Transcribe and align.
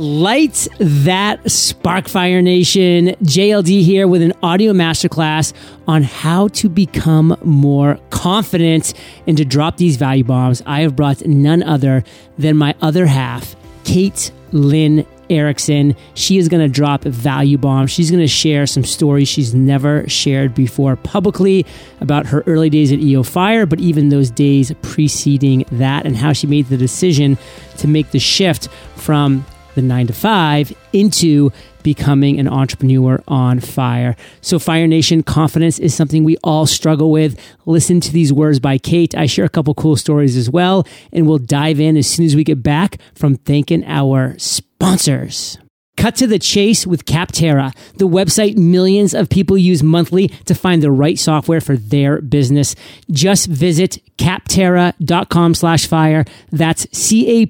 Lights 0.00 0.68
that 0.78 1.50
spark 1.50 2.06
Fire 2.06 2.40
Nation. 2.40 3.08
JLD 3.24 3.82
here 3.82 4.06
with 4.06 4.22
an 4.22 4.32
audio 4.44 4.72
masterclass 4.72 5.52
on 5.88 6.04
how 6.04 6.46
to 6.48 6.68
become 6.68 7.36
more 7.42 7.98
confident 8.10 8.94
and 9.26 9.36
to 9.36 9.44
drop 9.44 9.76
these 9.76 9.96
value 9.96 10.22
bombs. 10.22 10.62
I 10.66 10.82
have 10.82 10.94
brought 10.94 11.26
none 11.26 11.64
other 11.64 12.04
than 12.38 12.56
my 12.56 12.76
other 12.80 13.06
half, 13.06 13.56
Kate 13.82 14.30
Lynn 14.52 15.04
Erickson. 15.30 15.96
She 16.14 16.38
is 16.38 16.48
going 16.48 16.64
to 16.64 16.72
drop 16.72 17.02
value 17.02 17.58
bombs. 17.58 17.90
She's 17.90 18.08
going 18.12 18.22
to 18.22 18.28
share 18.28 18.68
some 18.68 18.84
stories 18.84 19.26
she's 19.26 19.52
never 19.52 20.08
shared 20.08 20.54
before 20.54 20.94
publicly 20.94 21.66
about 22.00 22.24
her 22.26 22.44
early 22.46 22.70
days 22.70 22.92
at 22.92 23.00
EO 23.00 23.24
Fire, 23.24 23.66
but 23.66 23.80
even 23.80 24.10
those 24.10 24.30
days 24.30 24.72
preceding 24.80 25.64
that 25.72 26.06
and 26.06 26.16
how 26.16 26.32
she 26.32 26.46
made 26.46 26.66
the 26.66 26.76
decision 26.76 27.36
to 27.78 27.88
make 27.88 28.12
the 28.12 28.20
shift 28.20 28.68
from 28.94 29.44
the 29.78 29.82
nine 29.82 30.08
to 30.08 30.12
five 30.12 30.72
into 30.92 31.50
becoming 31.82 32.38
an 32.38 32.48
entrepreneur 32.48 33.22
on 33.28 33.60
fire. 33.60 34.16
So, 34.40 34.58
Fire 34.58 34.86
Nation, 34.86 35.22
confidence 35.22 35.78
is 35.78 35.94
something 35.94 36.24
we 36.24 36.36
all 36.42 36.66
struggle 36.66 37.10
with. 37.10 37.40
Listen 37.64 38.00
to 38.00 38.12
these 38.12 38.32
words 38.32 38.58
by 38.58 38.76
Kate. 38.76 39.14
I 39.14 39.26
share 39.26 39.44
a 39.44 39.48
couple 39.48 39.72
cool 39.74 39.96
stories 39.96 40.36
as 40.36 40.50
well, 40.50 40.86
and 41.12 41.26
we'll 41.26 41.38
dive 41.38 41.80
in 41.80 41.96
as 41.96 42.08
soon 42.08 42.26
as 42.26 42.34
we 42.34 42.44
get 42.44 42.62
back 42.62 42.98
from 43.14 43.36
thanking 43.36 43.84
our 43.84 44.36
sponsors. 44.38 45.58
Cut 45.98 46.14
to 46.16 46.26
the 46.28 46.38
chase 46.38 46.86
with 46.86 47.04
Capterra, 47.06 47.74
the 47.96 48.06
website 48.06 48.56
millions 48.56 49.14
of 49.14 49.28
people 49.28 49.58
use 49.58 49.82
monthly 49.82 50.28
to 50.44 50.54
find 50.54 50.80
the 50.80 50.92
right 50.92 51.18
software 51.18 51.60
for 51.60 51.76
their 51.76 52.20
business. 52.20 52.76
Just 53.10 53.48
visit 53.48 53.98
capterra.com 54.16 55.54
slash 55.54 55.88
fire. 55.88 56.24
That's 56.52 56.86
C-A-P-T-E-R-R-A 56.96 57.48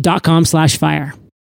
dot 0.00 0.22
com 0.22 0.46
slash 0.46 0.78
fire. 0.78 1.12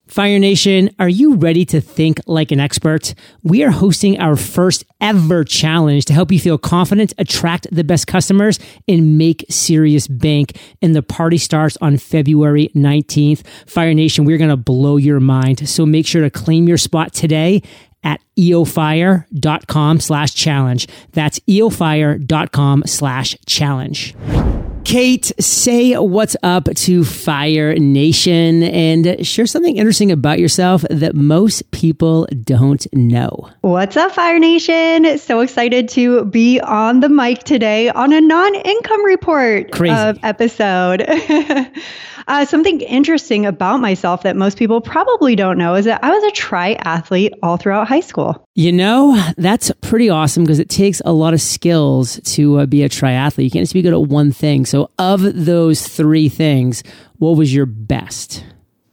Fire 0.08 0.38
Nation, 0.38 0.92
are 1.00 1.10
you 1.10 1.36
ready 1.36 1.66
to 1.66 1.82
think 1.82 2.20
like 2.28 2.52
an 2.52 2.60
expert? 2.60 3.16
We 3.44 3.64
are 3.64 3.72
hosting 3.72 4.20
our 4.20 4.36
first 4.36 4.84
ever 5.02 5.44
challenge 5.44 6.06
to 6.06 6.14
help 6.14 6.32
you 6.32 6.40
feel 6.40 6.60
confident, 6.60 7.14
attract 7.18 7.68
the 7.72 7.84
best 7.84 8.06
customers, 8.06 8.60
and 8.88 9.18
make 9.18 9.46
serious 9.50 10.08
bank. 10.08 10.60
And 10.82 10.96
the 10.96 11.02
party 11.02 11.40
starts 11.40 11.76
on 11.82 11.98
February 11.98 12.70
19th. 12.76 13.46
Fire 13.68 13.94
Nation, 13.96 14.26
we're 14.26 14.38
going 14.38 14.52
to 14.52 14.58
blow 14.58 14.98
your 14.98 15.20
mind. 15.20 15.68
So 15.68 15.86
make 15.86 16.06
sure 16.06 16.22
to 16.22 16.30
claim 16.30 16.68
your 16.68 16.78
spot 16.78 17.12
today 17.12 17.64
at 18.04 18.22
eofire.com 18.38 20.00
slash 20.00 20.36
challenge. 20.36 20.88
That's 21.14 21.40
eofire.com 21.40 22.84
slash 22.86 23.36
challenge. 23.48 24.16
Kate, 24.86 25.32
say 25.40 25.98
what's 25.98 26.38
up 26.44 26.66
to 26.66 27.04
Fire 27.04 27.74
Nation 27.74 28.62
and 28.62 29.26
share 29.26 29.48
something 29.48 29.78
interesting 29.78 30.12
about 30.12 30.38
yourself 30.38 30.86
that 30.92 31.16
most 31.16 31.70
people 31.72 32.28
don't 32.44 32.86
know. 32.94 33.50
What's 33.62 33.98
up, 33.98 34.12
Fire 34.12 34.38
Nation? 34.38 35.18
So 35.18 35.40
excited 35.40 35.90
to 35.90 36.26
be 36.26 36.60
on 36.60 37.00
the 37.00 37.10
mic 37.10 37.40
today 37.46 37.90
on 37.90 38.14
a 38.14 38.22
non 38.22 38.54
income 38.54 39.04
report 39.04 39.72
episode. 40.24 41.04
uh, 42.28 42.46
something 42.46 42.82
interesting 42.82 43.46
about 43.46 43.80
myself 43.80 44.24
that 44.24 44.36
most 44.36 44.58
people 44.58 44.82
probably 44.82 45.36
don't 45.36 45.58
know 45.58 45.76
is 45.76 45.86
that 45.86 46.04
I 46.04 46.12
was 46.12 46.24
a 46.24 46.36
triathlete 46.36 47.32
all 47.44 47.58
throughout 47.58 47.88
high 47.88 48.00
school. 48.00 48.48
You 48.56 48.72
know, 48.72 49.22
that's 49.38 49.72
pretty 49.82 50.10
awesome 50.10 50.44
because 50.44 50.60
it 50.60 50.70
takes 50.70 51.02
a 51.06 51.12
lot 51.12 51.34
of 51.34 51.42
skills 51.42 52.20
to 52.36 52.60
uh, 52.60 52.66
be 52.66 52.84
a 52.84 52.90
triathlete. 52.90 53.44
You 53.44 53.52
can't 53.52 53.64
just 53.64 53.74
be 53.74 53.82
good 53.82 53.94
at 53.94 54.02
one 54.02 54.32
thing. 54.32 54.66
So, 54.66 54.75
of 54.98 55.46
those 55.46 55.88
three 55.88 56.30
things, 56.30 56.84
what 57.18 57.38
was 57.38 57.54
your 57.54 57.66
best? 57.66 58.44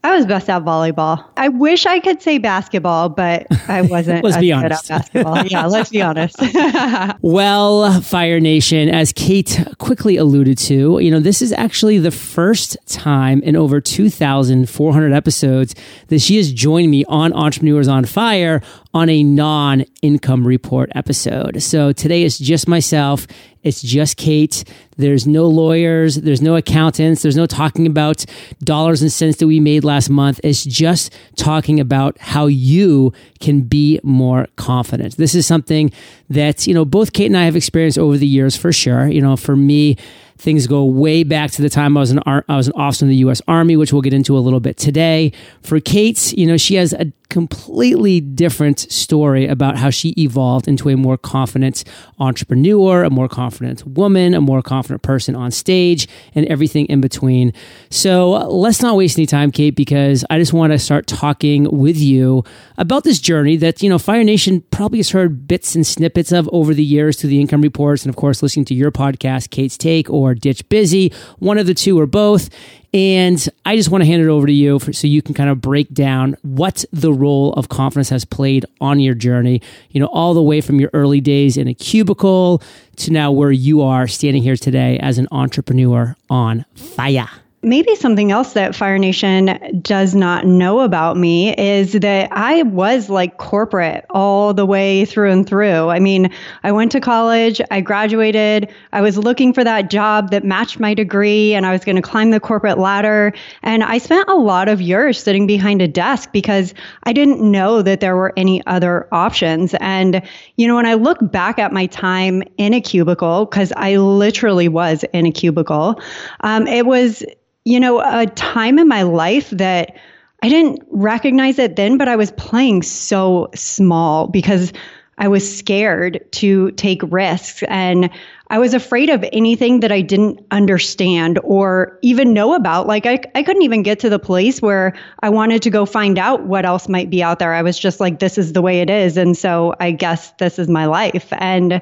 I 0.05 0.16
was 0.16 0.27
best 0.27 0.50
at 0.50 0.64
volleyball. 0.64 1.24
I 1.36 1.48
wish 1.48 1.86
I 1.86 2.00
could 2.00 2.20
say 2.20 2.39
basketball, 2.39 3.08
but 3.08 3.47
I 3.69 3.83
wasn't. 3.89 4.24
let's 4.24 4.36
be 4.36 4.50
honest. 4.50 4.91
At 4.91 4.98
basketball. 4.98 5.47
yeah, 5.47 5.66
let's 5.66 5.91
be 5.91 6.02
honest. 6.02 6.36
well, 7.23 8.01
Fire 8.01 8.40
Nation, 8.40 8.89
as 8.89 9.12
Kate 9.12 9.64
quickly 9.79 10.17
alluded 10.17 10.58
to, 10.58 10.98
you 10.98 11.08
know, 11.08 11.20
this 11.20 11.40
is 11.40 11.52
actually 11.52 11.98
the 11.98 12.11
first 12.11 12.77
time 12.89 13.42
in 13.42 13.55
over 13.55 13.80
2,400 13.80 15.12
episodes 15.12 15.77
that 16.08 16.18
she 16.20 16.36
has 16.36 16.52
joined 16.52 16.90
me 16.90 17.05
on 17.05 17.33
Entrepreneurs 17.33 17.86
on 17.86 18.05
Fire 18.05 18.61
on 18.92 19.08
a 19.08 19.23
non 19.23 19.85
income 20.02 20.45
report 20.45 20.90
episode. 20.96 21.62
So 21.62 21.92
today 21.92 22.24
is 22.24 22.39
just 22.39 22.67
myself. 22.67 23.29
It's 23.62 23.80
just 23.80 24.17
Kate. 24.17 24.64
There's 24.96 25.27
no 25.27 25.46
lawyers. 25.46 26.17
There's 26.17 26.42
no 26.42 26.56
accountants. 26.56 27.23
There's 27.23 27.36
no 27.36 27.46
talking 27.46 27.86
about 27.86 28.24
dollars 28.62 29.02
and 29.02 29.12
cents 29.12 29.39
that 29.39 29.46
we 29.46 29.61
made 29.61 29.84
last 29.84 30.11
month. 30.11 30.40
It's 30.42 30.64
just 30.64 31.12
talking 31.36 31.80
about 31.80 32.18
how 32.18 32.46
you 32.46 33.12
can 33.40 33.62
be 33.62 34.00
more 34.02 34.48
confident. 34.56 35.17
This 35.17 35.34
is 35.34 35.46
something 35.46 35.92
that, 36.28 36.67
you 36.67 36.74
know, 36.74 36.84
both 36.84 37.12
Kate 37.12 37.27
and 37.27 37.36
I 37.36 37.45
have 37.45 37.56
experienced 37.56 37.98
over 37.98 38.17
the 38.17 38.27
years 38.27 38.56
for 38.56 38.73
sure. 38.73 39.08
You 39.08 39.20
know, 39.20 39.36
for 39.36 39.56
me, 39.56 39.96
things 40.42 40.67
go 40.67 40.85
way 40.85 41.23
back 41.23 41.53
to 41.53 41.63
the 41.63 41.70
time 41.70 41.97
I 41.97 42.01
was 42.01 42.11
an 42.11 42.20
I 42.27 42.57
was 42.57 42.67
an 42.67 42.75
officer 42.75 43.05
in 43.05 43.11
the 43.11 43.17
U.S. 43.17 43.41
Army, 43.47 43.77
which 43.77 43.92
we'll 43.92 44.03
get 44.03 44.13
into 44.13 44.36
a 44.36 44.41
little 44.41 44.61
bit 44.61 44.77
today. 44.77 45.33
For 45.63 45.79
Kate, 45.80 46.33
you 46.36 46.47
know, 46.47 46.57
she 46.57 46.75
has 46.75 46.92
a 46.92 47.13
completely 47.33 48.20
different 48.20 48.79
story 48.79 49.47
about 49.47 49.79
how 49.79 49.89
she 49.89 50.11
evolved 50.19 50.69
into 50.69 50.91
a 50.91 50.97
more 50.98 51.17
confident 51.17 51.83
entrepreneur, 52.19 53.05
a 53.05 53.11
more 53.11 53.27
confident 53.27 53.86
woman, 53.86 54.35
a 54.35 54.41
more 54.41 54.61
confident 54.61 55.01
person 55.01 55.35
on 55.35 55.51
stage, 55.51 56.07
and 56.35 56.45
everything 56.47 56.85
in 56.86 57.01
between. 57.01 57.55
So 57.89 58.33
let's 58.33 58.83
not 58.83 58.97
waste 58.97 59.17
any 59.17 59.24
time, 59.24 59.51
Kate, 59.51 59.74
because 59.74 60.27
I 60.29 60.39
just 60.39 60.53
want 60.53 60.74
to 60.74 60.79
start 60.79 61.07
talking 61.07 61.64
with 61.70 61.97
you 61.97 62.45
about 62.77 63.05
this 63.05 63.19
journey 63.19 63.57
that, 63.57 63.83
you 63.83 63.89
know, 63.89 63.98
Fire 63.98 64.24
Nation 64.24 64.63
probably 64.70 64.98
has 64.98 65.11
heard 65.11 65.48
bits 65.48 65.74
and 65.74 65.86
snippets 65.86 66.33
of 66.33 66.51
over 66.53 66.74
the 66.74 66.85
years 66.85 67.19
through 67.19 67.30
the 67.30 67.41
income 67.41 67.63
reports 67.63 68.05
and, 68.05 68.11
of 68.11 68.17
course, 68.17 68.42
listening 68.42 68.67
to 68.67 68.74
your 68.74 68.91
podcast, 68.91 69.48
Kate's 69.48 69.79
Take 69.79 70.11
or 70.11 70.31
Ditch 70.34 70.68
Busy, 70.68 71.12
one 71.38 71.58
of 71.58 71.66
the 71.66 71.74
two 71.74 71.98
or 71.98 72.06
both. 72.06 72.50
And 72.94 73.48
I 73.64 73.76
just 73.76 73.88
want 73.88 74.02
to 74.02 74.06
hand 74.06 74.22
it 74.22 74.28
over 74.28 74.46
to 74.46 74.52
you 74.52 74.78
for, 74.78 74.92
so 74.92 75.06
you 75.06 75.22
can 75.22 75.34
kind 75.34 75.48
of 75.48 75.62
break 75.62 75.94
down 75.94 76.36
what 76.42 76.84
the 76.92 77.12
role 77.12 77.54
of 77.54 77.70
confidence 77.70 78.10
has 78.10 78.26
played 78.26 78.66
on 78.82 79.00
your 79.00 79.14
journey, 79.14 79.62
you 79.90 80.00
know, 80.00 80.08
all 80.08 80.34
the 80.34 80.42
way 80.42 80.60
from 80.60 80.78
your 80.78 80.90
early 80.92 81.20
days 81.20 81.56
in 81.56 81.68
a 81.68 81.74
cubicle 81.74 82.62
to 82.96 83.10
now 83.10 83.32
where 83.32 83.50
you 83.50 83.80
are 83.80 84.06
standing 84.06 84.42
here 84.42 84.56
today 84.56 84.98
as 84.98 85.16
an 85.16 85.26
entrepreneur 85.32 86.16
on 86.28 86.66
fire. 86.74 87.42
Maybe 87.64 87.95
something 87.95 88.33
else 88.33 88.55
that 88.55 88.74
Fire 88.74 88.98
Nation 88.98 89.80
does 89.83 90.17
not 90.17 90.45
know 90.45 90.80
about 90.80 91.17
me 91.17 91.55
is 91.55 91.92
that 91.92 92.28
I 92.33 92.64
was 92.64 93.08
like 93.08 93.36
corporate 93.36 94.05
all 94.11 94.52
the 94.52 94.67
way 94.67 95.05
through 95.05 95.30
and 95.30 95.46
through. 95.46 95.89
I 95.89 96.00
mean, 96.00 96.33
I 96.64 96.73
went 96.73 96.90
to 96.90 97.00
college, 97.00 97.61
I 97.70 97.80
graduated, 97.80 98.68
I 98.92 99.00
was 99.00 99.17
looking 99.17 99.52
for 99.52 99.62
that 99.62 99.90
job 99.90 100.33
that 100.33 100.42
matched 100.42 100.80
my 100.80 100.92
degree, 100.92 101.55
and 101.55 101.64
I 101.64 101.70
was 101.70 101.84
going 101.84 101.95
to 101.95 102.02
climb 102.02 102.33
the 102.33 102.40
corporate 102.40 102.78
ladder. 102.78 103.33
And 103.62 103.84
I 103.84 103.98
spent 103.98 104.29
a 104.29 104.34
lot 104.34 104.68
of 104.68 104.80
years 104.80 105.23
sitting 105.23 105.46
behind 105.46 105.80
a 105.83 105.86
desk 105.86 106.33
because 106.33 106.74
I 107.05 107.12
didn't 107.12 107.40
know 107.40 107.80
that 107.80 108.00
there 108.00 108.17
were 108.17 108.33
any 108.36 108.67
other 108.67 109.06
options. 109.12 109.73
And, 109.79 110.20
you 110.56 110.67
know, 110.67 110.74
when 110.74 110.86
I 110.86 110.94
look 110.94 111.18
back 111.30 111.61
at 111.61 111.73
my 111.73 111.86
time 111.86 112.42
in 112.58 112.74
a 112.74 112.80
cubicle, 112.80 113.44
because 113.44 113.73
I 113.77 113.98
literally 113.98 114.67
was 114.67 115.05
in 115.12 115.27
a 115.27 115.30
cubicle, 115.30 116.00
um, 116.40 116.67
it 116.67 116.86
was 116.86 117.23
you 117.64 117.80
know, 117.80 118.00
a 118.00 118.27
time 118.27 118.78
in 118.78 118.89
my 118.89 119.02
life 119.02 119.50
that 119.50 119.96
I 120.42 120.48
didn't 120.48 120.83
recognize 120.90 121.58
it 121.58 121.77
then, 121.77 121.98
but 121.98 122.08
I 122.08 122.17
was 122.17 122.33
playing 122.33 122.83
so 122.83 123.48
small 123.55 124.27
because 124.27 124.73
I 125.18 125.28
was 125.28 125.58
scared 125.58 126.27
to 126.33 126.73
take 126.73 127.00
risks 127.05 127.62
and 127.68 128.11
I 128.49 128.58
was 128.58 128.75
afraid 128.75 129.08
of 129.08 129.25
anything 129.32 129.81
that 129.81 129.93
I 129.93 130.00
didn't 130.00 130.44
understand 130.50 131.38
or 131.44 131.99
even 132.02 132.32
know 132.32 132.55
about. 132.55 132.87
Like 132.87 133.06
I, 133.06 133.20
I 133.34 133.43
couldn't 133.43 133.62
even 133.62 133.82
get 133.82 134.00
to 134.00 134.11
the 134.11 134.19
place 134.19 134.61
where 134.61 134.94
I 135.20 135.31
wanted 135.31 135.62
to 135.62 135.70
go 135.70 135.87
find 135.87 136.19
out 136.19 136.44
what 136.44 136.67
else 136.67 136.88
might 136.88 137.09
be 137.09 137.23
out 137.23 137.38
there. 137.38 137.55
I 137.55 137.62
was 137.62 137.79
just 137.79 138.00
like, 138.00 138.19
this 138.19 138.37
is 138.37 138.53
the 138.53 138.62
way 138.62 138.81
it 138.81 138.91
is. 138.91 139.17
And 139.17 139.37
so 139.37 139.75
I 139.79 139.93
guess 139.93 140.32
this 140.32 140.59
is 140.59 140.69
my 140.69 140.87
life. 140.87 141.29
And, 141.32 141.81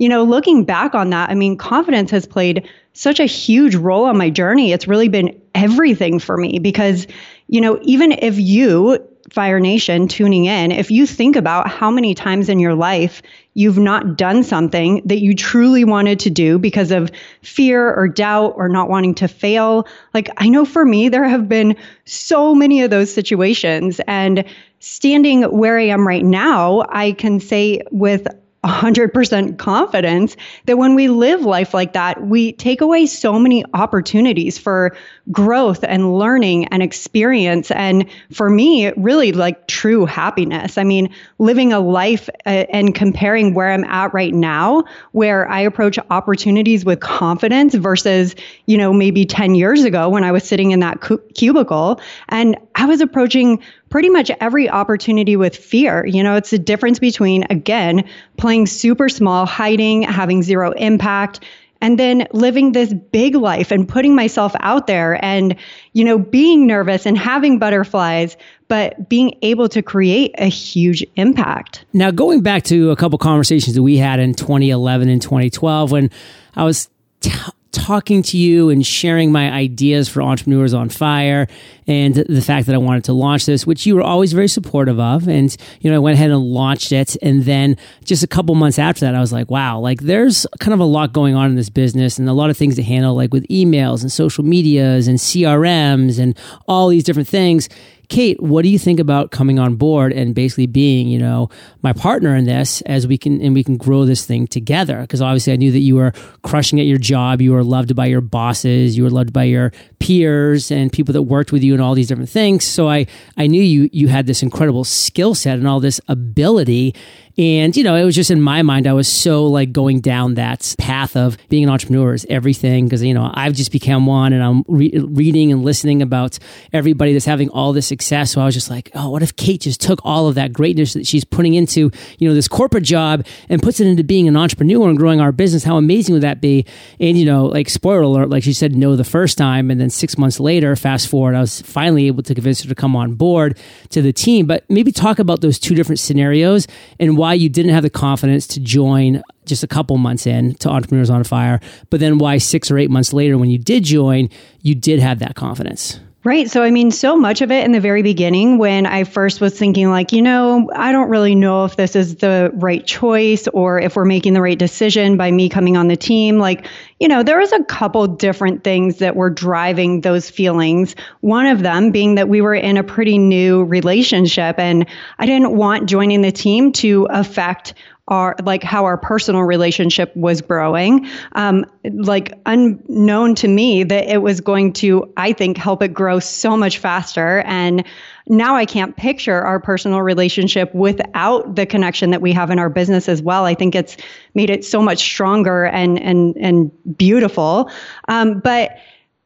you 0.00 0.08
know, 0.08 0.24
looking 0.24 0.64
back 0.64 0.94
on 0.94 1.10
that, 1.10 1.28
I 1.28 1.34
mean, 1.34 1.58
confidence 1.58 2.10
has 2.10 2.26
played 2.26 2.66
such 2.94 3.20
a 3.20 3.26
huge 3.26 3.74
role 3.74 4.06
on 4.06 4.16
my 4.16 4.30
journey. 4.30 4.72
It's 4.72 4.88
really 4.88 5.08
been 5.08 5.38
everything 5.54 6.18
for 6.18 6.38
me 6.38 6.58
because, 6.58 7.06
you 7.48 7.60
know, 7.60 7.78
even 7.82 8.12
if 8.12 8.38
you, 8.38 8.98
Fire 9.30 9.60
Nation, 9.60 10.08
tuning 10.08 10.46
in, 10.46 10.72
if 10.72 10.90
you 10.90 11.06
think 11.06 11.36
about 11.36 11.68
how 11.68 11.90
many 11.90 12.14
times 12.14 12.48
in 12.48 12.58
your 12.58 12.74
life 12.74 13.20
you've 13.52 13.76
not 13.76 14.16
done 14.16 14.42
something 14.42 15.02
that 15.04 15.20
you 15.20 15.34
truly 15.34 15.84
wanted 15.84 16.18
to 16.20 16.30
do 16.30 16.58
because 16.58 16.90
of 16.92 17.10
fear 17.42 17.92
or 17.94 18.08
doubt 18.08 18.54
or 18.56 18.70
not 18.70 18.88
wanting 18.88 19.14
to 19.16 19.28
fail, 19.28 19.86
like 20.14 20.30
I 20.38 20.48
know 20.48 20.64
for 20.64 20.86
me, 20.86 21.10
there 21.10 21.28
have 21.28 21.46
been 21.46 21.76
so 22.06 22.54
many 22.54 22.80
of 22.80 22.88
those 22.90 23.12
situations. 23.12 24.00
And 24.06 24.44
standing 24.78 25.42
where 25.42 25.78
I 25.78 25.88
am 25.88 26.08
right 26.08 26.24
now, 26.24 26.86
I 26.88 27.12
can 27.12 27.38
say 27.38 27.82
with 27.90 28.26
100% 28.64 29.56
confidence 29.56 30.36
that 30.66 30.76
when 30.76 30.94
we 30.94 31.08
live 31.08 31.42
life 31.42 31.72
like 31.72 31.94
that, 31.94 32.26
we 32.26 32.52
take 32.52 32.82
away 32.82 33.06
so 33.06 33.38
many 33.38 33.64
opportunities 33.72 34.58
for 34.58 34.94
growth 35.32 35.82
and 35.82 36.18
learning 36.18 36.66
and 36.66 36.82
experience. 36.82 37.70
And 37.70 38.04
for 38.30 38.50
me, 38.50 38.92
really 38.92 39.32
like 39.32 39.66
true 39.66 40.04
happiness. 40.04 40.76
I 40.76 40.84
mean, 40.84 41.08
living 41.38 41.72
a 41.72 41.80
life 41.80 42.28
uh, 42.44 42.66
and 42.70 42.94
comparing 42.94 43.54
where 43.54 43.70
I'm 43.70 43.84
at 43.84 44.12
right 44.12 44.34
now, 44.34 44.84
where 45.12 45.48
I 45.48 45.60
approach 45.60 45.98
opportunities 46.10 46.84
with 46.84 47.00
confidence 47.00 47.74
versus, 47.74 48.34
you 48.66 48.76
know, 48.76 48.92
maybe 48.92 49.24
10 49.24 49.54
years 49.54 49.84
ago 49.84 50.10
when 50.10 50.22
I 50.22 50.32
was 50.32 50.44
sitting 50.44 50.72
in 50.72 50.80
that 50.80 51.00
cu- 51.00 51.22
cubicle 51.34 51.98
and 52.28 52.58
I 52.74 52.84
was 52.84 53.00
approaching 53.00 53.62
pretty 53.90 54.08
much 54.08 54.30
every 54.40 54.70
opportunity 54.70 55.36
with 55.36 55.54
fear. 55.54 56.06
You 56.06 56.22
know, 56.22 56.36
it's 56.36 56.50
the 56.50 56.58
difference 56.58 56.98
between, 56.98 57.44
again, 57.50 58.08
playing 58.38 58.66
super 58.66 59.08
small, 59.08 59.44
hiding, 59.44 60.02
having 60.02 60.42
zero 60.42 60.72
impact, 60.72 61.40
and 61.82 61.98
then 61.98 62.26
living 62.32 62.72
this 62.72 62.92
big 62.92 63.34
life 63.34 63.70
and 63.70 63.88
putting 63.88 64.14
myself 64.14 64.54
out 64.60 64.86
there 64.86 65.22
and 65.24 65.56
you 65.92 66.04
know 66.04 66.18
being 66.18 66.66
nervous 66.66 67.06
and 67.06 67.16
having 67.16 67.58
butterflies 67.58 68.36
but 68.68 69.08
being 69.08 69.36
able 69.42 69.68
to 69.68 69.82
create 69.82 70.34
a 70.38 70.46
huge 70.46 71.04
impact 71.16 71.84
now 71.92 72.10
going 72.10 72.42
back 72.42 72.62
to 72.64 72.90
a 72.90 72.96
couple 72.96 73.18
conversations 73.18 73.74
that 73.76 73.82
we 73.82 73.96
had 73.96 74.20
in 74.20 74.34
2011 74.34 75.08
and 75.08 75.22
2012 75.22 75.90
when 75.90 76.10
i 76.54 76.64
was 76.64 76.88
t- 77.20 77.32
talking 77.72 78.22
to 78.22 78.36
you 78.36 78.68
and 78.68 78.84
sharing 78.84 79.30
my 79.30 79.50
ideas 79.50 80.08
for 80.08 80.22
entrepreneurs 80.22 80.74
on 80.74 80.88
fire 80.88 81.46
and 81.86 82.14
the 82.14 82.40
fact 82.40 82.66
that 82.66 82.74
I 82.74 82.78
wanted 82.78 83.04
to 83.04 83.12
launch 83.12 83.46
this, 83.46 83.66
which 83.66 83.86
you 83.86 83.94
were 83.94 84.02
always 84.02 84.32
very 84.32 84.48
supportive 84.48 84.98
of. 84.98 85.28
And, 85.28 85.54
you 85.80 85.90
know, 85.90 85.96
I 85.96 86.00
went 86.00 86.14
ahead 86.14 86.30
and 86.30 86.40
launched 86.40 86.92
it. 86.92 87.16
And 87.22 87.44
then 87.44 87.76
just 88.04 88.22
a 88.22 88.26
couple 88.26 88.54
months 88.54 88.78
after 88.78 89.00
that, 89.00 89.14
I 89.14 89.20
was 89.20 89.32
like, 89.32 89.50
wow, 89.50 89.78
like 89.78 90.00
there's 90.00 90.46
kind 90.58 90.74
of 90.74 90.80
a 90.80 90.84
lot 90.84 91.12
going 91.12 91.34
on 91.34 91.50
in 91.50 91.56
this 91.56 91.70
business 91.70 92.18
and 92.18 92.28
a 92.28 92.32
lot 92.32 92.50
of 92.50 92.56
things 92.56 92.76
to 92.76 92.82
handle, 92.82 93.14
like 93.14 93.32
with 93.32 93.46
emails 93.48 94.02
and 94.02 94.10
social 94.10 94.44
medias 94.44 95.06
and 95.06 95.18
CRMs 95.18 96.18
and 96.18 96.36
all 96.66 96.88
these 96.88 97.04
different 97.04 97.28
things 97.28 97.68
Kate, 98.10 98.42
what 98.42 98.62
do 98.62 98.68
you 98.68 98.78
think 98.78 98.98
about 98.98 99.30
coming 99.30 99.60
on 99.60 99.76
board 99.76 100.12
and 100.12 100.34
basically 100.34 100.66
being, 100.66 101.06
you 101.06 101.18
know, 101.18 101.48
my 101.82 101.92
partner 101.92 102.34
in 102.34 102.44
this 102.44 102.80
as 102.82 103.06
we 103.06 103.16
can 103.16 103.40
and 103.40 103.54
we 103.54 103.62
can 103.62 103.76
grow 103.76 104.04
this 104.04 104.26
thing 104.26 104.48
together? 104.48 105.00
Because 105.02 105.22
obviously 105.22 105.52
I 105.52 105.56
knew 105.56 105.70
that 105.70 105.78
you 105.78 105.94
were 105.94 106.12
crushing 106.42 106.80
at 106.80 106.86
your 106.86 106.98
job, 106.98 107.40
you 107.40 107.52
were 107.52 107.62
loved 107.62 107.94
by 107.94 108.06
your 108.06 108.20
bosses, 108.20 108.96
you 108.96 109.04
were 109.04 109.10
loved 109.10 109.32
by 109.32 109.44
your 109.44 109.72
peers 110.00 110.72
and 110.72 110.92
people 110.92 111.12
that 111.12 111.22
worked 111.22 111.52
with 111.52 111.62
you 111.62 111.72
and 111.72 111.80
all 111.80 111.94
these 111.94 112.08
different 112.08 112.28
things. 112.28 112.64
So 112.64 112.88
I 112.88 113.06
I 113.36 113.46
knew 113.46 113.62
you 113.62 113.88
you 113.92 114.08
had 114.08 114.26
this 114.26 114.42
incredible 114.42 114.82
skill 114.82 115.36
set 115.36 115.58
and 115.58 115.68
all 115.68 115.78
this 115.78 116.00
ability 116.08 116.96
and, 117.38 117.76
you 117.76 117.84
know, 117.84 117.94
it 117.94 118.04
was 118.04 118.14
just 118.14 118.30
in 118.30 118.40
my 118.40 118.62
mind, 118.62 118.86
I 118.86 118.92
was 118.92 119.08
so 119.08 119.46
like 119.46 119.72
going 119.72 120.00
down 120.00 120.34
that 120.34 120.74
path 120.78 121.16
of 121.16 121.36
being 121.48 121.64
an 121.64 121.70
entrepreneur 121.70 122.12
is 122.14 122.26
everything. 122.28 122.88
Cause, 122.88 123.02
you 123.02 123.14
know, 123.14 123.30
I've 123.32 123.54
just 123.54 123.72
become 123.72 124.06
one 124.06 124.32
and 124.32 124.42
I'm 124.42 124.64
re- 124.68 124.92
reading 124.98 125.52
and 125.52 125.64
listening 125.64 126.02
about 126.02 126.38
everybody 126.72 127.12
that's 127.12 127.24
having 127.24 127.48
all 127.50 127.72
this 127.72 127.86
success. 127.86 128.32
So 128.32 128.40
I 128.40 128.46
was 128.46 128.54
just 128.54 128.70
like, 128.70 128.90
oh, 128.94 129.10
what 129.10 129.22
if 129.22 129.36
Kate 129.36 129.60
just 129.60 129.80
took 129.80 130.00
all 130.04 130.28
of 130.28 130.34
that 130.34 130.52
greatness 130.52 130.94
that 130.94 131.06
she's 131.06 131.24
putting 131.24 131.54
into, 131.54 131.90
you 132.18 132.28
know, 132.28 132.34
this 132.34 132.48
corporate 132.48 132.84
job 132.84 133.24
and 133.48 133.62
puts 133.62 133.80
it 133.80 133.86
into 133.86 134.02
being 134.02 134.26
an 134.26 134.36
entrepreneur 134.36 134.88
and 134.88 134.98
growing 134.98 135.20
our 135.20 135.32
business? 135.32 135.62
How 135.62 135.76
amazing 135.76 136.14
would 136.14 136.22
that 136.22 136.40
be? 136.40 136.66
And, 136.98 137.16
you 137.16 137.24
know, 137.24 137.46
like 137.46 137.68
spoiler 137.68 138.02
alert, 138.02 138.30
like 138.30 138.42
she 138.42 138.52
said 138.52 138.74
no 138.74 138.96
the 138.96 139.04
first 139.04 139.38
time. 139.38 139.70
And 139.70 139.80
then 139.80 139.90
six 139.90 140.18
months 140.18 140.40
later, 140.40 140.74
fast 140.74 141.08
forward, 141.08 141.34
I 141.34 141.40
was 141.40 141.62
finally 141.62 142.06
able 142.06 142.22
to 142.24 142.34
convince 142.34 142.62
her 142.62 142.68
to 142.68 142.74
come 142.74 142.96
on 142.96 143.14
board 143.14 143.58
to 143.90 144.02
the 144.02 144.12
team. 144.12 144.46
But 144.46 144.68
maybe 144.68 144.90
talk 144.90 145.18
about 145.18 145.40
those 145.40 145.58
two 145.58 145.74
different 145.74 146.00
scenarios 146.00 146.66
and 146.98 147.19
why 147.20 147.34
you 147.34 147.50
didn't 147.50 147.72
have 147.72 147.82
the 147.82 147.90
confidence 147.90 148.46
to 148.46 148.60
join 148.60 149.22
just 149.44 149.62
a 149.62 149.68
couple 149.68 149.98
months 149.98 150.26
in 150.26 150.54
to 150.54 150.70
Entrepreneurs 150.70 151.10
on 151.10 151.22
Fire, 151.22 151.60
but 151.90 152.00
then 152.00 152.16
why 152.16 152.38
six 152.38 152.70
or 152.70 152.78
eight 152.78 152.90
months 152.90 153.12
later, 153.12 153.36
when 153.36 153.50
you 153.50 153.58
did 153.58 153.84
join, 153.84 154.30
you 154.62 154.74
did 154.74 155.00
have 155.00 155.18
that 155.18 155.34
confidence. 155.34 156.00
Right. 156.22 156.50
So, 156.50 156.62
I 156.62 156.70
mean, 156.70 156.90
so 156.90 157.16
much 157.16 157.40
of 157.40 157.50
it 157.50 157.64
in 157.64 157.72
the 157.72 157.80
very 157.80 158.02
beginning 158.02 158.58
when 158.58 158.84
I 158.84 159.04
first 159.04 159.40
was 159.40 159.58
thinking, 159.58 159.88
like, 159.88 160.12
you 160.12 160.20
know, 160.20 160.70
I 160.76 160.92
don't 160.92 161.08
really 161.08 161.34
know 161.34 161.64
if 161.64 161.76
this 161.76 161.96
is 161.96 162.16
the 162.16 162.50
right 162.52 162.86
choice 162.86 163.48
or 163.48 163.80
if 163.80 163.96
we're 163.96 164.04
making 164.04 164.34
the 164.34 164.42
right 164.42 164.58
decision 164.58 165.16
by 165.16 165.30
me 165.30 165.48
coming 165.48 165.78
on 165.78 165.88
the 165.88 165.96
team. 165.96 166.38
Like, 166.38 166.66
you 166.98 167.08
know, 167.08 167.22
there 167.22 167.38
was 167.38 167.52
a 167.52 167.64
couple 167.64 168.06
different 168.06 168.64
things 168.64 168.98
that 168.98 169.16
were 169.16 169.30
driving 169.30 170.02
those 170.02 170.28
feelings. 170.28 170.94
One 171.20 171.46
of 171.46 171.62
them 171.62 171.90
being 171.90 172.16
that 172.16 172.28
we 172.28 172.42
were 172.42 172.54
in 172.54 172.76
a 172.76 172.84
pretty 172.84 173.16
new 173.16 173.64
relationship 173.64 174.58
and 174.58 174.84
I 175.18 175.24
didn't 175.24 175.56
want 175.56 175.88
joining 175.88 176.20
the 176.20 176.32
team 176.32 176.72
to 176.72 177.06
affect 177.08 177.72
our 178.10 178.34
like 178.44 178.62
how 178.62 178.84
our 178.84 178.96
personal 178.96 179.42
relationship 179.42 180.14
was 180.16 180.42
growing 180.42 181.08
um, 181.32 181.64
like 181.92 182.34
unknown 182.46 183.34
to 183.36 183.48
me 183.48 183.84
that 183.84 184.12
it 184.12 184.18
was 184.18 184.40
going 184.40 184.72
to 184.72 185.10
i 185.16 185.32
think 185.32 185.56
help 185.56 185.82
it 185.82 185.94
grow 185.94 186.18
so 186.18 186.56
much 186.56 186.78
faster. 186.78 187.40
And 187.46 187.84
now 188.26 188.56
i 188.56 188.66
can't 188.66 188.96
picture 188.96 189.42
our 189.42 189.58
personal 189.58 190.02
relationship 190.02 190.74
without 190.74 191.56
the 191.56 191.66
connection 191.66 192.10
that 192.10 192.20
we 192.20 192.32
have 192.32 192.50
in 192.50 192.58
our 192.58 192.68
business 192.68 193.08
as 193.08 193.22
well. 193.22 193.44
I 193.44 193.54
think 193.54 193.74
it's 193.74 193.96
made 194.34 194.50
it 194.50 194.64
so 194.64 194.82
much 194.82 194.98
stronger 194.98 195.64
and 195.64 196.00
and 196.00 196.36
and 196.36 196.70
beautiful. 196.96 197.70
Um, 198.08 198.40
but 198.40 198.76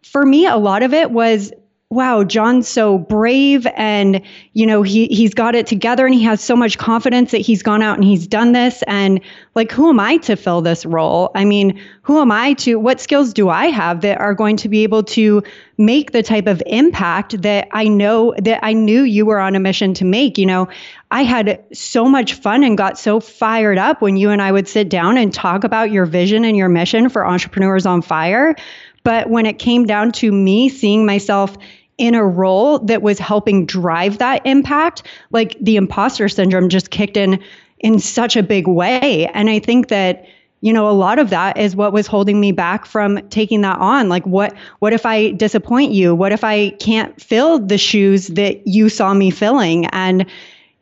for 0.02 0.24
me 0.24 0.46
a 0.46 0.56
lot 0.56 0.82
of 0.82 0.92
it 0.92 1.10
was 1.10 1.52
wow, 1.90 2.24
John's 2.24 2.66
so 2.66 2.98
brave 2.98 3.66
and 3.76 4.20
you 4.52 4.66
know, 4.66 4.82
he 4.82 5.06
he's 5.06 5.32
got 5.32 5.54
it 5.54 5.66
together 5.66 6.06
and 6.06 6.14
he 6.14 6.24
has 6.24 6.40
so 6.40 6.56
much 6.56 6.76
confidence 6.76 7.30
that 7.30 7.38
he's 7.38 7.62
gone 7.62 7.82
out 7.82 7.96
and 7.96 8.04
he's 8.04 8.26
done 8.26 8.52
this 8.52 8.82
and 8.86 9.20
like 9.54 9.70
who 9.70 9.88
am 9.88 10.00
I 10.00 10.16
to 10.18 10.34
fill 10.34 10.60
this 10.60 10.84
role? 10.84 11.30
I 11.34 11.44
mean, 11.44 11.80
who 12.02 12.20
am 12.20 12.32
I 12.32 12.54
to 12.54 12.76
what 12.76 13.00
skills 13.00 13.32
do 13.32 13.48
I 13.48 13.66
have 13.66 14.00
that 14.00 14.18
are 14.18 14.34
going 14.34 14.56
to 14.58 14.68
be 14.68 14.82
able 14.82 15.04
to 15.04 15.42
make 15.78 16.12
the 16.12 16.22
type 16.22 16.46
of 16.46 16.62
impact 16.66 17.42
that 17.42 17.68
I 17.70 17.86
know 17.86 18.34
that 18.38 18.60
I 18.64 18.72
knew 18.72 19.02
you 19.02 19.26
were 19.26 19.38
on 19.38 19.54
a 19.54 19.60
mission 19.60 19.94
to 19.94 20.04
make, 20.04 20.36
you 20.38 20.46
know? 20.46 20.68
I 21.10 21.22
had 21.22 21.64
so 21.72 22.06
much 22.06 22.34
fun 22.34 22.64
and 22.64 22.76
got 22.76 22.98
so 22.98 23.20
fired 23.20 23.78
up 23.78 24.02
when 24.02 24.16
you 24.16 24.30
and 24.30 24.42
I 24.42 24.50
would 24.50 24.66
sit 24.66 24.88
down 24.88 25.16
and 25.16 25.32
talk 25.32 25.62
about 25.62 25.92
your 25.92 26.06
vision 26.06 26.44
and 26.44 26.56
your 26.56 26.68
mission 26.68 27.08
for 27.08 27.24
entrepreneurs 27.24 27.86
on 27.86 28.02
fire. 28.02 28.56
But 29.04 29.30
when 29.30 29.46
it 29.46 29.58
came 29.58 29.86
down 29.86 30.12
to 30.12 30.32
me 30.32 30.68
seeing 30.68 31.06
myself 31.06 31.56
in 31.98 32.14
a 32.14 32.26
role 32.26 32.80
that 32.80 33.02
was 33.02 33.18
helping 33.18 33.66
drive 33.66 34.18
that 34.18 34.44
impact, 34.44 35.04
like 35.30 35.56
the 35.60 35.76
imposter 35.76 36.28
syndrome 36.28 36.68
just 36.68 36.90
kicked 36.90 37.16
in 37.16 37.40
in 37.78 37.98
such 37.98 38.36
a 38.36 38.42
big 38.42 38.66
way. 38.66 39.26
And 39.34 39.48
I 39.48 39.60
think 39.60 39.88
that 39.88 40.26
you 40.60 40.72
know 40.72 40.88
a 40.88 40.92
lot 40.92 41.18
of 41.18 41.28
that 41.30 41.58
is 41.58 41.76
what 41.76 41.92
was 41.92 42.06
holding 42.06 42.40
me 42.40 42.50
back 42.50 42.86
from 42.86 43.20
taking 43.28 43.60
that 43.60 43.78
on. 43.78 44.08
Like 44.08 44.26
what 44.26 44.54
what 44.78 44.94
if 44.94 45.04
i 45.04 45.32
disappoint 45.32 45.92
you? 45.92 46.14
What 46.14 46.32
if 46.32 46.42
i 46.42 46.70
can't 46.80 47.20
fill 47.20 47.58
the 47.58 47.78
shoes 47.78 48.28
that 48.28 48.66
you 48.66 48.88
saw 48.88 49.12
me 49.12 49.30
filling? 49.30 49.86
And 49.86 50.26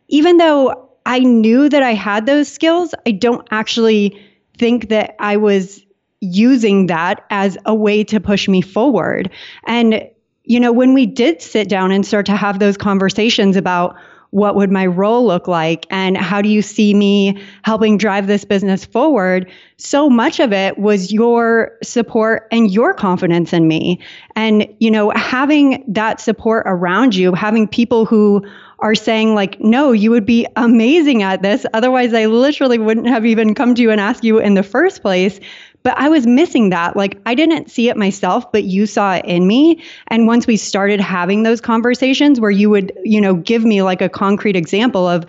even 0.08 0.36
though 0.36 0.88
i 1.04 1.18
knew 1.18 1.68
that 1.68 1.82
i 1.82 1.94
had 1.94 2.26
those 2.26 2.46
skills 2.46 2.94
i 3.06 3.10
don't 3.10 3.46
actually 3.50 4.16
think 4.56 4.88
that 4.90 5.16
i 5.18 5.36
was 5.36 5.84
using 6.22 6.86
that 6.86 7.26
as 7.28 7.58
a 7.66 7.74
way 7.74 8.02
to 8.04 8.20
push 8.20 8.48
me 8.48 8.62
forward. 8.62 9.30
And 9.66 10.08
you 10.44 10.58
know, 10.58 10.72
when 10.72 10.94
we 10.94 11.06
did 11.06 11.40
sit 11.40 11.68
down 11.68 11.92
and 11.92 12.04
start 12.04 12.26
to 12.26 12.36
have 12.36 12.58
those 12.58 12.76
conversations 12.76 13.56
about 13.56 13.96
what 14.32 14.56
would 14.56 14.70
my 14.70 14.86
role 14.86 15.26
look 15.26 15.46
like 15.46 15.86
and 15.90 16.16
how 16.16 16.40
do 16.40 16.48
you 16.48 16.62
see 16.62 16.94
me 16.94 17.38
helping 17.64 17.98
drive 17.98 18.26
this 18.26 18.46
business 18.46 18.82
forward 18.82 19.50
so 19.76 20.08
much 20.08 20.40
of 20.40 20.54
it 20.54 20.78
was 20.78 21.12
your 21.12 21.76
support 21.82 22.48
and 22.50 22.70
your 22.70 22.94
confidence 22.94 23.52
in 23.52 23.68
me. 23.68 24.00
And 24.34 24.66
you 24.80 24.90
know 24.90 25.10
having 25.10 25.84
that 25.86 26.18
support 26.18 26.64
around 26.66 27.14
you 27.14 27.34
having 27.34 27.68
people 27.68 28.06
who 28.06 28.42
are 28.78 28.94
saying 28.94 29.34
like 29.34 29.60
no 29.60 29.92
you 29.92 30.10
would 30.10 30.24
be 30.24 30.46
amazing 30.56 31.22
at 31.22 31.42
this. 31.42 31.66
Otherwise 31.74 32.14
i 32.14 32.24
literally 32.24 32.78
wouldn't 32.78 33.08
have 33.08 33.26
even 33.26 33.54
come 33.54 33.74
to 33.74 33.82
you 33.82 33.90
and 33.90 34.00
asked 34.00 34.24
you 34.24 34.38
in 34.38 34.54
the 34.54 34.62
first 34.62 35.02
place 35.02 35.40
but 35.82 35.96
I 35.98 36.08
was 36.08 36.26
missing 36.26 36.70
that. 36.70 36.96
Like 36.96 37.20
I 37.26 37.34
didn't 37.34 37.70
see 37.70 37.88
it 37.88 37.96
myself, 37.96 38.50
but 38.52 38.64
you 38.64 38.86
saw 38.86 39.14
it 39.14 39.24
in 39.24 39.46
me. 39.46 39.82
And 40.08 40.26
once 40.26 40.46
we 40.46 40.56
started 40.56 41.00
having 41.00 41.42
those 41.42 41.60
conversations 41.60 42.40
where 42.40 42.50
you 42.50 42.70
would, 42.70 42.92
you 43.04 43.20
know, 43.20 43.34
give 43.34 43.64
me 43.64 43.82
like 43.82 44.02
a 44.02 44.08
concrete 44.08 44.56
example 44.56 45.08
of, 45.08 45.26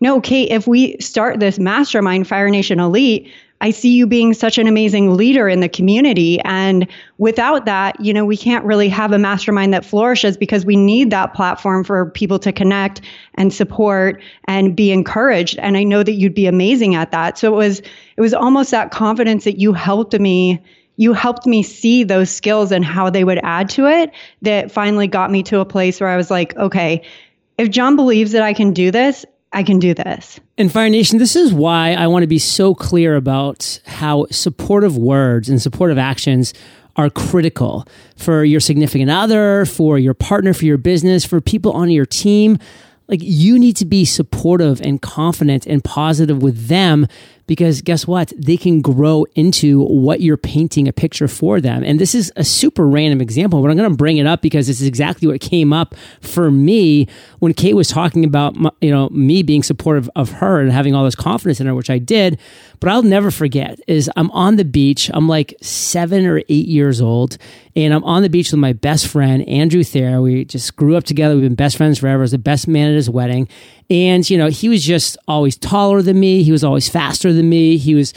no, 0.00 0.20
Kate, 0.20 0.50
if 0.50 0.66
we 0.66 0.98
start 0.98 1.40
this 1.40 1.58
mastermind, 1.58 2.28
Fire 2.28 2.50
Nation 2.50 2.80
Elite, 2.80 3.30
I 3.60 3.70
see 3.70 3.94
you 3.94 4.06
being 4.06 4.34
such 4.34 4.58
an 4.58 4.66
amazing 4.66 5.16
leader 5.16 5.48
in 5.48 5.60
the 5.60 5.68
community. 5.68 6.40
And 6.40 6.86
without 7.18 7.64
that, 7.64 7.98
you 8.00 8.12
know, 8.12 8.24
we 8.24 8.36
can't 8.36 8.64
really 8.64 8.88
have 8.88 9.12
a 9.12 9.18
mastermind 9.18 9.72
that 9.72 9.84
flourishes 9.84 10.36
because 10.36 10.66
we 10.66 10.76
need 10.76 11.10
that 11.10 11.34
platform 11.34 11.84
for 11.84 12.10
people 12.10 12.38
to 12.40 12.52
connect 12.52 13.00
and 13.36 13.52
support 13.52 14.20
and 14.46 14.76
be 14.76 14.90
encouraged. 14.90 15.58
And 15.58 15.76
I 15.76 15.84
know 15.84 16.02
that 16.02 16.12
you'd 16.12 16.34
be 16.34 16.46
amazing 16.46 16.94
at 16.94 17.10
that. 17.12 17.38
So 17.38 17.52
it 17.54 17.56
was 17.56 17.80
it 17.80 18.20
was 18.20 18.34
almost 18.34 18.70
that 18.70 18.90
confidence 18.90 19.44
that 19.44 19.58
you 19.58 19.72
helped 19.72 20.18
me 20.18 20.60
you 20.96 21.12
helped 21.12 21.46
me 21.46 21.62
see 21.62 22.04
those 22.04 22.30
skills 22.30 22.70
and 22.70 22.84
how 22.84 23.10
they 23.10 23.24
would 23.24 23.40
add 23.42 23.68
to 23.68 23.86
it 23.86 24.12
that 24.42 24.70
finally 24.70 25.08
got 25.08 25.30
me 25.30 25.42
to 25.42 25.58
a 25.58 25.64
place 25.64 26.00
where 26.00 26.08
I 26.08 26.16
was 26.16 26.30
like, 26.30 26.56
okay, 26.56 27.02
if 27.58 27.70
John 27.70 27.96
believes 27.96 28.32
that 28.32 28.42
I 28.42 28.52
can 28.52 28.72
do 28.72 28.90
this, 28.90 29.24
I 29.54 29.62
can 29.62 29.78
do 29.78 29.94
this. 29.94 30.40
And 30.58 30.70
Fire 30.70 30.90
Nation, 30.90 31.18
this 31.18 31.36
is 31.36 31.54
why 31.54 31.92
I 31.92 32.08
want 32.08 32.24
to 32.24 32.26
be 32.26 32.38
so 32.40 32.74
clear 32.74 33.16
about 33.16 33.80
how 33.86 34.26
supportive 34.30 34.98
words 34.98 35.48
and 35.48 35.62
supportive 35.62 35.96
actions 35.96 36.52
are 36.96 37.08
critical 37.08 37.86
for 38.16 38.44
your 38.44 38.60
significant 38.60 39.10
other, 39.10 39.64
for 39.64 39.98
your 39.98 40.14
partner, 40.14 40.52
for 40.54 40.64
your 40.64 40.76
business, 40.76 41.24
for 41.24 41.40
people 41.40 41.72
on 41.72 41.90
your 41.90 42.06
team. 42.06 42.58
Like 43.06 43.20
you 43.22 43.58
need 43.58 43.76
to 43.76 43.84
be 43.84 44.04
supportive 44.04 44.80
and 44.80 45.00
confident 45.00 45.66
and 45.66 45.84
positive 45.84 46.42
with 46.42 46.68
them 46.68 47.06
because 47.46 47.82
guess 47.82 48.06
what? 48.06 48.32
They 48.36 48.56
can 48.56 48.80
grow 48.80 49.26
into 49.34 49.82
what 49.82 50.20
you're 50.20 50.36
painting 50.36 50.88
a 50.88 50.92
picture 50.92 51.28
for 51.28 51.60
them. 51.60 51.82
And 51.84 51.98
this 51.98 52.14
is 52.14 52.32
a 52.36 52.44
super 52.44 52.86
random 52.86 53.20
example, 53.20 53.60
but 53.60 53.70
I'm 53.70 53.76
going 53.76 53.90
to 53.90 53.96
bring 53.96 54.16
it 54.16 54.26
up 54.26 54.40
because 54.40 54.66
this 54.66 54.80
is 54.80 54.86
exactly 54.86 55.28
what 55.28 55.40
came 55.40 55.72
up 55.72 55.94
for 56.20 56.50
me 56.50 57.08
when 57.40 57.52
Kate 57.52 57.74
was 57.74 57.88
talking 57.88 58.24
about, 58.24 58.56
you 58.80 58.90
know, 58.90 59.08
me 59.10 59.42
being 59.42 59.62
supportive 59.62 60.08
of 60.16 60.30
her 60.32 60.60
and 60.60 60.72
having 60.72 60.94
all 60.94 61.04
this 61.04 61.14
confidence 61.14 61.60
in 61.60 61.66
her, 61.66 61.74
which 61.74 61.90
I 61.90 61.98
did. 61.98 62.38
But 62.80 62.90
I'll 62.90 63.02
never 63.02 63.30
forget 63.30 63.78
is 63.86 64.10
I'm 64.16 64.30
on 64.30 64.56
the 64.56 64.64
beach. 64.64 65.10
I'm 65.12 65.28
like 65.28 65.54
seven 65.60 66.26
or 66.26 66.38
eight 66.48 66.66
years 66.66 67.00
old 67.00 67.38
and 67.76 67.92
I'm 67.92 68.04
on 68.04 68.22
the 68.22 68.30
beach 68.30 68.52
with 68.52 68.60
my 68.60 68.72
best 68.72 69.06
friend, 69.08 69.46
Andrew 69.48 69.82
Thayer. 69.82 70.20
We 70.20 70.44
just 70.44 70.76
grew 70.76 70.96
up 70.96 71.04
together. 71.04 71.34
We've 71.34 71.44
been 71.44 71.54
best 71.54 71.76
friends 71.76 71.98
forever. 71.98 72.20
I 72.20 72.22
was 72.22 72.30
the 72.30 72.38
best 72.38 72.68
man 72.68 72.90
at 72.90 72.94
his 72.94 73.10
wedding. 73.10 73.48
And, 73.90 74.28
you 74.30 74.38
know, 74.38 74.48
he 74.48 74.68
was 74.68 74.82
just 74.82 75.18
always 75.28 75.56
taller 75.56 76.00
than 76.00 76.18
me. 76.18 76.42
He 76.42 76.52
was 76.52 76.64
always 76.64 76.88
faster 76.88 77.32
than 77.34 77.48
me. 77.48 77.76
He 77.76 77.94
was, 77.94 78.14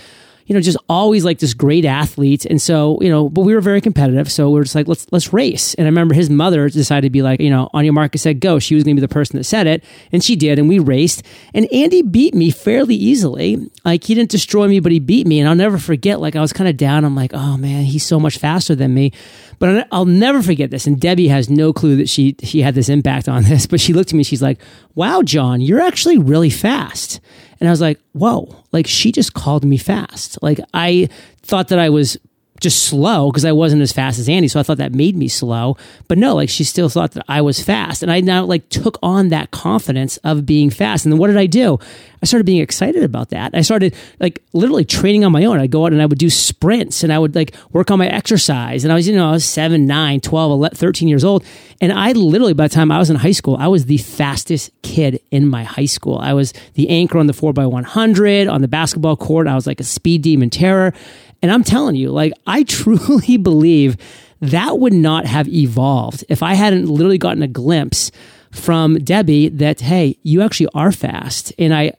you 0.47 0.55
know, 0.55 0.61
just 0.61 0.77
always 0.87 1.25
like 1.25 1.39
this 1.39 1.53
great 1.53 1.83
athlete. 1.83 2.45
And 2.45 2.61
so, 2.61 2.97
you 3.01 3.09
know, 3.09 3.27
but 3.27 3.41
we 3.41 3.53
were 3.53 3.59
very 3.59 3.81
competitive. 3.81 4.31
So 4.31 4.49
we 4.49 4.55
were 4.55 4.63
just 4.63 4.75
like, 4.75 4.87
let's, 4.87 5.05
let's 5.11 5.33
race. 5.33 5.73
And 5.73 5.85
I 5.85 5.89
remember 5.89 6.15
his 6.15 6.29
mother 6.29 6.69
decided 6.69 7.07
to 7.07 7.09
be 7.09 7.21
like, 7.21 7.41
you 7.41 7.49
know, 7.49 7.69
your 7.73 7.91
mark, 7.91 8.15
said, 8.15 8.39
go. 8.39 8.57
She 8.57 8.73
was 8.73 8.85
going 8.85 8.95
to 8.95 9.01
be 9.01 9.05
the 9.05 9.13
person 9.13 9.37
that 9.37 9.43
said 9.43 9.67
it. 9.67 9.83
And 10.13 10.23
she 10.23 10.37
did. 10.37 10.57
And 10.57 10.69
we 10.69 10.79
raced. 10.79 11.23
And 11.53 11.71
Andy 11.73 12.01
beat 12.01 12.33
me 12.33 12.49
fairly 12.49 12.95
easily. 12.95 13.57
Like 13.83 14.05
he 14.05 14.15
didn't 14.15 14.31
destroy 14.31 14.67
me, 14.69 14.79
but 14.79 14.93
he 14.93 14.99
beat 14.99 15.27
me. 15.27 15.41
And 15.41 15.49
I'll 15.49 15.55
never 15.55 15.77
forget, 15.77 16.21
like 16.21 16.37
I 16.37 16.41
was 16.41 16.53
kind 16.53 16.69
of 16.69 16.77
down. 16.77 17.03
I'm 17.03 17.15
like, 17.15 17.31
oh 17.33 17.57
man, 17.57 17.83
he's 17.83 18.05
so 18.05 18.17
much 18.17 18.37
faster 18.37 18.73
than 18.73 18.93
me. 18.93 19.11
But 19.59 19.87
I'll 19.91 20.05
never 20.05 20.41
forget 20.41 20.71
this. 20.71 20.87
And 20.87 20.99
Debbie 20.99 21.27
has 21.27 21.49
no 21.49 21.73
clue 21.73 21.97
that 21.97 22.09
she 22.09 22.35
she 22.43 22.61
had 22.61 22.75
this 22.75 22.89
impact 22.89 23.27
on 23.27 23.43
this. 23.43 23.65
But 23.65 23.81
she 23.81 23.91
looked 23.91 24.11
at 24.11 24.15
me. 24.15 24.23
She's 24.23 24.41
like, 24.41 24.59
"Wow, 24.95 25.23
John, 25.23 25.61
you're 25.61 25.81
actually 25.81 26.17
really 26.17 26.51
fast." 26.51 27.19
And 27.59 27.67
I 27.67 27.71
was 27.71 27.81
like, 27.81 27.99
"Whoa!" 28.13 28.63
Like 28.71 28.87
she 28.87 29.11
just 29.11 29.33
called 29.33 29.63
me 29.63 29.77
fast. 29.77 30.37
Like 30.41 30.59
I 30.73 31.09
thought 31.41 31.69
that 31.69 31.79
I 31.79 31.89
was 31.89 32.17
just 32.59 32.83
slow 32.83 33.31
because 33.31 33.45
I 33.45 33.51
wasn't 33.51 33.81
as 33.81 33.91
fast 33.91 34.19
as 34.19 34.27
Andy. 34.27 34.47
So 34.47 34.59
I 34.59 34.63
thought 34.63 34.77
that 34.77 34.93
made 34.93 35.15
me 35.15 35.27
slow. 35.27 35.77
But 36.07 36.17
no, 36.17 36.35
like 36.35 36.49
she 36.49 36.63
still 36.63 36.89
thought 36.89 37.11
that 37.11 37.25
I 37.27 37.41
was 37.41 37.61
fast. 37.61 38.03
And 38.03 38.11
I 38.11 38.21
now 38.21 38.45
like 38.45 38.69
took 38.69 38.97
on 39.01 39.29
that 39.29 39.51
confidence 39.51 40.17
of 40.17 40.45
being 40.45 40.69
fast. 40.69 41.05
And 41.05 41.11
then 41.11 41.19
what 41.19 41.27
did 41.27 41.37
I 41.37 41.45
do? 41.45 41.79
I 42.21 42.25
started 42.25 42.45
being 42.45 42.61
excited 42.61 43.03
about 43.03 43.29
that. 43.29 43.55
I 43.55 43.61
started 43.61 43.95
like 44.19 44.41
literally 44.53 44.85
training 44.85 45.23
on 45.23 45.31
my 45.31 45.45
own. 45.45 45.59
I'd 45.59 45.71
go 45.71 45.85
out 45.85 45.93
and 45.93 46.01
I 46.01 46.05
would 46.05 46.17
do 46.17 46.29
sprints 46.29 47.03
and 47.03 47.13
I 47.13 47.19
would 47.19 47.35
like 47.35 47.55
work 47.71 47.91
on 47.91 47.99
my 47.99 48.07
exercise. 48.07 48.83
And 48.83 48.91
I 48.91 48.95
was, 48.95 49.07
you 49.07 49.15
know, 49.15 49.29
I 49.29 49.31
was 49.31 49.45
7, 49.45 49.85
9, 49.85 50.21
12, 50.21 50.51
11, 50.51 50.75
13 50.75 51.07
years 51.07 51.23
old. 51.23 51.45
And 51.79 51.93
I 51.93 52.13
literally, 52.13 52.53
by 52.53 52.67
the 52.67 52.73
time 52.73 52.91
I 52.91 52.97
was 52.97 53.09
in 53.09 53.17
high 53.17 53.31
school, 53.31 53.55
I 53.59 53.67
was 53.67 53.85
the 53.85 53.99
fastest 53.99 54.71
kid 54.81 55.21
in 55.29 55.47
my 55.47 55.63
high 55.63 55.85
school. 55.85 56.17
I 56.17 56.33
was 56.33 56.53
the 56.73 56.89
anchor 56.89 57.19
on 57.19 57.27
the 57.27 57.33
4x100 57.33 58.51
on 58.51 58.61
the 58.61 58.67
basketball 58.67 59.15
court. 59.15 59.47
I 59.47 59.53
was 59.53 59.67
like 59.67 59.79
a 59.79 59.83
speed 59.83 60.23
demon 60.23 60.49
terror. 60.49 60.93
And 61.41 61.51
I'm 61.51 61.63
telling 61.63 61.95
you, 61.95 62.11
like, 62.11 62.33
I 62.45 62.63
truly 62.67 63.37
believe 63.37 63.97
that 64.39 64.79
would 64.79 64.93
not 64.93 65.25
have 65.25 65.47
evolved 65.47 66.23
if 66.29 66.43
I 66.43 66.53
hadn't 66.53 66.87
literally 66.87 67.17
gotten 67.17 67.41
a 67.41 67.47
glimpse 67.47 68.11
from 68.51 68.99
Debbie 68.99 69.49
that, 69.49 69.81
hey, 69.81 70.17
you 70.23 70.41
actually 70.41 70.69
are 70.73 70.91
fast. 70.91 71.53
And 71.57 71.73
I 71.73 71.93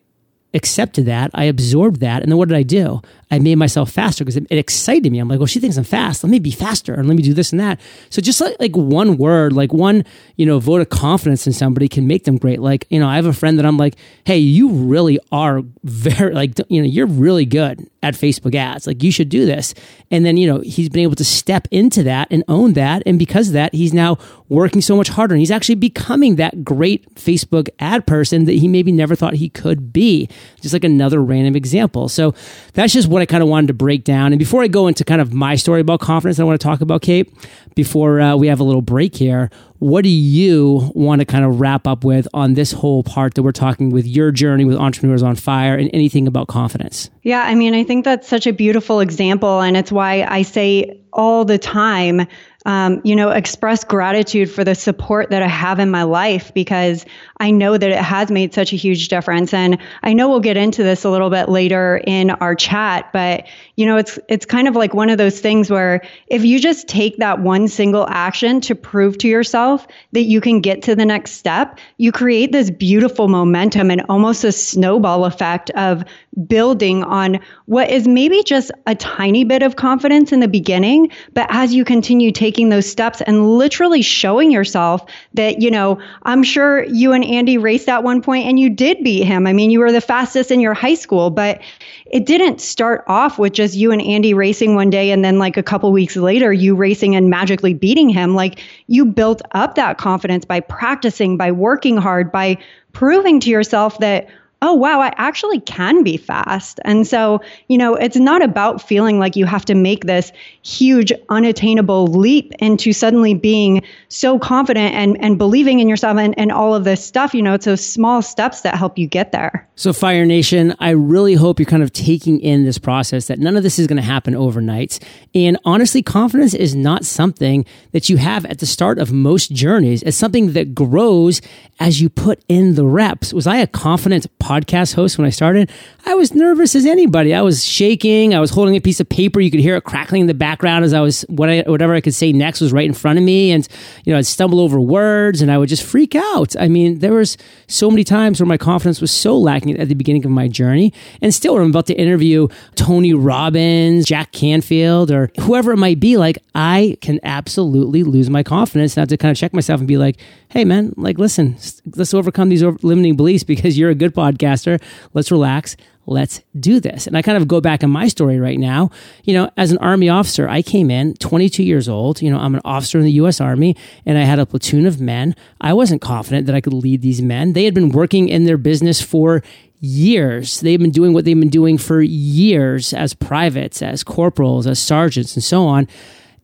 accepted 0.55 1.07
that. 1.07 1.31
I 1.35 1.45
absorbed 1.45 2.00
that. 2.00 2.23
And 2.23 2.33
then 2.33 2.38
what 2.38 2.49
did 2.49 2.57
I 2.57 2.62
do? 2.62 3.02
I 3.31 3.38
made 3.38 3.57
myself 3.57 3.90
faster 3.90 4.25
because 4.25 4.37
it, 4.37 4.47
it, 4.49 4.57
excited 4.57 5.12
me. 5.12 5.19
I'm 5.19 5.28
like, 5.28 5.38
well, 5.38 5.47
she 5.47 5.61
thinks 5.61 5.76
I'm 5.76 5.85
fast. 5.85 6.25
Let 6.25 6.31
me 6.31 6.38
be 6.38 6.50
faster 6.50 6.95
and 6.95 7.07
let 7.07 7.17
me 7.17 7.23
do 7.23 7.35
this 7.35 7.52
and 7.52 7.61
that. 7.61 7.78
So 8.09 8.23
just 8.23 8.40
like, 8.40 8.57
like 8.59 8.75
one 8.75 9.19
word, 9.19 9.52
like 9.52 9.73
one, 9.73 10.05
you 10.37 10.47
know, 10.47 10.59
vote 10.59 10.81
of 10.81 10.88
confidence 10.88 11.47
in 11.47 11.52
somebody 11.52 11.88
can 11.88 12.07
make 12.07 12.25
them 12.25 12.38
great. 12.38 12.61
Like, 12.61 12.87
you 12.88 12.99
know, 12.99 13.07
I 13.07 13.17
have 13.17 13.26
a 13.26 13.35
friend 13.35 13.59
that 13.59 13.67
I'm 13.67 13.76
like, 13.76 13.97
hey, 14.25 14.38
you 14.38 14.71
really 14.71 15.19
are 15.31 15.62
very, 15.85 16.33
like, 16.33 16.59
you 16.69 16.81
know, 16.81 16.88
you're 16.88 17.07
really 17.07 17.45
good 17.45 17.87
at 18.02 18.14
Facebook 18.14 18.55
ads. 18.55 18.87
Like, 18.87 19.02
you 19.02 19.12
should 19.12 19.28
do 19.28 19.45
this. 19.45 19.75
And 20.11 20.25
then, 20.25 20.38
you 20.38 20.47
know, 20.47 20.61
he's 20.61 20.88
been 20.88 21.02
able 21.02 21.17
to 21.17 21.25
step 21.25 21.69
into 21.71 22.02
that 22.05 22.28
and 22.31 22.43
own 22.49 22.73
that. 22.73 23.02
And 23.05 23.19
because 23.19 23.49
of 23.49 23.52
that, 23.55 23.75
he's 23.75 23.93
now 23.93 24.17
working 24.49 24.81
so 24.81 24.97
much 24.97 25.09
harder 25.09 25.35
and 25.35 25.40
he's 25.40 25.50
actually 25.50 25.75
becoming 25.75 26.37
that 26.37 26.64
great 26.64 27.14
Facebook 27.17 27.69
ad 27.78 28.07
person 28.07 28.47
that 28.47 28.52
he 28.52 28.69
maybe 28.69 28.90
never 28.90 29.14
thought 29.14 29.35
he 29.35 29.50
could 29.50 29.93
be. 29.93 30.31
Just 30.61 30.73
like 30.73 30.85
another 30.85 31.23
random 31.23 31.57
example. 31.57 32.09
So 32.09 32.35
that's 32.75 32.92
just 32.92 33.09
what 33.09 33.23
I 33.23 33.26
kind 33.26 33.42
of 33.42 33.49
wanted 33.49 33.68
to 33.68 33.75
break 33.75 34.04
down. 34.04 34.33
And 34.33 34.38
before 34.38 34.62
I 34.62 34.68
go 34.68 34.87
into 34.87 35.04
kind 35.04 35.21
of 35.21 35.33
my 35.33 35.57
story 35.57 35.80
about 35.80 36.00
confidence, 36.00 36.38
I 36.38 36.45
want 36.45 36.61
to 36.61 36.64
talk 36.64 36.80
about 36.80 37.02
Kate. 37.02 37.33
Before 37.75 38.21
uh, 38.21 38.35
we 38.35 38.49
have 38.49 38.59
a 38.59 38.64
little 38.64 38.83
break 38.83 39.14
here, 39.14 39.50
what 39.78 40.02
do 40.02 40.09
you 40.09 40.90
want 40.95 41.21
to 41.21 41.25
kind 41.25 41.45
of 41.45 41.61
wrap 41.61 41.87
up 41.87 42.04
with 42.04 42.26
on 42.35 42.54
this 42.54 42.73
whole 42.73 43.04
part 43.04 43.35
that 43.35 43.45
we're 43.45 43.52
talking 43.52 43.90
with 43.90 44.07
your 44.07 44.33
journey 44.33 44.64
with 44.64 44.76
entrepreneurs 44.76 45.23
on 45.23 45.37
fire 45.37 45.76
and 45.76 45.88
anything 45.92 46.26
about 46.26 46.49
confidence? 46.49 47.11
Yeah, 47.23 47.42
I 47.42 47.54
mean, 47.54 47.75
I 47.75 47.85
think 47.85 48.04
that's 48.04 48.26
such 48.26 48.49
a 48.49 48.52
beautiful 48.52 48.99
example, 48.99 49.61
and 49.61 49.76
it's 49.76 49.92
why 49.92 50.25
I 50.25 50.42
say 50.42 51.00
all 51.12 51.45
the 51.45 51.59
time 51.59 52.26
um, 52.68 53.00
you 53.02 53.16
know, 53.16 53.30
express 53.30 53.82
gratitude 53.82 54.50
for 54.50 54.62
the 54.62 54.75
support 54.75 55.30
that 55.30 55.42
I 55.42 55.48
have 55.48 55.78
in 55.78 55.90
my 55.90 56.02
life 56.02 56.52
because 56.52 57.06
I 57.38 57.50
know 57.50 57.78
that 57.78 57.90
it 57.90 57.96
has 57.96 58.30
made 58.30 58.52
such 58.52 58.75
a 58.75 58.76
huge 58.76 59.08
difference. 59.08 59.54
And 59.54 59.78
I 60.02 60.12
know 60.12 60.28
we'll 60.28 60.40
get 60.40 60.58
into 60.58 60.82
this 60.82 61.02
a 61.02 61.08
little 61.08 61.30
bit 61.30 61.48
later 61.48 62.02
in 62.06 62.30
our 62.30 62.54
chat, 62.54 63.10
but 63.10 63.46
you 63.76 63.87
know, 63.87 63.96
it's 63.96 64.18
it's 64.28 64.44
kind 64.44 64.68
of 64.68 64.76
like 64.76 64.92
one 64.92 65.08
of 65.08 65.16
those 65.16 65.40
things 65.40 65.70
where 65.70 66.02
if 66.26 66.44
you 66.44 66.60
just 66.60 66.88
take 66.88 67.16
that 67.16 67.40
one 67.40 67.68
single 67.68 68.06
action 68.10 68.60
to 68.60 68.75
prove 68.75 69.16
to 69.18 69.28
yourself 69.28 69.87
that 70.12 70.25
you 70.25 70.42
can 70.42 70.60
get 70.60 70.82
to 70.82 70.94
the 70.94 71.06
next 71.06 71.32
step, 71.32 71.78
you 71.96 72.12
create 72.12 72.52
this 72.52 72.70
beautiful 72.70 73.28
momentum 73.28 73.90
and 73.90 74.02
almost 74.10 74.44
a 74.44 74.52
snowball 74.52 75.25
effect 75.25 75.70
of 75.70 76.04
building 76.46 77.02
on 77.04 77.40
what 77.64 77.90
is 77.90 78.06
maybe 78.06 78.42
just 78.42 78.70
a 78.87 78.94
tiny 78.94 79.44
bit 79.44 79.62
of 79.62 79.76
confidence 79.76 80.32
in 80.32 80.40
the 80.40 80.48
beginning, 80.48 81.10
but 81.32 81.46
as 81.48 81.75
you 81.75 81.84
continue 81.84 82.30
taking 82.30 82.57
those 82.68 82.90
steps 82.90 83.20
and 83.20 83.56
literally 83.56 84.02
showing 84.02 84.50
yourself 84.50 85.08
that, 85.34 85.62
you 85.62 85.70
know, 85.70 86.00
I'm 86.24 86.42
sure 86.42 86.84
you 86.84 87.12
and 87.12 87.24
Andy 87.24 87.56
raced 87.58 87.88
at 87.88 88.02
one 88.02 88.20
point 88.20 88.46
and 88.46 88.58
you 88.58 88.68
did 88.68 89.04
beat 89.04 89.22
him. 89.22 89.46
I 89.46 89.52
mean, 89.52 89.70
you 89.70 89.78
were 89.78 89.92
the 89.92 90.00
fastest 90.00 90.50
in 90.50 90.58
your 90.58 90.74
high 90.74 90.94
school, 90.94 91.30
but 91.30 91.60
it 92.06 92.26
didn't 92.26 92.60
start 92.60 93.04
off 93.06 93.38
with 93.38 93.52
just 93.52 93.76
you 93.76 93.92
and 93.92 94.02
Andy 94.02 94.34
racing 94.34 94.74
one 94.74 94.90
day 94.90 95.12
and 95.12 95.24
then 95.24 95.38
like 95.38 95.56
a 95.56 95.62
couple 95.62 95.92
weeks 95.92 96.16
later 96.16 96.52
you 96.52 96.74
racing 96.74 97.14
and 97.14 97.30
magically 97.30 97.74
beating 97.74 98.08
him. 98.08 98.34
Like 98.34 98.60
you 98.88 99.04
built 99.04 99.40
up 99.52 99.76
that 99.76 99.98
confidence 99.98 100.44
by 100.44 100.58
practicing, 100.60 101.36
by 101.36 101.52
working 101.52 101.96
hard, 101.96 102.32
by 102.32 102.58
proving 102.92 103.38
to 103.40 103.50
yourself 103.50 103.98
that 104.00 104.26
oh, 104.60 104.72
wow, 104.74 105.00
I 105.00 105.12
actually 105.16 105.60
can 105.60 106.02
be 106.02 106.16
fast. 106.16 106.80
And 106.84 107.06
so, 107.06 107.40
you 107.68 107.78
know, 107.78 107.94
it's 107.94 108.16
not 108.16 108.42
about 108.42 108.82
feeling 108.82 109.18
like 109.18 109.36
you 109.36 109.46
have 109.46 109.64
to 109.66 109.74
make 109.74 110.04
this 110.04 110.32
huge, 110.62 111.12
unattainable 111.28 112.08
leap 112.08 112.52
into 112.58 112.92
suddenly 112.92 113.34
being 113.34 113.82
so 114.08 114.38
confident 114.38 114.94
and, 114.94 115.16
and 115.22 115.38
believing 115.38 115.78
in 115.78 115.88
yourself 115.88 116.18
and, 116.18 116.36
and 116.38 116.50
all 116.50 116.74
of 116.74 116.84
this 116.84 117.04
stuff. 117.04 117.34
You 117.34 117.42
know, 117.42 117.54
it's 117.54 117.66
those 117.66 117.84
small 117.84 118.20
steps 118.20 118.62
that 118.62 118.74
help 118.74 118.98
you 118.98 119.06
get 119.06 119.30
there. 119.30 119.67
So, 119.78 119.92
Fire 119.92 120.26
Nation, 120.26 120.75
I 120.80 120.90
really 120.90 121.35
hope 121.35 121.61
you're 121.61 121.66
kind 121.66 121.85
of 121.85 121.92
taking 121.92 122.40
in 122.40 122.64
this 122.64 122.78
process 122.78 123.28
that 123.28 123.38
none 123.38 123.56
of 123.56 123.62
this 123.62 123.78
is 123.78 123.87
going 123.87 123.99
to 123.99 124.02
happen 124.02 124.35
overnight. 124.35 124.99
And 125.37 125.56
honestly, 125.64 126.02
confidence 126.02 126.52
is 126.52 126.75
not 126.75 127.04
something 127.04 127.64
that 127.92 128.08
you 128.08 128.16
have 128.16 128.44
at 128.47 128.58
the 128.58 128.66
start 128.66 128.99
of 128.99 129.12
most 129.12 129.52
journeys. 129.52 130.02
It's 130.02 130.16
something 130.16 130.54
that 130.54 130.75
grows 130.75 131.40
as 131.78 132.00
you 132.00 132.08
put 132.08 132.42
in 132.49 132.75
the 132.75 132.85
reps. 132.85 133.32
Was 133.32 133.47
I 133.47 133.58
a 133.58 133.68
confident 133.68 134.26
podcast 134.40 134.94
host 134.94 135.16
when 135.16 135.28
I 135.28 135.30
started, 135.30 135.70
I 136.06 136.14
was 136.14 136.35
nervous 136.35 136.75
as 136.75 136.85
anybody. 136.85 137.32
I 137.32 137.42
was 137.42 137.64
shaking. 137.64 138.35
I 138.35 138.40
was 138.40 138.50
holding 138.50 138.75
a 138.75 138.80
piece 138.80 138.99
of 138.99 139.08
paper. 139.08 139.40
You 139.40 139.50
could 139.50 139.61
hear 139.61 139.76
it 139.76 139.85
crackling 139.85 140.23
in 140.23 140.26
the 140.26 140.35
background 140.35 140.85
as 140.85 140.92
I 140.92 141.00
was 141.00 141.23
what 141.28 141.50
I, 141.50 141.61
whatever 141.66 141.94
I 141.94 142.00
could 142.00 142.14
say 142.14 142.32
next 142.32 142.61
was 142.61 142.73
right 142.73 142.87
in 142.87 142.94
front 142.94 143.18
of 143.18 143.25
me, 143.25 143.52
and 143.52 143.68
you 144.04 144.12
know 144.12 144.18
I'd 144.18 144.26
stumble 144.26 144.58
over 144.58 144.80
words 144.80 145.40
and 145.40 145.52
I 145.52 145.58
would 145.58 145.68
just 145.68 145.85
freak 145.85 146.16
out. 146.16 146.56
I 146.58 146.66
mean, 146.66 146.99
there 146.99 147.12
was 147.12 147.37
so 147.68 147.90
many 147.90 148.02
times 148.02 148.40
where 148.40 148.47
my 148.47 148.56
confidence 148.56 149.00
was 149.00 149.12
so 149.12 149.38
lacking 149.38 149.67
at 149.76 149.88
the 149.88 149.94
beginning 149.94 150.25
of 150.25 150.30
my 150.30 150.48
journey, 150.48 150.92
and 151.20 151.34
still, 151.34 151.56
I'm 151.56 151.70
about 151.70 151.87
to 151.87 151.94
interview 151.94 152.48
Tony 152.75 153.14
Robbins, 153.14 154.06
Jack 154.06 154.32
Canfield, 154.32 155.10
or 155.10 155.30
whoever 155.40 155.72
it 155.72 155.76
might 155.76 156.00
be, 156.00 156.16
like 156.16 156.38
I 156.54 156.96
can 157.00 157.20
absolutely 157.22 158.02
lose 158.02 158.30
my 158.30 158.42
confidence. 158.42 158.96
And 158.96 159.02
have 159.02 159.08
to 159.08 159.16
kind 159.16 159.30
of 159.30 159.37
check 159.37 159.52
myself 159.52 159.80
and 159.80 159.88
be 159.88 159.98
like, 159.98 160.18
"Hey, 160.48 160.64
man, 160.64 160.94
like 160.96 161.18
listen, 161.18 161.56
let's 161.96 162.14
overcome 162.14 162.48
these 162.48 162.62
limiting 162.62 163.16
beliefs 163.16 163.44
because 163.44 163.78
you're 163.78 163.90
a 163.90 163.94
good 163.94 164.14
podcaster. 164.14 164.80
Let's 165.14 165.30
relax. 165.30 165.76
Let's 166.08 166.40
do 166.58 166.80
this. 166.80 167.06
And 167.06 167.16
I 167.18 167.22
kind 167.22 167.36
of 167.36 167.46
go 167.46 167.60
back 167.60 167.82
in 167.82 167.90
my 167.90 168.08
story 168.08 168.40
right 168.40 168.58
now. 168.58 168.90
You 169.24 169.34
know, 169.34 169.50
as 169.58 169.70
an 169.70 169.78
Army 169.78 170.08
officer, 170.08 170.48
I 170.48 170.62
came 170.62 170.90
in 170.90 171.14
22 171.14 171.62
years 171.62 171.88
old. 171.88 172.22
You 172.22 172.30
know, 172.30 172.38
I'm 172.38 172.54
an 172.54 172.62
officer 172.64 172.98
in 172.98 173.04
the 173.04 173.12
U.S. 173.12 173.40
Army 173.40 173.76
and 174.06 174.16
I 174.16 174.22
had 174.22 174.38
a 174.38 174.46
platoon 174.46 174.86
of 174.86 175.00
men. 175.00 175.36
I 175.60 175.74
wasn't 175.74 176.00
confident 176.00 176.46
that 176.46 176.54
I 176.54 176.62
could 176.62 176.72
lead 176.72 177.02
these 177.02 177.20
men. 177.20 177.52
They 177.52 177.64
had 177.64 177.74
been 177.74 177.90
working 177.90 178.30
in 178.30 178.44
their 178.44 178.56
business 178.56 179.02
for 179.02 179.42
years. 179.80 180.60
They've 180.60 180.80
been 180.80 180.90
doing 180.90 181.12
what 181.12 181.26
they've 181.26 181.38
been 181.38 181.50
doing 181.50 181.76
for 181.76 182.00
years 182.00 182.94
as 182.94 183.12
privates, 183.12 183.82
as 183.82 184.02
corporals, 184.02 184.66
as 184.66 184.78
sergeants, 184.78 185.34
and 185.34 185.44
so 185.44 185.66
on. 185.66 185.86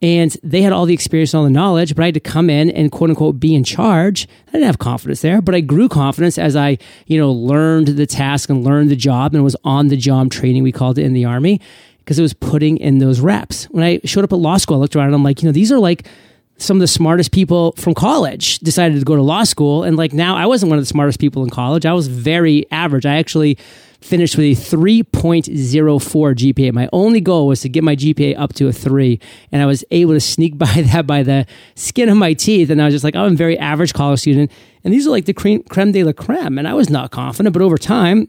And 0.03 0.37
they 0.43 0.63
had 0.63 0.73
all 0.73 0.87
the 0.87 0.95
experience 0.95 1.33
and 1.33 1.39
all 1.39 1.45
the 1.45 1.51
knowledge, 1.51 1.95
but 1.95 2.03
I 2.03 2.07
had 2.07 2.15
to 2.15 2.21
come 2.21 2.51
in 2.51 2.71
and 2.71 2.91
quote 2.93 3.11
unquote 3.11 3.41
be 3.41 3.55
in 3.55 3.65
charge. 3.65 4.29
I 4.49 4.53
didn't 4.53 4.67
have 4.67 4.79
confidence 4.79 5.23
there, 5.23 5.41
but 5.41 5.55
I 5.55 5.61
grew 5.61 5.89
confidence 5.89 6.39
as 6.39 6.57
I, 6.57 6.79
you 7.07 7.19
know, 7.19 7.33
learned 7.33 7.89
the 7.89 8.07
task 8.07 8.51
and 8.51 8.65
learned 8.65 8.91
the 8.91 8.97
job 8.97 9.35
and 9.35 9.43
was 9.45 9.57
on 9.65 9.89
the 9.89 9.97
job 9.97 10.31
training, 10.31 10.63
we 10.63 10.73
called 10.73 10.99
it 10.99 11.05
in 11.05 11.13
the 11.13 11.25
army, 11.25 11.61
because 11.99 12.19
it 12.19 12.23
was 12.23 12.35
putting 12.35 12.77
in 12.79 12.99
those 12.99 13.21
reps. 13.21 13.65
When 13.67 13.83
I 13.83 14.01
showed 14.05 14.25
up 14.25 14.33
at 14.33 14.39
law 14.39 14.57
school, 14.59 14.77
I 14.77 14.81
looked 14.81 14.97
around 14.97 15.07
and 15.07 15.15
I'm 15.15 15.25
like, 15.25 15.43
you 15.43 15.49
know, 15.49 15.53
these 15.53 15.73
are 15.73 15.79
like 15.79 16.07
some 16.59 16.77
of 16.77 16.81
the 16.81 16.87
smartest 16.87 17.33
people 17.33 17.73
from 17.73 17.95
college 17.95 18.59
decided 18.61 18.99
to 18.99 19.05
go 19.05 19.17
to 19.17 19.23
law 19.23 19.45
school. 19.45 19.83
And 19.83 19.97
like 19.97 20.13
now 20.13 20.37
I 20.37 20.47
wasn't 20.47 20.71
one 20.71 20.79
of 20.79 20.83
the 20.83 20.89
smartest 20.89 21.19
people 21.19 21.43
in 21.43 21.51
college. 21.51 21.85
I 21.85 21.93
was 21.93 22.09
very 22.09 22.67
average. 22.71 23.07
I 23.07 23.17
actually 23.17 23.59
finished 24.01 24.37
with 24.37 24.45
a 24.45 24.77
3.04 24.77 25.45
GPA. 26.35 26.73
My 26.73 26.89
only 26.93 27.21
goal 27.21 27.47
was 27.47 27.63
to 27.63 27.69
get 27.71 27.83
my 27.83 27.97
GPA 27.97 28.39
up 28.39 28.53
to 28.55 28.69
a 28.69 28.73
three, 28.73 29.19
and 29.51 29.63
I 29.63 29.67
was 29.67 29.83
able 29.91 30.13
to 30.13 30.21
sneak 30.21 30.59
by 30.59 30.67
that 30.67 31.07
by 31.07 31.23
the 31.23 31.47
skin 31.75 32.09
of 32.09 32.17
my 32.17 32.35
teeth. 32.35 32.71
And 32.71 32.83
I 32.83 32.85
was 32.85 32.95
just 32.95 33.05
like, 33.05 33.17
oh, 33.17 33.25
I'm 33.25 33.33
a 33.33 33.37
very 33.37 33.59
average 33.59 33.95
college 33.95 34.21
student, 34.21 34.53
and 34.85 34.93
these 34.93 35.07
are 35.07 35.11
like 35.11 35.25
the 35.25 35.33
creme, 35.33 35.63
creme 35.65 35.93
de 35.93 36.05
la 36.05 36.13
creme. 36.13 36.59
And 36.59 36.69
I 36.69 36.75
was 36.75 36.91
not 36.91 37.11
confident, 37.11 37.55
but 37.55 37.63
over 37.63 37.79
time, 37.79 38.29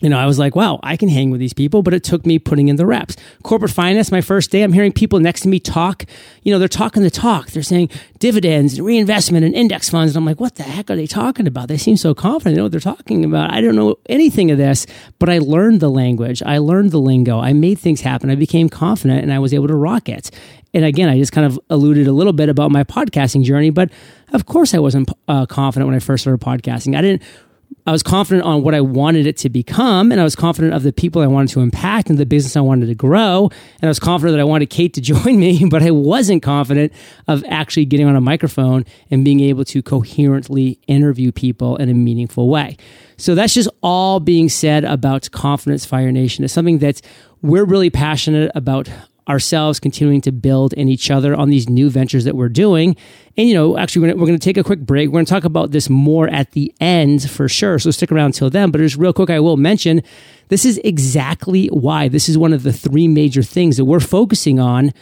you 0.00 0.08
know, 0.08 0.18
I 0.18 0.26
was 0.26 0.38
like, 0.38 0.56
wow, 0.56 0.80
I 0.82 0.96
can 0.96 1.08
hang 1.08 1.30
with 1.30 1.38
these 1.38 1.52
people, 1.52 1.82
but 1.82 1.94
it 1.94 2.02
took 2.02 2.26
me 2.26 2.38
putting 2.38 2.68
in 2.68 2.76
the 2.76 2.86
reps. 2.86 3.16
Corporate 3.44 3.70
finance, 3.70 4.10
my 4.10 4.20
first 4.20 4.50
day, 4.50 4.62
I'm 4.62 4.72
hearing 4.72 4.92
people 4.92 5.20
next 5.20 5.42
to 5.42 5.48
me 5.48 5.60
talk, 5.60 6.04
you 6.42 6.52
know, 6.52 6.58
they're 6.58 6.66
talking 6.66 7.04
the 7.04 7.10
talk. 7.10 7.50
They're 7.50 7.62
saying 7.62 7.90
dividends 8.18 8.78
and 8.78 8.86
reinvestment 8.86 9.44
and 9.44 9.54
index 9.54 9.88
funds. 9.88 10.16
And 10.16 10.20
I'm 10.20 10.26
like, 10.26 10.40
what 10.40 10.56
the 10.56 10.64
heck 10.64 10.90
are 10.90 10.96
they 10.96 11.06
talking 11.06 11.46
about? 11.46 11.68
They 11.68 11.76
seem 11.76 11.96
so 11.96 12.14
confident. 12.14 12.56
They 12.56 12.58
know 12.58 12.64
what 12.64 12.72
they're 12.72 12.80
talking 12.80 13.24
about. 13.24 13.52
I 13.52 13.60
don't 13.60 13.76
know 13.76 13.96
anything 14.08 14.50
of 14.50 14.58
this, 14.58 14.86
but 15.20 15.28
I 15.28 15.38
learned 15.38 15.80
the 15.80 15.90
language. 15.90 16.42
I 16.44 16.58
learned 16.58 16.90
the 16.90 16.98
lingo. 16.98 17.38
I 17.38 17.52
made 17.52 17.78
things 17.78 18.00
happen. 18.00 18.28
I 18.28 18.34
became 18.34 18.68
confident 18.68 19.22
and 19.22 19.32
I 19.32 19.38
was 19.38 19.54
able 19.54 19.68
to 19.68 19.76
rock 19.76 20.08
it. 20.08 20.30
And 20.74 20.84
again, 20.84 21.08
I 21.08 21.18
just 21.18 21.32
kind 21.32 21.46
of 21.46 21.60
alluded 21.70 22.08
a 22.08 22.12
little 22.12 22.32
bit 22.32 22.48
about 22.48 22.72
my 22.72 22.82
podcasting 22.82 23.44
journey, 23.44 23.70
but 23.70 23.90
of 24.32 24.46
course 24.46 24.74
I 24.74 24.78
wasn't 24.78 25.10
uh, 25.28 25.46
confident 25.46 25.86
when 25.86 25.94
I 25.94 26.00
first 26.00 26.22
started 26.22 26.44
podcasting. 26.44 26.96
I 26.96 27.02
didn't 27.02 27.22
I 27.86 27.92
was 27.92 28.02
confident 28.02 28.44
on 28.44 28.62
what 28.62 28.74
I 28.74 28.80
wanted 28.80 29.26
it 29.26 29.36
to 29.38 29.50
become, 29.50 30.12
and 30.12 30.20
I 30.20 30.24
was 30.24 30.36
confident 30.36 30.74
of 30.74 30.82
the 30.82 30.92
people 30.92 31.20
I 31.22 31.26
wanted 31.26 31.50
to 31.50 31.60
impact 31.60 32.10
and 32.10 32.18
the 32.18 32.26
business 32.26 32.56
I 32.56 32.60
wanted 32.60 32.86
to 32.86 32.94
grow. 32.94 33.50
And 33.80 33.84
I 33.84 33.88
was 33.88 33.98
confident 33.98 34.36
that 34.36 34.40
I 34.40 34.44
wanted 34.44 34.70
Kate 34.70 34.94
to 34.94 35.00
join 35.12 35.38
me, 35.38 35.64
but 35.68 35.82
I 35.82 35.90
wasn't 35.90 36.42
confident 36.42 36.92
of 37.28 37.44
actually 37.48 37.86
getting 37.86 38.06
on 38.06 38.16
a 38.16 38.20
microphone 38.20 38.84
and 39.10 39.24
being 39.24 39.40
able 39.40 39.64
to 39.66 39.82
coherently 39.82 40.78
interview 40.86 41.32
people 41.32 41.76
in 41.76 41.88
a 41.88 41.94
meaningful 41.94 42.48
way. 42.48 42.76
So 43.16 43.34
that's 43.34 43.54
just 43.54 43.68
all 43.82 44.20
being 44.20 44.48
said 44.48 44.84
about 44.84 45.30
Confidence 45.30 45.84
Fire 45.84 46.12
Nation. 46.12 46.44
It's 46.44 46.52
something 46.52 46.78
that 46.78 47.00
we're 47.40 47.64
really 47.64 47.90
passionate 47.90 48.50
about 48.54 48.88
ourselves 49.28 49.78
continuing 49.78 50.20
to 50.22 50.32
build 50.32 50.72
in 50.72 50.88
each 50.88 51.10
other 51.10 51.34
on 51.34 51.50
these 51.50 51.68
new 51.68 51.90
ventures 51.90 52.24
that 52.24 52.34
we're 52.34 52.48
doing. 52.48 52.96
And, 53.36 53.48
you 53.48 53.54
know, 53.54 53.78
actually, 53.78 54.12
we're 54.12 54.26
going 54.26 54.38
to 54.38 54.44
take 54.44 54.56
a 54.56 54.64
quick 54.64 54.80
break. 54.80 55.08
We're 55.08 55.14
going 55.14 55.26
to 55.26 55.32
talk 55.32 55.44
about 55.44 55.70
this 55.70 55.88
more 55.88 56.28
at 56.28 56.50
the 56.52 56.74
end 56.80 57.30
for 57.30 57.48
sure. 57.48 57.78
So 57.78 57.90
stick 57.90 58.12
around 58.12 58.32
till 58.32 58.50
then. 58.50 58.70
But 58.70 58.78
just 58.78 58.96
real 58.96 59.12
quick, 59.12 59.30
I 59.30 59.40
will 59.40 59.56
mention 59.56 60.02
this 60.48 60.64
is 60.64 60.78
exactly 60.84 61.68
why 61.68 62.08
this 62.08 62.28
is 62.28 62.36
one 62.36 62.52
of 62.52 62.62
the 62.62 62.72
three 62.72 63.08
major 63.08 63.42
things 63.42 63.76
that 63.76 63.84
we're 63.84 64.00
focusing 64.00 64.58
on 64.58 64.92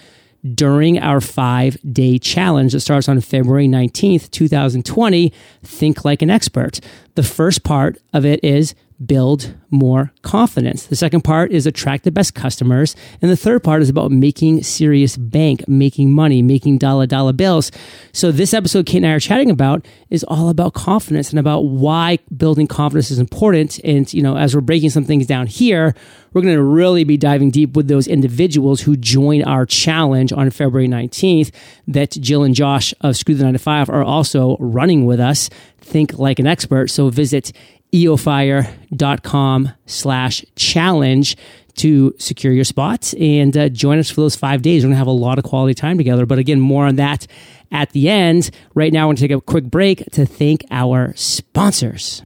during 0.55 0.99
our 0.99 1.21
five 1.21 1.77
day 1.93 2.19
challenge 2.19 2.73
that 2.73 2.81
starts 2.81 3.09
on 3.09 3.21
February 3.21 3.69
19th, 3.69 4.31
2020. 4.31 5.33
Think 5.63 6.05
like 6.05 6.23
an 6.23 6.31
expert. 6.31 6.81
The 7.15 7.23
first 7.23 7.65
part 7.65 7.99
of 8.13 8.25
it 8.25 8.43
is 8.45 8.75
build 9.05 9.55
more 9.71 10.13
confidence. 10.23 10.87
The 10.87 10.97
second 10.97 11.23
part 11.23 11.53
is 11.53 11.67
attract 11.67 12.05
the 12.05 12.11
best 12.11 12.35
customers. 12.35 12.95
And 13.23 13.31
the 13.31 13.37
third 13.37 13.65
part 13.65 13.81
is 13.81 13.89
about 13.89 14.11
making 14.11 14.63
serious 14.63 15.17
bank, 15.17 15.67
making 15.67 16.13
money, 16.13 16.43
making 16.43 16.79
dollar 16.79 17.07
dollar 17.07 17.33
bills. 17.33 17.71
So 18.13 18.31
this 18.31 18.53
episode 18.53 18.85
Kate 18.87 18.99
and 18.99 19.07
I 19.07 19.13
are 19.13 19.21
chatting 19.21 19.51
about 19.51 19.87
is 20.11 20.25
all 20.25 20.51
about 20.51 20.75
confidence 20.75 21.31
and 21.31 21.39
about 21.39 21.61
why 21.61 22.19
building 22.37 22.67
confidence 22.67 23.11
is 23.11 23.19
important. 23.19 23.79
And, 23.85 24.13
you 24.13 24.23
know, 24.23 24.37
as 24.37 24.55
we're 24.55 24.61
breaking 24.61 24.91
some 24.91 25.05
things 25.05 25.27
down 25.27 25.47
here, 25.47 25.95
we're 26.33 26.43
going 26.43 26.57
to 26.57 26.63
really 26.63 27.05
be 27.05 27.17
diving 27.17 27.51
deep 27.51 27.75
with 27.75 27.89
those 27.89 28.07
individuals 28.07 28.83
who 28.83 28.97
join 28.97 29.43
our 29.43 29.67
challenge 29.67 30.33
on 30.33 30.51
February 30.51 30.89
19th 30.89 31.53
that 31.89 32.11
Jill 32.13 32.45
and 32.45 32.55
Josh 32.55 32.93
of 33.01 33.17
Screw 33.17 33.35
the 33.35 33.45
9 33.45 33.55
to 33.55 33.59
5 33.59 33.91
are 33.91 34.05
also 34.05 34.57
running 34.59 35.07
with 35.07 35.21
us. 35.21 35.49
Think 35.81 36.19
like 36.19 36.39
an 36.39 36.47
expert. 36.47 36.89
So 36.89 37.11
visit 37.11 37.53
eofire.com 37.93 39.73
slash 39.87 40.45
challenge 40.55 41.37
to 41.77 42.15
secure 42.19 42.53
your 42.53 42.65
spots 42.65 43.15
and 43.15 43.57
uh, 43.57 43.69
join 43.69 43.99
us 43.99 44.11
for 44.11 44.21
those 44.21 44.37
five 44.37 44.63
days. 44.63 44.83
We're 44.83 44.89
going 44.89 44.95
to 44.95 44.99
have 44.99 45.07
a 45.07 45.13
lot 45.13 45.39
of 45.39 45.45
quality 45.45 45.75
time 45.75 45.97
together. 45.97 46.27
But 46.27 46.39
again, 46.39 46.61
more 46.61 46.87
on 46.87 46.97
that 46.97 47.27
at 47.73 47.91
the 47.91 48.09
end. 48.09 48.51
Right 48.75 48.93
now, 48.93 49.07
we're 49.07 49.15
going 49.15 49.17
to 49.17 49.29
take 49.29 49.37
a 49.37 49.41
quick 49.41 49.65
break 49.65 50.05
to 50.13 50.27
thank 50.27 50.65
our 50.71 51.15
sponsors. 51.17 52.23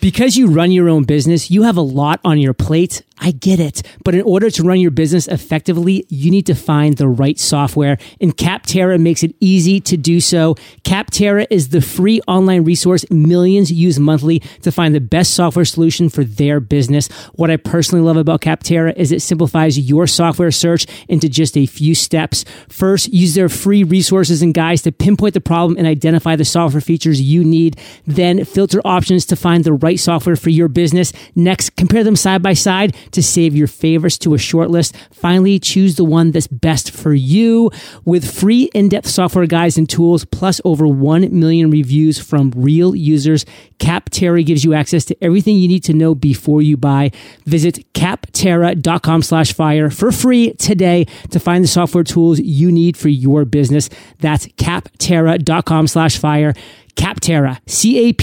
Because 0.00 0.36
you 0.36 0.48
run 0.48 0.70
your 0.70 0.88
own 0.88 1.04
business, 1.04 1.50
you 1.50 1.62
have 1.62 1.76
a 1.76 1.82
lot 1.82 2.20
on 2.24 2.38
your 2.38 2.52
plate 2.52 3.02
I 3.18 3.30
get 3.30 3.60
it. 3.60 3.82
But 4.04 4.14
in 4.14 4.22
order 4.22 4.50
to 4.50 4.62
run 4.64 4.80
your 4.80 4.90
business 4.90 5.28
effectively, 5.28 6.04
you 6.08 6.30
need 6.30 6.46
to 6.46 6.54
find 6.54 6.96
the 6.96 7.08
right 7.08 7.38
software. 7.38 7.96
And 8.20 8.36
Capterra 8.36 9.00
makes 9.00 9.22
it 9.22 9.36
easy 9.40 9.80
to 9.82 9.96
do 9.96 10.20
so. 10.20 10.56
Capterra 10.82 11.46
is 11.48 11.68
the 11.68 11.80
free 11.80 12.20
online 12.26 12.64
resource 12.64 13.04
millions 13.10 13.70
use 13.70 14.00
monthly 14.00 14.40
to 14.62 14.72
find 14.72 14.94
the 14.94 15.00
best 15.00 15.34
software 15.34 15.64
solution 15.64 16.08
for 16.08 16.24
their 16.24 16.58
business. 16.58 17.08
What 17.34 17.50
I 17.50 17.56
personally 17.56 18.04
love 18.04 18.16
about 18.16 18.40
Capterra 18.40 18.94
is 18.96 19.12
it 19.12 19.22
simplifies 19.22 19.78
your 19.78 20.06
software 20.06 20.50
search 20.50 20.86
into 21.08 21.28
just 21.28 21.56
a 21.56 21.66
few 21.66 21.94
steps. 21.94 22.44
First, 22.68 23.12
use 23.12 23.34
their 23.34 23.48
free 23.48 23.84
resources 23.84 24.42
and 24.42 24.52
guides 24.52 24.82
to 24.82 24.92
pinpoint 24.92 25.34
the 25.34 25.40
problem 25.40 25.78
and 25.78 25.86
identify 25.86 26.34
the 26.34 26.44
software 26.44 26.80
features 26.80 27.20
you 27.20 27.44
need. 27.44 27.78
Then 28.06 28.44
filter 28.44 28.80
options 28.84 29.24
to 29.26 29.36
find 29.36 29.62
the 29.62 29.72
right 29.72 30.00
software 30.00 30.36
for 30.36 30.50
your 30.50 30.68
business. 30.68 31.12
Next, 31.36 31.76
compare 31.76 32.02
them 32.02 32.16
side 32.16 32.42
by 32.42 32.54
side 32.54 32.96
to 33.12 33.22
save 33.22 33.54
your 33.56 33.66
favorites 33.66 34.18
to 34.18 34.34
a 34.34 34.38
short 34.38 34.70
list. 34.70 34.96
Finally, 35.10 35.58
choose 35.58 35.96
the 35.96 36.04
one 36.04 36.30
that's 36.30 36.46
best 36.46 36.90
for 36.90 37.14
you. 37.14 37.70
With 38.04 38.30
free 38.30 38.70
in-depth 38.74 39.06
software 39.08 39.46
guides 39.46 39.78
and 39.78 39.88
tools, 39.88 40.24
plus 40.24 40.60
over 40.64 40.86
1 40.86 41.38
million 41.38 41.70
reviews 41.70 42.18
from 42.18 42.52
real 42.54 42.94
users, 42.94 43.44
Capterra 43.78 44.44
gives 44.44 44.64
you 44.64 44.74
access 44.74 45.04
to 45.06 45.16
everything 45.22 45.56
you 45.56 45.68
need 45.68 45.84
to 45.84 45.92
know 45.92 46.14
before 46.14 46.62
you 46.62 46.76
buy. 46.76 47.10
Visit 47.44 47.84
capterra.com 47.94 49.22
slash 49.22 49.52
fire 49.52 49.90
for 49.90 50.12
free 50.12 50.52
today 50.54 51.04
to 51.30 51.40
find 51.40 51.64
the 51.64 51.68
software 51.68 52.04
tools 52.04 52.40
you 52.40 52.70
need 52.70 52.96
for 52.96 53.08
your 53.08 53.44
business. 53.44 53.90
That's 54.20 54.46
capterra.com 54.46 55.86
slash 55.88 56.18
fire. 56.18 56.54
Capterra, 56.96 57.58
C-A-P-T-E-R-R-A 57.66 58.22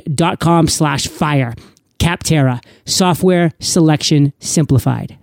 dot 0.00 0.38
com 0.38 0.68
slash 0.68 1.08
fire. 1.08 1.54
Capterra, 2.00 2.60
software 2.86 3.52
selection 3.60 4.32
simplified. 4.40 5.18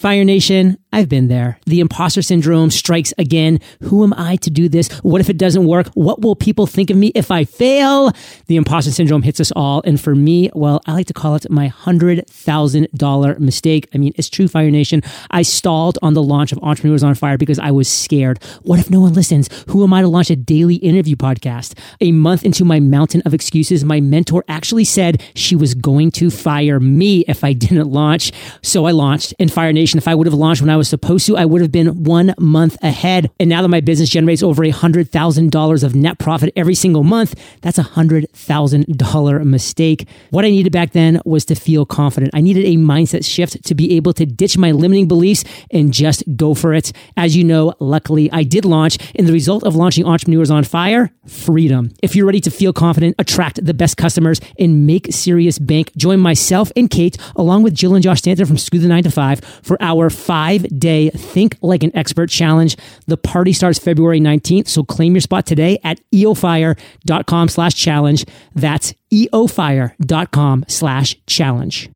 Fire 0.00 0.24
Nation, 0.24 0.78
I've 0.94 1.08
been 1.08 1.28
there. 1.28 1.58
The 1.64 1.80
imposter 1.80 2.20
syndrome 2.20 2.70
strikes 2.70 3.14
again. 3.16 3.60
Who 3.84 4.04
am 4.04 4.12
I 4.12 4.36
to 4.36 4.50
do 4.50 4.68
this? 4.68 4.90
What 4.98 5.22
if 5.22 5.30
it 5.30 5.38
doesn't 5.38 5.66
work? 5.66 5.88
What 5.94 6.20
will 6.20 6.36
people 6.36 6.66
think 6.66 6.90
of 6.90 6.98
me 6.98 7.12
if 7.14 7.30
I 7.30 7.44
fail? 7.44 8.12
The 8.46 8.56
imposter 8.56 8.90
syndrome 8.90 9.22
hits 9.22 9.40
us 9.40 9.50
all. 9.52 9.80
And 9.86 9.98
for 9.98 10.14
me, 10.14 10.50
well, 10.52 10.82
I 10.84 10.92
like 10.92 11.06
to 11.06 11.14
call 11.14 11.34
it 11.34 11.50
my 11.50 11.70
$100,000 11.70 13.38
mistake. 13.38 13.88
I 13.94 13.98
mean, 13.98 14.12
it's 14.16 14.28
true, 14.28 14.48
Fire 14.48 14.70
Nation. 14.70 15.02
I 15.30 15.40
stalled 15.40 15.98
on 16.02 16.12
the 16.12 16.22
launch 16.22 16.52
of 16.52 16.58
Entrepreneurs 16.62 17.02
on 17.02 17.14
Fire 17.14 17.38
because 17.38 17.58
I 17.58 17.70
was 17.70 17.88
scared. 17.90 18.42
What 18.62 18.78
if 18.78 18.90
no 18.90 19.00
one 19.00 19.14
listens? 19.14 19.48
Who 19.68 19.84
am 19.84 19.94
I 19.94 20.02
to 20.02 20.08
launch 20.08 20.28
a 20.28 20.36
daily 20.36 20.76
interview 20.76 21.16
podcast? 21.16 21.72
A 22.02 22.12
month 22.12 22.44
into 22.44 22.66
my 22.66 22.80
mountain 22.80 23.22
of 23.24 23.32
excuses, 23.32 23.82
my 23.82 24.00
mentor 24.00 24.44
actually 24.46 24.84
said 24.84 25.22
she 25.34 25.56
was 25.56 25.74
going 25.74 26.10
to 26.12 26.30
fire 26.30 26.78
me 26.78 27.20
if 27.28 27.44
I 27.44 27.52
didn't 27.62 27.90
launch. 27.90 28.30
So 28.60 28.84
I 28.84 28.90
launched. 28.90 29.32
And 29.38 29.50
Fire 29.50 29.72
Nation, 29.72 29.96
if 29.96 30.06
I 30.06 30.14
would 30.14 30.26
have 30.26 30.34
launched 30.34 30.60
when 30.60 30.68
I 30.68 30.76
was 30.76 30.81
was 30.82 30.88
supposed 30.88 31.26
to, 31.26 31.36
I 31.36 31.44
would 31.44 31.60
have 31.60 31.70
been 31.70 32.02
one 32.02 32.34
month 32.40 32.76
ahead. 32.82 33.30
And 33.38 33.48
now 33.48 33.62
that 33.62 33.68
my 33.68 33.80
business 33.80 34.08
generates 34.08 34.42
over 34.42 34.64
a 34.64 34.72
$100,000 34.72 35.84
of 35.84 35.94
net 35.94 36.18
profit 36.18 36.52
every 36.56 36.74
single 36.74 37.04
month, 37.04 37.40
that's 37.60 37.78
a 37.78 37.84
$100,000 37.84 39.44
mistake. 39.44 40.08
What 40.30 40.44
I 40.44 40.50
needed 40.50 40.72
back 40.72 40.90
then 40.90 41.20
was 41.24 41.44
to 41.44 41.54
feel 41.54 41.86
confident. 41.86 42.32
I 42.34 42.40
needed 42.40 42.64
a 42.64 42.76
mindset 42.76 43.24
shift 43.24 43.64
to 43.64 43.76
be 43.76 43.94
able 43.94 44.12
to 44.14 44.26
ditch 44.26 44.58
my 44.58 44.72
limiting 44.72 45.06
beliefs 45.06 45.44
and 45.70 45.92
just 45.92 46.24
go 46.34 46.52
for 46.52 46.74
it. 46.74 46.90
As 47.16 47.36
you 47.36 47.44
know, 47.44 47.74
luckily 47.78 48.28
I 48.32 48.42
did 48.42 48.64
launch 48.64 48.98
and 49.14 49.28
the 49.28 49.32
result 49.32 49.62
of 49.62 49.76
launching 49.76 50.04
Entrepreneurs 50.04 50.50
on 50.50 50.64
Fire, 50.64 51.12
freedom. 51.28 51.92
If 52.02 52.16
you're 52.16 52.26
ready 52.26 52.40
to 52.40 52.50
feel 52.50 52.72
confident, 52.72 53.14
attract 53.20 53.64
the 53.64 53.74
best 53.74 53.96
customers 53.96 54.40
and 54.58 54.84
make 54.84 55.12
serious 55.12 55.60
bank, 55.60 55.92
join 55.96 56.18
myself 56.18 56.72
and 56.74 56.90
Kate 56.90 57.16
along 57.36 57.62
with 57.62 57.72
Jill 57.72 57.94
and 57.94 58.02
Josh 58.02 58.18
Stanton 58.18 58.46
from 58.46 58.58
Screw 58.58 58.80
the 58.80 58.88
9 58.88 59.04
to 59.04 59.10
5 59.12 59.40
for 59.62 59.80
our 59.80 60.10
five 60.10 60.71
day 60.76 61.10
Think 61.10 61.56
Like 61.62 61.82
an 61.82 61.94
Expert 61.96 62.30
challenge. 62.30 62.76
The 63.06 63.16
party 63.16 63.52
starts 63.52 63.78
February 63.78 64.20
19th, 64.20 64.68
so 64.68 64.84
claim 64.84 65.14
your 65.14 65.20
spot 65.20 65.46
today 65.46 65.78
at 65.84 66.00
eofire.com 66.12 67.48
slash 67.48 67.74
challenge. 67.74 68.24
That's 68.54 68.94
eofire.com 69.12 70.64
slash 70.68 71.16
challenge. 71.26 71.90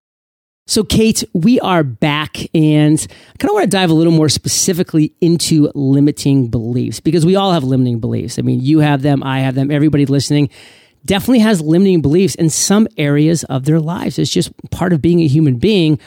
So, 0.68 0.82
Kate, 0.82 1.22
we 1.32 1.60
are 1.60 1.84
back 1.84 2.38
and 2.52 2.98
I 3.00 3.36
kind 3.38 3.50
of 3.50 3.54
want 3.54 3.64
to 3.64 3.70
dive 3.70 3.90
a 3.90 3.94
little 3.94 4.12
more 4.12 4.28
specifically 4.28 5.14
into 5.20 5.70
limiting 5.76 6.48
beliefs 6.48 6.98
because 6.98 7.24
we 7.24 7.36
all 7.36 7.52
have 7.52 7.62
limiting 7.62 8.00
beliefs. 8.00 8.36
I 8.36 8.42
mean, 8.42 8.60
you 8.60 8.80
have 8.80 9.02
them, 9.02 9.22
I 9.22 9.40
have 9.40 9.54
them, 9.54 9.70
everybody 9.70 10.06
listening 10.06 10.50
definitely 11.06 11.38
has 11.38 11.62
limiting 11.62 12.02
beliefs 12.02 12.34
in 12.34 12.50
some 12.50 12.86
areas 12.98 13.44
of 13.44 13.64
their 13.64 13.80
lives. 13.80 14.18
It's 14.18 14.30
just 14.30 14.52
part 14.70 14.92
of 14.92 15.00
being 15.00 15.20
a 15.20 15.26
human 15.28 15.56
being. 15.56 15.98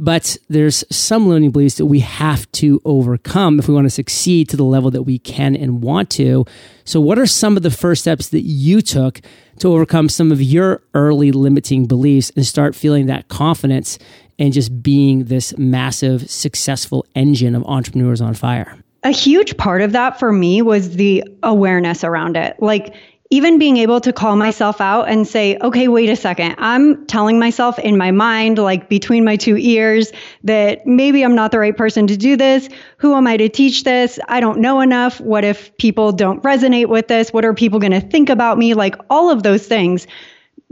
But 0.00 0.38
there's 0.48 0.82
some 0.90 1.28
limiting 1.28 1.50
beliefs 1.50 1.74
that 1.74 1.84
we 1.84 2.00
have 2.00 2.50
to 2.52 2.80
overcome 2.86 3.58
if 3.58 3.68
we 3.68 3.74
want 3.74 3.84
to 3.84 3.90
succeed 3.90 4.48
to 4.48 4.56
the 4.56 4.64
level 4.64 4.90
that 4.92 5.02
we 5.02 5.18
can 5.18 5.54
and 5.54 5.82
want 5.82 6.08
to. 6.12 6.46
So, 6.84 7.02
what 7.02 7.18
are 7.18 7.26
some 7.26 7.54
of 7.54 7.62
the 7.62 7.70
first 7.70 8.00
steps 8.00 8.30
that 8.30 8.40
you 8.40 8.80
took 8.80 9.20
to 9.58 9.68
overcome 9.68 10.08
some 10.08 10.32
of 10.32 10.40
your 10.40 10.80
early 10.94 11.32
limiting 11.32 11.84
beliefs 11.84 12.32
and 12.34 12.46
start 12.46 12.74
feeling 12.74 13.06
that 13.06 13.28
confidence 13.28 13.98
and 14.38 14.54
just 14.54 14.82
being 14.82 15.24
this 15.24 15.54
massive, 15.58 16.30
successful 16.30 17.04
engine 17.14 17.54
of 17.54 17.62
entrepreneurs 17.66 18.22
on 18.22 18.32
fire? 18.32 18.78
A 19.02 19.10
huge 19.10 19.58
part 19.58 19.82
of 19.82 19.92
that 19.92 20.18
for 20.18 20.32
me 20.32 20.62
was 20.62 20.96
the 20.96 21.24
awareness 21.42 22.04
around 22.04 22.38
it. 22.38 22.56
Like, 22.58 22.94
even 23.32 23.60
being 23.60 23.76
able 23.76 24.00
to 24.00 24.12
call 24.12 24.34
myself 24.34 24.80
out 24.80 25.08
and 25.08 25.26
say, 25.26 25.56
okay, 25.62 25.86
wait 25.86 26.10
a 26.10 26.16
second, 26.16 26.56
I'm 26.58 27.06
telling 27.06 27.38
myself 27.38 27.78
in 27.78 27.96
my 27.96 28.10
mind, 28.10 28.58
like 28.58 28.88
between 28.88 29.24
my 29.24 29.36
two 29.36 29.56
ears, 29.56 30.10
that 30.42 30.84
maybe 30.84 31.22
I'm 31.24 31.36
not 31.36 31.52
the 31.52 31.60
right 31.60 31.76
person 31.76 32.08
to 32.08 32.16
do 32.16 32.36
this. 32.36 32.68
Who 32.96 33.14
am 33.14 33.28
I 33.28 33.36
to 33.36 33.48
teach 33.48 33.84
this? 33.84 34.18
I 34.28 34.40
don't 34.40 34.58
know 34.58 34.80
enough. 34.80 35.20
What 35.20 35.44
if 35.44 35.76
people 35.76 36.10
don't 36.10 36.42
resonate 36.42 36.88
with 36.88 37.06
this? 37.06 37.32
What 37.32 37.44
are 37.44 37.54
people 37.54 37.78
going 37.78 37.92
to 37.92 38.00
think 38.00 38.30
about 38.30 38.58
me? 38.58 38.74
Like 38.74 38.96
all 39.08 39.30
of 39.30 39.44
those 39.44 39.64
things. 39.64 40.08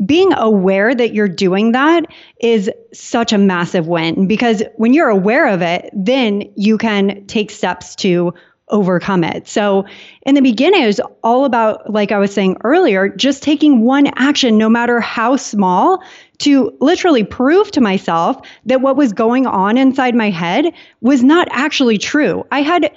Being 0.05 0.33
aware 0.33 0.95
that 0.95 1.13
you're 1.13 1.29
doing 1.29 1.73
that 1.73 2.07
is 2.41 2.71
such 2.93 3.33
a 3.33 3.39
massive 3.39 3.89
win 3.89 4.29
because 4.29 4.63
when 4.77 4.95
you're 4.95 5.09
aware 5.09 5.49
of 5.49 5.61
it, 5.61 5.91
then 5.93 6.53
you 6.55 6.79
can 6.79 7.27
take 7.27 7.51
steps 7.51 7.97
to 7.97 8.33
overcome 8.71 9.25
it. 9.25 9.49
So 9.49 9.85
in 10.23 10.35
the 10.35 10.43
beginning, 10.43 10.83
it 10.83 10.87
was 10.87 11.01
all 11.23 11.45
about, 11.45 11.93
like 11.93 12.13
I 12.13 12.19
was 12.19 12.33
saying 12.33 12.57
earlier, 12.65 13.09
just 13.09 13.43
taking 13.43 13.83
one 13.83 14.09
action, 14.17 14.59
no 14.59 14.69
matter 14.69 15.01
how 15.01 15.37
small, 15.37 16.03
to 16.39 16.77
literally 16.81 17.25
prove 17.25 17.71
to 17.73 17.81
myself 17.81 18.41
that 18.67 18.81
what 18.81 18.97
was 18.97 19.13
going 19.13 19.47
on 19.47 19.77
inside 19.77 20.15
my 20.15 20.31
head 20.31 20.67
was 21.01 21.23
not 21.23 21.49
actually 21.51 21.99
true. 21.99 22.47
I 22.53 22.63
had 22.63 22.93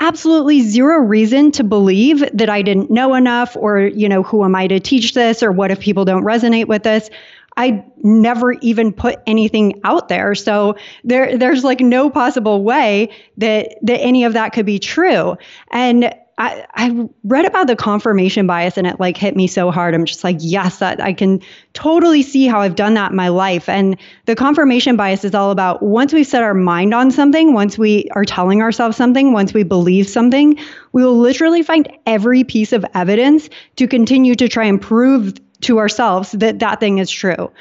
absolutely 0.00 0.60
zero 0.62 0.98
reason 0.98 1.50
to 1.52 1.64
believe 1.64 2.24
that 2.32 2.48
I 2.48 2.62
didn't 2.62 2.90
know 2.90 3.14
enough 3.14 3.56
or, 3.56 3.80
you 3.80 4.08
know, 4.08 4.22
who 4.22 4.44
am 4.44 4.54
I 4.54 4.66
to 4.66 4.80
teach 4.80 5.14
this 5.14 5.42
or 5.42 5.52
what 5.52 5.70
if 5.70 5.80
people 5.80 6.04
don't 6.04 6.24
resonate 6.24 6.66
with 6.66 6.82
this? 6.82 7.10
I 7.56 7.84
never 7.98 8.52
even 8.54 8.92
put 8.92 9.20
anything 9.26 9.80
out 9.84 10.08
there. 10.08 10.34
So 10.34 10.76
there 11.04 11.36
there's 11.36 11.64
like 11.64 11.80
no 11.80 12.10
possible 12.10 12.62
way 12.62 13.10
that 13.36 13.76
that 13.82 14.00
any 14.00 14.24
of 14.24 14.32
that 14.32 14.52
could 14.52 14.66
be 14.66 14.78
true. 14.78 15.36
And 15.70 16.14
I, 16.42 16.66
I 16.74 17.08
read 17.22 17.44
about 17.44 17.68
the 17.68 17.76
confirmation 17.76 18.48
bias 18.48 18.76
and 18.76 18.84
it 18.84 18.98
like 18.98 19.16
hit 19.16 19.36
me 19.36 19.46
so 19.46 19.70
hard. 19.70 19.94
I'm 19.94 20.04
just 20.04 20.24
like, 20.24 20.38
yes, 20.40 20.80
that 20.80 21.00
I 21.00 21.12
can 21.12 21.40
totally 21.72 22.22
see 22.22 22.48
how 22.48 22.60
I've 22.60 22.74
done 22.74 22.94
that 22.94 23.12
in 23.12 23.16
my 23.16 23.28
life. 23.28 23.68
And 23.68 23.96
the 24.26 24.34
confirmation 24.34 24.96
bias 24.96 25.24
is 25.24 25.36
all 25.36 25.52
about 25.52 25.84
once 25.84 26.12
we've 26.12 26.26
set 26.26 26.42
our 26.42 26.52
mind 26.52 26.94
on 26.94 27.12
something, 27.12 27.54
once 27.54 27.78
we 27.78 28.08
are 28.16 28.24
telling 28.24 28.60
ourselves 28.60 28.96
something, 28.96 29.32
once 29.32 29.54
we 29.54 29.62
believe 29.62 30.08
something, 30.08 30.58
we 30.90 31.04
will 31.04 31.16
literally 31.16 31.62
find 31.62 31.88
every 32.06 32.42
piece 32.42 32.72
of 32.72 32.84
evidence 32.92 33.48
to 33.76 33.86
continue 33.86 34.34
to 34.34 34.48
try 34.48 34.64
and 34.64 34.82
prove 34.82 35.34
to 35.60 35.78
ourselves 35.78 36.32
that 36.32 36.58
that 36.58 36.80
thing 36.80 36.98
is 36.98 37.08
true. 37.08 37.52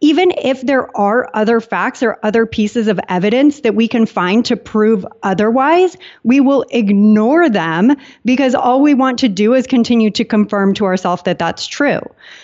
Even 0.00 0.30
if 0.30 0.60
there 0.60 0.94
are 0.96 1.30
other 1.32 1.60
facts 1.60 2.02
or 2.02 2.18
other 2.22 2.44
pieces 2.44 2.86
of 2.86 3.00
evidence 3.08 3.60
that 3.60 3.74
we 3.74 3.88
can 3.88 4.04
find 4.04 4.44
to 4.44 4.56
prove 4.56 5.06
otherwise, 5.22 5.96
we 6.22 6.38
will 6.38 6.66
ignore 6.70 7.48
them 7.48 7.96
because 8.24 8.54
all 8.54 8.82
we 8.82 8.92
want 8.92 9.18
to 9.20 9.28
do 9.28 9.54
is 9.54 9.66
continue 9.66 10.10
to 10.10 10.24
confirm 10.24 10.74
to 10.74 10.84
ourselves 10.84 11.22
that 11.22 11.38
that's 11.38 11.66
true. 11.66 12.00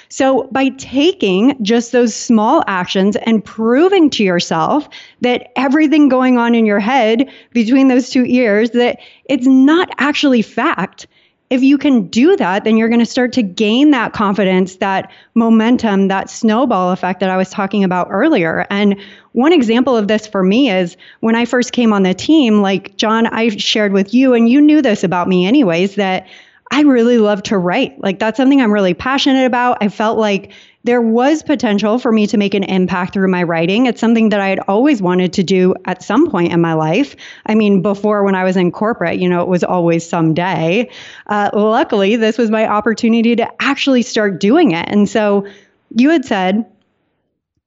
So, 0.09 0.45
by 0.51 0.71
taking 0.71 1.63
just 1.63 1.93
those 1.93 2.15
small 2.15 2.65
actions 2.67 3.17
and 3.17 3.45
proving 3.45 4.09
to 4.11 4.25
yourself 4.25 4.89
that 5.21 5.53
everything 5.55 6.09
going 6.09 6.39
on 6.39 6.55
in 6.55 6.65
your 6.65 6.81
head 6.81 7.31
between 7.53 7.89
those 7.89 8.11
two 8.11 8.25
ears 8.25 8.71
that 8.71 8.99
it's 9.27 9.47
not 9.47 9.91
actually 9.99 10.43
fact, 10.43 11.07
if 11.53 11.63
you 11.63 11.77
can 11.77 12.07
do 12.07 12.35
that, 12.35 12.65
then 12.65 12.79
you're 12.79 12.89
going 12.89 12.99
to 12.99 13.05
start 13.05 13.35
to 13.35 13.43
gain 13.43 13.91
that 13.91 14.15
confidence, 14.15 14.77
that 14.77 15.13
momentum, 15.35 16.09
that 16.09 16.31
snowball 16.31 16.93
effect 16.93 17.21
that 17.21 17.29
I 17.29 17.37
was 17.37 17.51
talking 17.51 17.85
about 17.85 18.09
earlier. 18.09 18.67
And 18.71 18.99
one 19.33 19.53
example 19.53 19.95
of 19.95 20.09
this 20.09 20.27
for 20.27 20.43
me 20.43 20.71
is 20.71 20.97
when 21.21 21.35
I 21.35 21.45
first 21.45 21.73
came 21.73 21.93
on 21.93 22.05
the 22.05 22.15
team, 22.15 22.63
like 22.63 22.97
John, 22.97 23.27
I 23.27 23.51
shared 23.51 23.93
with 23.93 24.15
you, 24.15 24.33
and 24.33 24.49
you 24.49 24.63
knew 24.63 24.81
this 24.81 25.05
about 25.05 25.29
me 25.29 25.45
anyways, 25.45 25.97
that 25.97 26.27
I 26.71 26.81
really 26.85 27.19
love 27.19 27.43
to 27.43 27.59
write. 27.59 28.01
Like 28.03 28.19
that's 28.19 28.39
something 28.39 28.63
I'm 28.63 28.73
really 28.73 28.95
passionate 28.95 29.45
about. 29.45 29.77
I 29.83 29.89
felt 29.89 30.17
like 30.17 30.53
there 30.85 31.01
was 31.01 31.43
potential 31.43 31.99
for 31.99 32.11
me 32.11 32.27
to 32.27 32.37
make 32.37 32.55
an 32.55 32.65
impact 32.65 33.15
through 33.15 33.29
my 33.29 33.43
writing. 33.43 33.87
It's 33.87 34.01
something 34.01 34.31
that 34.31 34.41
I 34.41 34.49
had 34.49 34.61
always 34.67 35.01
wanted 35.01 35.33
to 35.35 35.43
do 35.43 35.75
at 35.85 36.03
some 36.03 36.31
point 36.31 36.53
in 36.53 36.61
my 36.61 36.75
life. 36.75 37.15
I 37.47 37.55
mean, 37.55 37.83
before 37.83 38.25
when 38.25 38.35
I 38.35 38.45
was 38.45 38.57
in 38.57 38.73
corporate, 38.73 39.19
you 39.19 39.29
know, 39.29 39.43
it 39.43 39.49
was 39.49 39.63
always 39.63 40.09
someday. 40.09 40.91
Uh, 41.29 41.51
luckily, 41.53 42.17
this 42.17 42.37
was 42.37 42.51
my 42.51 42.67
opportunity 42.67 43.37
to 43.37 43.63
actually 43.63 44.03
start 44.03 44.41
doing 44.41 44.73
it. 44.73 44.89
And 44.89 45.09
so 45.09 45.47
you 45.95 46.11
had 46.11 46.25
said, 46.25 46.67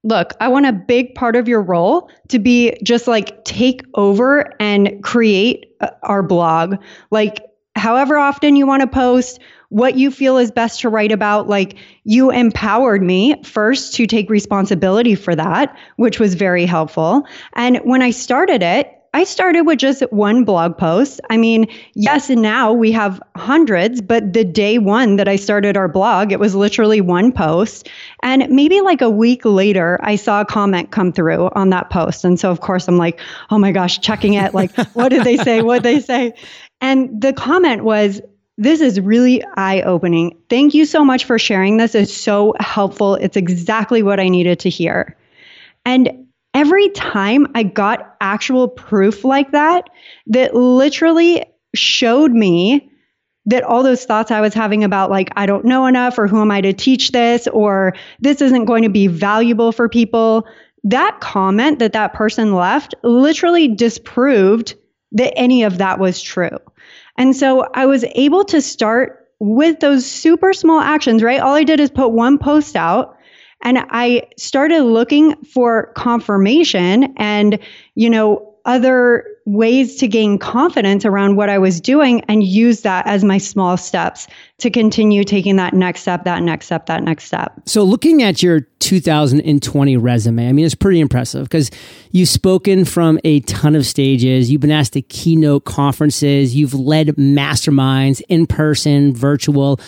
look, 0.03 0.33
I 0.39 0.49
want 0.49 0.65
a 0.65 0.73
big 0.73 1.15
part 1.15 1.35
of 1.35 1.47
your 1.47 1.61
role 1.61 2.09
to 2.27 2.39
be 2.39 2.77
just 2.83 3.07
like 3.07 3.43
take 3.45 3.83
over 3.93 4.53
and 4.59 5.03
create 5.03 5.73
uh, 5.79 5.89
our 6.03 6.21
blog. 6.21 6.75
Like, 7.11 7.45
however 7.75 8.17
often 8.17 8.55
you 8.55 8.67
want 8.67 8.81
to 8.81 8.87
post, 8.87 9.39
what 9.75 9.97
you 9.97 10.09
feel 10.09 10.37
is 10.37 10.51
best 10.51 10.79
to 10.79 10.87
write 10.87 11.11
about. 11.11 11.49
Like 11.49 11.75
you 12.05 12.31
empowered 12.31 13.03
me 13.03 13.43
first 13.43 13.93
to 13.95 14.07
take 14.07 14.29
responsibility 14.29 15.15
for 15.15 15.35
that, 15.35 15.77
which 15.97 16.17
was 16.17 16.35
very 16.35 16.65
helpful. 16.65 17.23
And 17.57 17.79
when 17.79 18.01
I 18.01 18.11
started 18.11 18.63
it, 18.63 18.89
I 19.13 19.25
started 19.25 19.63
with 19.63 19.79
just 19.79 20.01
one 20.13 20.45
blog 20.45 20.77
post. 20.77 21.19
I 21.29 21.35
mean, 21.35 21.67
yes, 21.93 22.29
and 22.29 22.41
now 22.41 22.71
we 22.71 22.93
have 22.93 23.21
hundreds, 23.35 24.01
but 24.01 24.31
the 24.31 24.45
day 24.45 24.77
one 24.77 25.17
that 25.17 25.27
I 25.27 25.35
started 25.35 25.75
our 25.75 25.89
blog, 25.89 26.31
it 26.31 26.39
was 26.39 26.55
literally 26.55 27.01
one 27.01 27.33
post. 27.33 27.89
And 28.23 28.47
maybe 28.49 28.79
like 28.79 29.01
a 29.01 29.09
week 29.09 29.43
later, 29.43 29.99
I 30.01 30.15
saw 30.15 30.39
a 30.39 30.45
comment 30.45 30.91
come 30.91 31.11
through 31.11 31.49
on 31.53 31.71
that 31.71 31.89
post. 31.89 32.23
And 32.23 32.39
so, 32.39 32.49
of 32.49 32.61
course, 32.61 32.87
I'm 32.87 32.97
like, 32.97 33.19
oh 33.49 33.57
my 33.57 33.73
gosh, 33.73 33.99
checking 33.99 34.35
it. 34.35 34.53
Like, 34.53 34.73
what 34.93 35.09
did 35.09 35.25
they 35.25 35.35
say? 35.35 35.61
What 35.61 35.83
did 35.83 35.95
they 35.95 35.99
say? 35.99 36.33
And 36.79 37.21
the 37.21 37.33
comment 37.33 37.83
was, 37.83 38.21
this 38.57 38.81
is 38.81 38.99
really 38.99 39.43
eye 39.55 39.81
opening. 39.81 40.37
Thank 40.49 40.73
you 40.73 40.85
so 40.85 41.03
much 41.03 41.25
for 41.25 41.37
sharing 41.37 41.77
this. 41.77 41.95
It's 41.95 42.13
so 42.13 42.53
helpful. 42.59 43.15
It's 43.15 43.37
exactly 43.37 44.01
what 44.01 44.19
I 44.19 44.29
needed 44.29 44.59
to 44.61 44.69
hear. 44.69 45.17
And 45.85 46.27
every 46.53 46.89
time 46.89 47.47
I 47.53 47.63
got 47.63 48.15
actual 48.21 48.67
proof 48.67 49.25
like 49.25 49.51
that, 49.51 49.89
that 50.27 50.55
literally 50.55 51.45
showed 51.75 52.31
me 52.31 52.89
that 53.45 53.63
all 53.63 53.83
those 53.83 54.05
thoughts 54.05 54.31
I 54.31 54.41
was 54.41 54.53
having 54.53 54.83
about, 54.83 55.11
like, 55.11 55.29
I 55.35 55.45
don't 55.45 55.65
know 55.65 55.85
enough, 55.85 56.17
or 56.17 56.27
who 56.27 56.41
am 56.41 56.49
I 56.49 56.61
to 56.61 56.73
teach 56.73 57.11
this, 57.11 57.47
or 57.47 57.93
this 58.19 58.41
isn't 58.41 58.65
going 58.65 58.83
to 58.83 58.89
be 58.89 59.05
valuable 59.05 59.71
for 59.71 59.87
people, 59.87 60.47
that 60.83 61.19
comment 61.19 61.79
that 61.79 61.93
that 61.93 62.13
person 62.13 62.55
left 62.55 62.95
literally 63.03 63.67
disproved 63.67 64.75
that 65.11 65.37
any 65.37 65.63
of 65.63 65.77
that 65.77 65.99
was 65.99 66.21
true. 66.21 66.57
And 67.17 67.35
so 67.35 67.65
I 67.73 67.85
was 67.85 68.03
able 68.15 68.43
to 68.45 68.61
start 68.61 69.27
with 69.39 69.79
those 69.79 70.05
super 70.05 70.53
small 70.53 70.79
actions, 70.79 71.23
right? 71.23 71.39
All 71.39 71.53
I 71.53 71.63
did 71.63 71.79
is 71.79 71.89
put 71.89 72.09
one 72.09 72.37
post 72.37 72.75
out 72.75 73.17
and 73.61 73.79
I 73.89 74.23
started 74.37 74.83
looking 74.83 75.35
for 75.43 75.91
confirmation 75.95 77.13
and, 77.17 77.59
you 77.95 78.09
know, 78.09 78.53
other 78.65 79.25
ways 79.45 79.97
to 79.97 80.07
gain 80.07 80.39
confidence 80.39 81.05
around 81.05 81.35
what 81.35 81.49
I 81.49 81.59
was 81.59 81.79
doing 81.79 82.21
and 82.27 82.43
use 82.43 82.81
that 82.81 83.05
as 83.05 83.23
my 83.23 83.37
small 83.37 83.77
steps 83.77 84.27
to 84.57 84.71
continue 84.71 85.23
taking 85.23 85.55
that 85.57 85.73
next 85.73 86.01
step, 86.01 86.23
that 86.23 86.41
next 86.41 86.65
step, 86.65 86.87
that 86.87 87.03
next 87.03 87.25
step. 87.25 87.53
So, 87.65 87.83
looking 87.83 88.23
at 88.23 88.41
your 88.41 88.61
2020 88.79 89.97
resume, 89.97 90.49
I 90.49 90.51
mean, 90.51 90.65
it's 90.65 90.73
pretty 90.73 90.99
impressive 90.99 91.43
because 91.43 91.69
you've 92.11 92.29
spoken 92.29 92.85
from 92.85 93.19
a 93.23 93.41
ton 93.41 93.75
of 93.75 93.85
stages. 93.85 94.49
You've 94.49 94.61
been 94.61 94.71
asked 94.71 94.93
to 94.93 95.01
keynote 95.03 95.65
conferences, 95.65 96.55
you've 96.55 96.73
led 96.73 97.09
masterminds 97.09 98.21
in 98.27 98.47
person, 98.47 99.13
virtual 99.13 99.79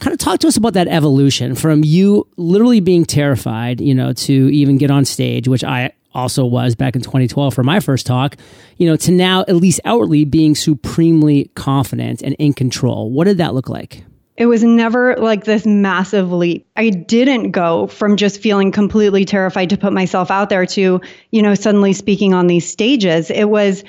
kind 0.00 0.14
of 0.14 0.18
talk 0.18 0.40
to 0.40 0.48
us 0.48 0.56
about 0.56 0.72
that 0.72 0.88
evolution 0.88 1.54
from 1.54 1.84
you 1.84 2.26
literally 2.38 2.80
being 2.80 3.04
terrified, 3.04 3.82
you 3.82 3.94
know, 3.94 4.14
to 4.14 4.32
even 4.32 4.78
get 4.78 4.90
on 4.90 5.04
stage, 5.04 5.46
which 5.46 5.62
I 5.62 5.92
also 6.14 6.44
was 6.44 6.74
back 6.74 6.96
in 6.96 7.02
2012 7.02 7.54
for 7.54 7.62
my 7.62 7.80
first 7.80 8.06
talk, 8.06 8.36
you 8.76 8.86
know, 8.86 8.96
to 8.96 9.12
now 9.12 9.42
at 9.42 9.56
least 9.56 9.80
outwardly 9.84 10.24
being 10.24 10.54
supremely 10.54 11.50
confident 11.54 12.22
and 12.22 12.34
in 12.38 12.52
control. 12.52 13.10
What 13.10 13.24
did 13.24 13.38
that 13.38 13.54
look 13.54 13.68
like? 13.68 14.04
it 14.40 14.46
was 14.46 14.64
never 14.64 15.16
like 15.16 15.44
this 15.44 15.66
massive 15.66 16.32
leap. 16.32 16.66
I 16.74 16.88
didn't 16.88 17.50
go 17.50 17.88
from 17.88 18.16
just 18.16 18.40
feeling 18.40 18.72
completely 18.72 19.26
terrified 19.26 19.68
to 19.68 19.76
put 19.76 19.92
myself 19.92 20.30
out 20.30 20.48
there 20.48 20.64
to, 20.64 21.02
you 21.30 21.42
know, 21.42 21.54
suddenly 21.54 21.92
speaking 21.92 22.32
on 22.32 22.46
these 22.46 22.66
stages. 22.66 23.30
It 23.30 23.50
was 23.50 23.84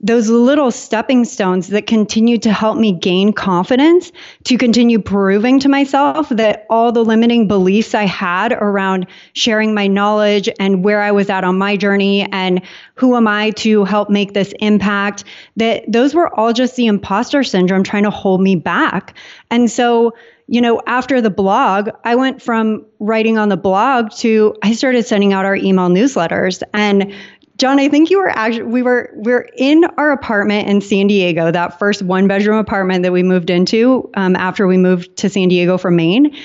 those 0.00 0.28
little 0.28 0.70
stepping 0.70 1.24
stones 1.24 1.68
that 1.68 1.86
continue 1.86 2.36
to 2.36 2.52
help 2.52 2.76
me 2.76 2.92
gain 2.92 3.32
confidence 3.32 4.12
to 4.44 4.58
continue 4.58 5.00
proving 5.00 5.58
to 5.58 5.70
myself 5.70 6.28
that 6.28 6.66
all 6.68 6.92
the 6.92 7.04
limiting 7.04 7.48
beliefs 7.48 7.94
I 7.94 8.04
had 8.04 8.52
around 8.52 9.06
sharing 9.32 9.72
my 9.72 9.86
knowledge 9.86 10.50
and 10.60 10.84
where 10.84 11.00
I 11.00 11.12
was 11.12 11.30
at 11.30 11.44
on 11.44 11.56
my 11.56 11.78
journey 11.78 12.30
and 12.30 12.60
who 12.94 13.16
am 13.16 13.26
I 13.26 13.50
to 13.52 13.84
help 13.84 14.10
make 14.10 14.34
this 14.34 14.52
impact, 14.60 15.24
that 15.56 15.90
those 15.90 16.14
were 16.14 16.34
all 16.38 16.52
just 16.52 16.76
the 16.76 16.86
imposter 16.86 17.42
syndrome 17.42 17.82
trying 17.82 18.04
to 18.04 18.10
hold 18.10 18.42
me 18.42 18.54
back. 18.54 19.16
And 19.50 19.70
so, 19.70 20.14
you 20.46 20.60
know, 20.60 20.80
after 20.86 21.20
the 21.20 21.30
blog, 21.30 21.88
I 22.04 22.14
went 22.14 22.40
from 22.40 22.84
writing 23.00 23.38
on 23.38 23.48
the 23.48 23.56
blog 23.56 24.12
to 24.18 24.54
I 24.62 24.74
started 24.74 25.04
sending 25.04 25.32
out 25.32 25.44
our 25.44 25.56
email 25.56 25.88
newsletters. 25.88 26.62
And 26.72 27.12
John, 27.56 27.80
I 27.80 27.88
think 27.88 28.10
you 28.10 28.18
were 28.18 28.28
actually 28.28 28.64
we 28.64 28.82
were 28.82 29.10
we 29.16 29.32
are 29.32 29.48
in 29.56 29.84
our 29.96 30.12
apartment 30.12 30.68
in 30.68 30.80
San 30.80 31.06
Diego, 31.06 31.50
that 31.50 31.78
first 31.78 32.02
one 32.02 32.28
bedroom 32.28 32.58
apartment 32.58 33.02
that 33.02 33.12
we 33.12 33.22
moved 33.22 33.48
into 33.48 34.10
um, 34.14 34.36
after 34.36 34.66
we 34.66 34.76
moved 34.76 35.16
to 35.16 35.30
San 35.30 35.48
Diego 35.48 35.78
from 35.78 35.96
Maine. 35.96 36.36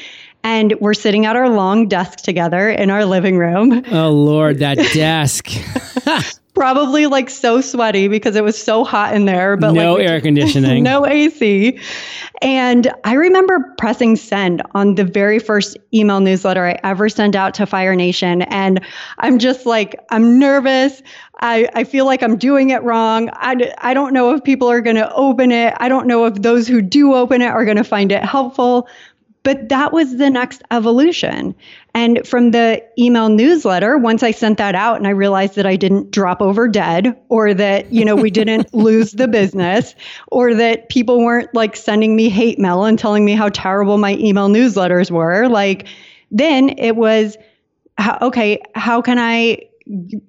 And 0.43 0.73
we're 0.79 0.93
sitting 0.93 1.25
at 1.25 1.35
our 1.35 1.49
long 1.49 1.87
desk 1.87 2.19
together 2.19 2.69
in 2.69 2.89
our 2.89 3.05
living 3.05 3.37
room. 3.37 3.83
Oh 3.91 4.09
Lord, 4.09 4.59
that 4.59 4.77
desk. 4.93 5.49
Probably 6.53 7.07
like 7.07 7.29
so 7.29 7.61
sweaty 7.61 8.07
because 8.07 8.35
it 8.35 8.43
was 8.43 8.61
so 8.61 8.83
hot 8.83 9.15
in 9.15 9.25
there, 9.25 9.55
but 9.55 9.71
no 9.71 9.93
like, 9.93 10.07
air 10.07 10.21
conditioning, 10.21 10.83
no 10.83 11.05
AC. 11.07 11.79
And 12.41 12.91
I 13.03 13.13
remember 13.13 13.73
pressing 13.77 14.15
send 14.15 14.61
on 14.73 14.95
the 14.95 15.05
very 15.05 15.39
first 15.39 15.77
email 15.93 16.19
newsletter 16.19 16.65
I 16.65 16.79
ever 16.83 17.07
sent 17.07 17.35
out 17.35 17.53
to 17.55 17.65
Fire 17.65 17.95
Nation. 17.95 18.41
And 18.43 18.81
I'm 19.19 19.39
just 19.39 19.65
like, 19.65 19.95
I'm 20.09 20.39
nervous. 20.39 21.01
I, 21.39 21.69
I 21.73 21.83
feel 21.83 22.05
like 22.05 22.21
I'm 22.21 22.37
doing 22.37 22.71
it 22.71 22.83
wrong. 22.83 23.29
I, 23.33 23.73
I 23.79 23.93
don't 23.93 24.13
know 24.13 24.33
if 24.33 24.43
people 24.43 24.69
are 24.69 24.81
going 24.81 24.95
to 24.95 25.11
open 25.13 25.51
it. 25.51 25.73
I 25.77 25.87
don't 25.87 26.07
know 26.07 26.25
if 26.25 26.35
those 26.35 26.67
who 26.67 26.81
do 26.81 27.13
open 27.13 27.41
it 27.41 27.47
are 27.47 27.65
going 27.65 27.77
to 27.77 27.83
find 27.83 28.11
it 28.11 28.23
helpful. 28.23 28.87
But 29.43 29.69
that 29.69 29.91
was 29.91 30.17
the 30.17 30.29
next 30.29 30.61
evolution. 30.69 31.55
And 31.95 32.27
from 32.27 32.51
the 32.51 32.83
email 32.99 33.27
newsletter, 33.29 33.97
once 33.97 34.21
I 34.21 34.31
sent 34.31 34.59
that 34.59 34.75
out 34.75 34.97
and 34.97 35.07
I 35.07 35.11
realized 35.11 35.55
that 35.55 35.65
I 35.65 35.75
didn't 35.75 36.11
drop 36.11 36.41
over 36.41 36.67
dead 36.67 37.19
or 37.29 37.53
that, 37.55 37.91
you 37.91 38.05
know, 38.05 38.15
we 38.15 38.29
didn't 38.31 38.73
lose 38.73 39.13
the 39.13 39.27
business 39.27 39.95
or 40.27 40.53
that 40.53 40.89
people 40.89 41.19
weren't 41.19 41.53
like 41.55 41.75
sending 41.75 42.15
me 42.15 42.29
hate 42.29 42.59
mail 42.59 42.85
and 42.85 42.99
telling 42.99 43.25
me 43.25 43.33
how 43.33 43.49
terrible 43.49 43.97
my 43.97 44.15
email 44.15 44.47
newsletters 44.47 45.09
were, 45.09 45.47
like 45.47 45.87
then 46.29 46.77
it 46.77 46.95
was 46.95 47.37
okay, 48.21 48.61
how 48.73 49.01
can 49.01 49.19
I 49.19 49.67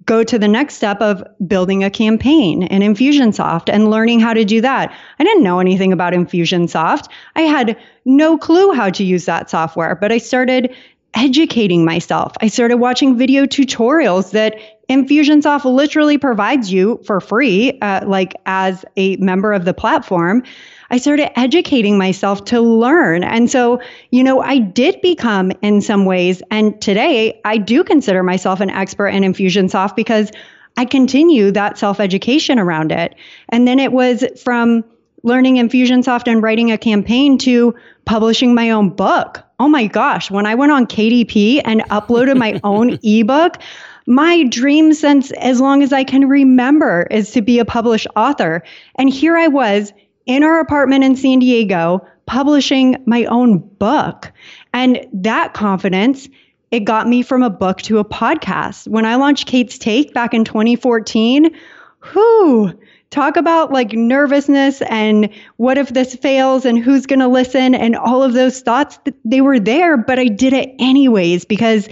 go 0.05 0.23
to 0.25 0.39
the 0.39 0.49
next 0.49 0.75
step 0.75 1.01
of 1.01 1.23
building 1.47 1.85
a 1.85 1.91
campaign 1.91 2.63
in 2.65 2.83
Infusionsoft 2.83 3.69
and 3.73 3.91
learning 3.91 4.21
how 4.21 4.33
to 4.33 4.45
do 4.45 4.61
that. 4.61 4.95
I 5.19 5.25
didn't 5.25 5.43
know 5.43 5.61
anything 5.61 5.93
about 5.93 6.13
Infusionsoft. 6.13 7.09
I 7.37 7.43
had 7.43 7.77
no 8.05 8.39
clue 8.39 8.73
how 8.73 8.91
to 8.91 9.05
use 9.05 9.27
that 9.27 9.51
software, 9.51 9.95
but 9.95 10.13
I 10.13 10.19
started 10.19 10.75
educating 11.15 11.85
myself. 11.85 12.33
I 12.41 12.49
started 12.49 12.79
watching 12.79 13.19
video 13.19 13.45
tutorials 13.45 14.31
that 14.31 14.57
Infusionsoft 14.89 15.65
literally 15.65 16.19
provides 16.19 16.73
you 16.73 17.01
for 17.05 17.21
free, 17.21 17.79
uh, 17.81 18.07
like 18.07 18.35
as 18.47 18.85
a 18.97 19.17
member 19.17 19.53
of 19.53 19.65
the 19.65 19.75
platform. 19.75 20.43
I 20.93 20.99
started 20.99 21.37
educating 21.39 21.97
myself 21.97 22.45
to 22.47 22.61
learn. 22.61 23.25
And 23.25 23.51
so, 23.51 23.81
you 24.11 24.23
know, 24.23 24.43
I 24.43 24.59
did 24.59 25.01
become 25.01 25.51
in 25.63 25.81
some 25.81 26.05
ways, 26.05 26.43
and 26.51 26.79
today 26.83 27.41
I 27.47 27.57
do 27.57 27.83
consider 27.83 28.23
myself 28.23 28.61
an 28.61 28.69
expert 28.69 29.09
in 29.09 29.23
Infusionsoft 29.23 29.97
because 29.97 30.31
I 30.77 30.85
continue 30.85 31.51
that 31.53 31.79
self 31.79 31.99
education 31.99 32.59
around 32.59 32.93
it. 32.93 33.15
And 33.49 33.67
then 33.67 33.79
it 33.79 33.93
was 33.93 34.23
from 34.43 34.85
learning 35.23 35.57
Infusionsoft 35.57 36.31
and 36.31 36.43
writing 36.43 36.71
a 36.71 36.77
campaign 36.77 37.39
to 37.39 37.75
publishing 38.05 38.55
my 38.55 38.71
own 38.71 38.91
book. 38.91 39.43
Oh 39.59 39.69
my 39.69 39.87
gosh, 39.87 40.31
when 40.31 40.45
I 40.45 40.55
went 40.55 40.73
on 40.73 40.87
KDP 40.87 41.63
and 41.65 41.81
uploaded 41.85 42.37
my 42.37 42.61
own 42.65 42.99
ebook, 43.03 43.57
my 44.07 44.45
dream 44.45 44.93
since 44.93 45.31
as 45.33 45.61
long 45.61 45.83
as 45.83 45.93
I 45.93 46.05
can 46.05 46.29
remember 46.29 47.07
is 47.11 47.31
to 47.31 47.41
be 47.41 47.61
a 47.61 47.65
published 47.65 48.09
author. 48.17 48.63
And 48.97 49.09
here 49.09 49.37
I 49.37 49.47
was 49.49 49.93
in 50.27 50.43
our 50.43 50.61
apartment 50.61 51.05
in 51.05 51.17
San 51.17 51.39
Diego 51.39 52.07
publishing 52.27 53.03
my 53.07 53.25
own 53.27 53.59
book. 53.59 54.33
And 54.73 55.07
that 55.13 55.55
confidence, 55.55 56.29
it 56.71 56.81
got 56.81 57.09
me 57.09 57.23
from 57.23 57.43
a 57.43 57.51
book 57.51 57.83
to 57.83 57.99
a 57.99 58.05
podcast. 58.05 58.89
When 58.89 59.05
I 59.05 59.17
launched 59.17 59.47
Kate's 59.47 59.79
Take 59.79 60.15
back 60.15 60.33
in 60.33 60.45
2014, 60.45 61.55
whoo, 62.15 62.73
talk 63.11 63.37
about 63.37 63.73
like 63.73 63.93
nervousness 63.93 64.81
and 64.83 65.29
what 65.59 65.77
if 65.77 65.91
this 65.91 66.15
fails 66.17 66.65
and 66.65 66.79
who's 66.79 67.07
going 67.07 67.21
to 67.21 67.29
listen 67.29 67.75
and 67.75 67.95
all 67.95 68.23
of 68.23 68.33
those 68.33 68.61
thoughts, 68.61 68.99
they 69.25 69.41
were 69.41 69.61
there, 69.61 69.97
but 69.97 70.19
I 70.19 70.27
did 70.27 70.55
it 70.55 70.75
anyways 70.79 71.45
because 71.45 71.89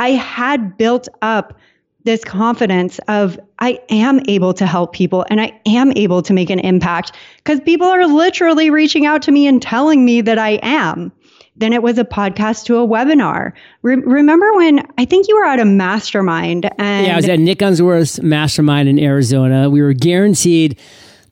I 0.00 0.10
had 0.10 0.76
built 0.78 1.08
up 1.20 1.58
this 2.04 2.24
confidence 2.24 2.98
of 3.08 3.38
I 3.58 3.80
am 3.88 4.20
able 4.28 4.54
to 4.54 4.66
help 4.66 4.92
people 4.92 5.24
and 5.30 5.40
I 5.40 5.58
am 5.66 5.92
able 5.96 6.22
to 6.22 6.32
make 6.32 6.50
an 6.50 6.58
impact 6.58 7.12
because 7.36 7.60
people 7.60 7.86
are 7.86 8.06
literally 8.06 8.70
reaching 8.70 9.06
out 9.06 9.22
to 9.22 9.32
me 9.32 9.46
and 9.46 9.62
telling 9.62 10.04
me 10.04 10.20
that 10.22 10.38
I 10.38 10.58
am. 10.62 11.12
Then 11.54 11.72
it 11.72 11.82
was 11.82 11.98
a 11.98 12.04
podcast 12.04 12.64
to 12.64 12.78
a 12.78 12.86
webinar. 12.86 13.52
Re- 13.82 13.96
remember 13.96 14.52
when 14.54 14.86
I 14.96 15.04
think 15.04 15.28
you 15.28 15.36
were 15.36 15.44
at 15.44 15.60
a 15.60 15.64
mastermind 15.64 16.68
and 16.78 17.06
Yeah, 17.06 17.12
I 17.12 17.16
was 17.16 17.28
at 17.28 17.38
Nick 17.38 17.60
Unsworth's 17.60 18.20
mastermind 18.22 18.88
in 18.88 18.98
Arizona. 18.98 19.68
We 19.68 19.82
were 19.82 19.92
guaranteed 19.92 20.78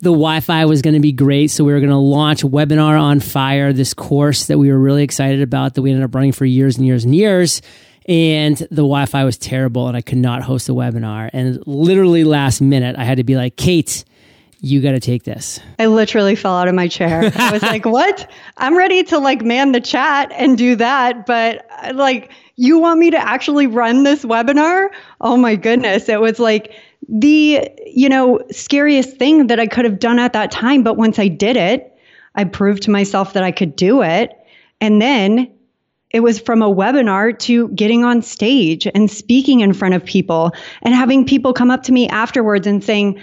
the 0.01 0.11
Wi-Fi 0.11 0.65
was 0.67 0.83
going 0.83 0.95
to 0.95 1.01
be 1.01 1.13
great, 1.13 1.51
so 1.51 1.65
we 1.65 1.73
were 1.73 1.81
going 1.81 1.91
to 1.91 1.97
launch 1.97 2.43
Webinar 2.43 3.01
on 3.01 3.21
Fire, 3.21 3.73
this 3.73 3.93
course 3.93 4.47
that 4.47 4.59
we 4.59 4.71
were 4.71 4.79
really 4.79 5.03
excited 5.03 5.43
about 5.43 5.75
that 5.75 5.83
we 5.83 5.91
ended 5.91 6.05
up 6.05 6.15
running 6.15 6.33
for 6.33 6.47
years 6.47 6.79
and 6.79 6.87
years 6.87 7.05
and 7.05 7.15
years 7.15 7.61
and 8.11 8.57
the 8.57 8.83
Wi-Fi 8.83 9.23
was 9.23 9.39
terrible, 9.39 9.87
and 9.87 9.97
I 9.97 10.01
could 10.01 10.19
not 10.19 10.43
host 10.43 10.69
a 10.69 10.73
webinar. 10.73 11.31
And 11.33 11.63
literally 11.65 12.25
last 12.25 12.61
minute, 12.61 12.97
I 12.99 13.05
had 13.05 13.19
to 13.19 13.25
be 13.25 13.37
like, 13.37 13.55
Kate, 13.55 14.05
you 14.61 14.83
got 14.83 14.93
to 14.93 15.01
take 15.01 15.23
this. 15.23 15.61
I 15.79 15.87
literally 15.87 16.35
fell 16.35 16.55
out 16.55 16.67
of 16.67 16.75
my 16.75 16.89
chair. 16.89 17.31
I 17.37 17.53
was 17.53 17.63
like, 17.63 17.85
what? 17.87 18.29
I'm 18.57 18.77
ready 18.77 19.05
to 19.05 19.19
like 19.19 19.43
man 19.43 19.71
the 19.71 19.81
chat 19.81 20.33
and 20.33 20.59
do 20.59 20.75
that. 20.75 21.25
But 21.25 21.65
like, 21.95 22.33
you 22.57 22.81
want 22.81 22.99
me 22.99 23.13
to 23.13 23.17
actually 23.17 23.69
run 23.69 24.03
this 24.03 24.25
webinar? 24.25 24.89
Oh 25.21 25.37
my 25.37 25.55
goodness. 25.55 26.09
It 26.09 26.21
was 26.21 26.41
like 26.41 26.75
the, 27.09 27.71
you 27.87 28.09
know, 28.09 28.41
scariest 28.51 29.19
thing 29.19 29.47
that 29.47 29.61
I 29.61 29.69
could 29.69 29.85
have 29.85 30.01
done 30.01 30.19
at 30.19 30.33
that 30.33 30.51
time. 30.51 30.83
But 30.83 30.97
once 30.97 31.21
I 31.21 31.29
did 31.29 31.57
it, 31.57 31.97
I 32.35 32.43
proved 32.43 32.83
to 32.83 32.91
myself 32.91 33.35
that 33.35 33.45
I 33.45 33.53
could 33.53 33.77
do 33.77 34.03
it. 34.03 34.37
And 34.81 35.01
then 35.01 35.49
it 36.11 36.21
was 36.21 36.41
from 36.41 36.63
a 36.63 36.73
webinar 36.73 37.39
to 37.41 37.69
getting 37.69 38.05
on 38.05 38.23
stage 38.23 38.87
and 38.95 39.11
speaking 39.11 39.61
in 39.61 39.73
front 39.73 39.95
of 39.95 40.05
people 40.05 40.53
and 40.83 40.95
having 40.95 41.25
people 41.25 41.53
come 41.53 41.71
up 41.71 41.83
to 41.85 41.93
me 41.93 42.09
afterwards 42.09 42.67
and 42.67 42.83
saying, 42.83 43.21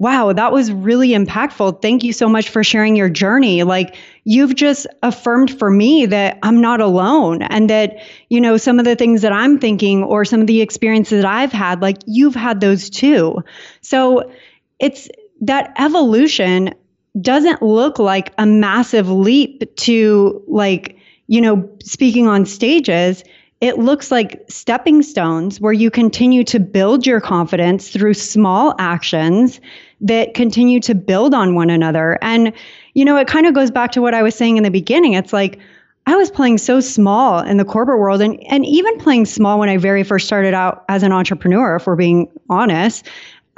Wow, 0.00 0.32
that 0.32 0.52
was 0.52 0.70
really 0.70 1.08
impactful. 1.08 1.82
Thank 1.82 2.04
you 2.04 2.12
so 2.12 2.28
much 2.28 2.50
for 2.50 2.62
sharing 2.62 2.94
your 2.94 3.08
journey. 3.08 3.64
Like, 3.64 3.96
you've 4.22 4.54
just 4.54 4.86
affirmed 5.02 5.58
for 5.58 5.72
me 5.72 6.06
that 6.06 6.38
I'm 6.44 6.60
not 6.60 6.80
alone 6.80 7.42
and 7.42 7.68
that, 7.68 7.96
you 8.28 8.40
know, 8.40 8.58
some 8.58 8.78
of 8.78 8.84
the 8.84 8.94
things 8.94 9.22
that 9.22 9.32
I'm 9.32 9.58
thinking 9.58 10.04
or 10.04 10.24
some 10.24 10.40
of 10.40 10.46
the 10.46 10.60
experiences 10.60 11.22
that 11.22 11.28
I've 11.28 11.50
had, 11.50 11.82
like, 11.82 11.96
you've 12.06 12.36
had 12.36 12.60
those 12.60 12.88
too. 12.88 13.42
So 13.80 14.30
it's 14.78 15.08
that 15.40 15.72
evolution 15.78 16.72
doesn't 17.20 17.60
look 17.60 17.98
like 17.98 18.32
a 18.38 18.46
massive 18.46 19.10
leap 19.10 19.74
to 19.78 20.44
like, 20.46 20.97
you 21.28 21.40
know, 21.40 21.68
speaking 21.82 22.26
on 22.26 22.44
stages, 22.44 23.22
it 23.60 23.78
looks 23.78 24.10
like 24.10 24.44
stepping 24.48 25.02
stones 25.02 25.60
where 25.60 25.72
you 25.72 25.90
continue 25.90 26.44
to 26.44 26.60
build 26.60 27.06
your 27.06 27.20
confidence 27.20 27.90
through 27.90 28.14
small 28.14 28.74
actions 28.78 29.60
that 30.00 30.34
continue 30.34 30.80
to 30.80 30.94
build 30.94 31.34
on 31.34 31.54
one 31.54 31.70
another. 31.70 32.18
And, 32.22 32.52
you 32.94 33.04
know, 33.04 33.16
it 33.16 33.26
kind 33.26 33.46
of 33.46 33.54
goes 33.54 33.70
back 33.70 33.92
to 33.92 34.02
what 34.02 34.14
I 34.14 34.22
was 34.22 34.34
saying 34.34 34.56
in 34.56 34.62
the 34.62 34.70
beginning. 34.70 35.14
It's 35.14 35.32
like, 35.32 35.58
I 36.06 36.16
was 36.16 36.30
playing 36.30 36.56
so 36.56 36.80
small 36.80 37.40
in 37.40 37.58
the 37.58 37.64
corporate 37.66 37.98
world 37.98 38.22
and, 38.22 38.42
and 38.48 38.64
even 38.64 38.96
playing 38.98 39.26
small 39.26 39.58
when 39.58 39.68
I 39.68 39.76
very 39.76 40.04
first 40.04 40.26
started 40.26 40.54
out 40.54 40.84
as 40.88 41.02
an 41.02 41.12
entrepreneur, 41.12 41.76
if 41.76 41.86
we're 41.86 41.96
being 41.96 42.30
honest. 42.48 43.06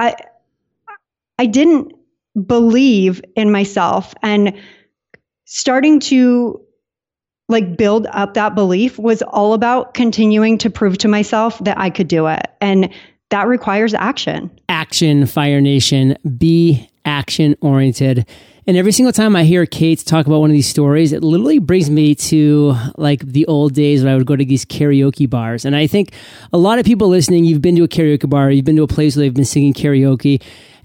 I 0.01 0.17
I 1.39 1.47
didn't 1.47 1.93
believe 2.47 3.23
in 3.37 3.53
myself 3.53 4.15
and 4.23 4.53
starting 5.45 6.01
to 6.01 6.61
like 7.51 7.77
build 7.77 8.07
up 8.13 8.35
that 8.35 8.55
belief 8.55 8.99
was 8.99 9.23
all 9.23 9.53
about 9.55 9.95
continuing 9.95 10.59
to 10.59 10.71
prove 10.71 10.99
to 10.99 11.09
myself 11.09 11.59
that 11.61 11.79
I 11.79 11.91
could 11.91 12.09
do 12.09 12.27
it. 12.27 12.47
And 12.61 12.91
that 13.31 13.47
requires 13.47 13.95
action. 13.95 14.51
Action, 14.69 15.27
Fire 15.27 15.61
Nation. 15.61 16.17
Be 16.37 16.89
action 17.05 17.57
oriented. 17.61 18.27
And 18.67 18.77
every 18.77 18.93
single 18.93 19.13
time 19.13 19.35
I 19.35 19.45
hear 19.45 19.67
Kate 19.67 19.99
talk 20.05 20.27
about 20.27 20.41
one 20.41 20.51
of 20.51 20.55
these 20.55 20.69
stories, 20.69 21.13
it 21.13 21.25
literally 21.25 21.59
brings 21.59 21.91
me 21.91 22.15
to 22.17 22.75
like 22.97 23.21
the 23.21 23.47
old 23.47 23.75
days 23.75 24.05
when 24.05 24.13
I 24.13 24.17
would 24.17 24.27
go 24.27 24.37
to 24.37 24.45
these 24.45 24.65
karaoke 24.65 25.29
bars. 25.29 25.65
And 25.65 25.75
I 25.75 25.87
think 25.87 26.13
a 26.53 26.59
lot 26.59 26.79
of 26.79 26.85
people 26.85 27.09
listening, 27.09 27.45
you've 27.45 27.63
been 27.63 27.75
to 27.77 27.85
a 27.85 27.89
karaoke 27.89 28.29
bar, 28.29 28.51
you've 28.51 28.65
been 28.65 28.77
to 28.77 28.83
a 28.83 28.89
place 28.89 29.17
where 29.17 29.25
they've 29.25 29.35
been 29.35 29.45
singing 29.45 29.75
karaoke. 29.75 30.43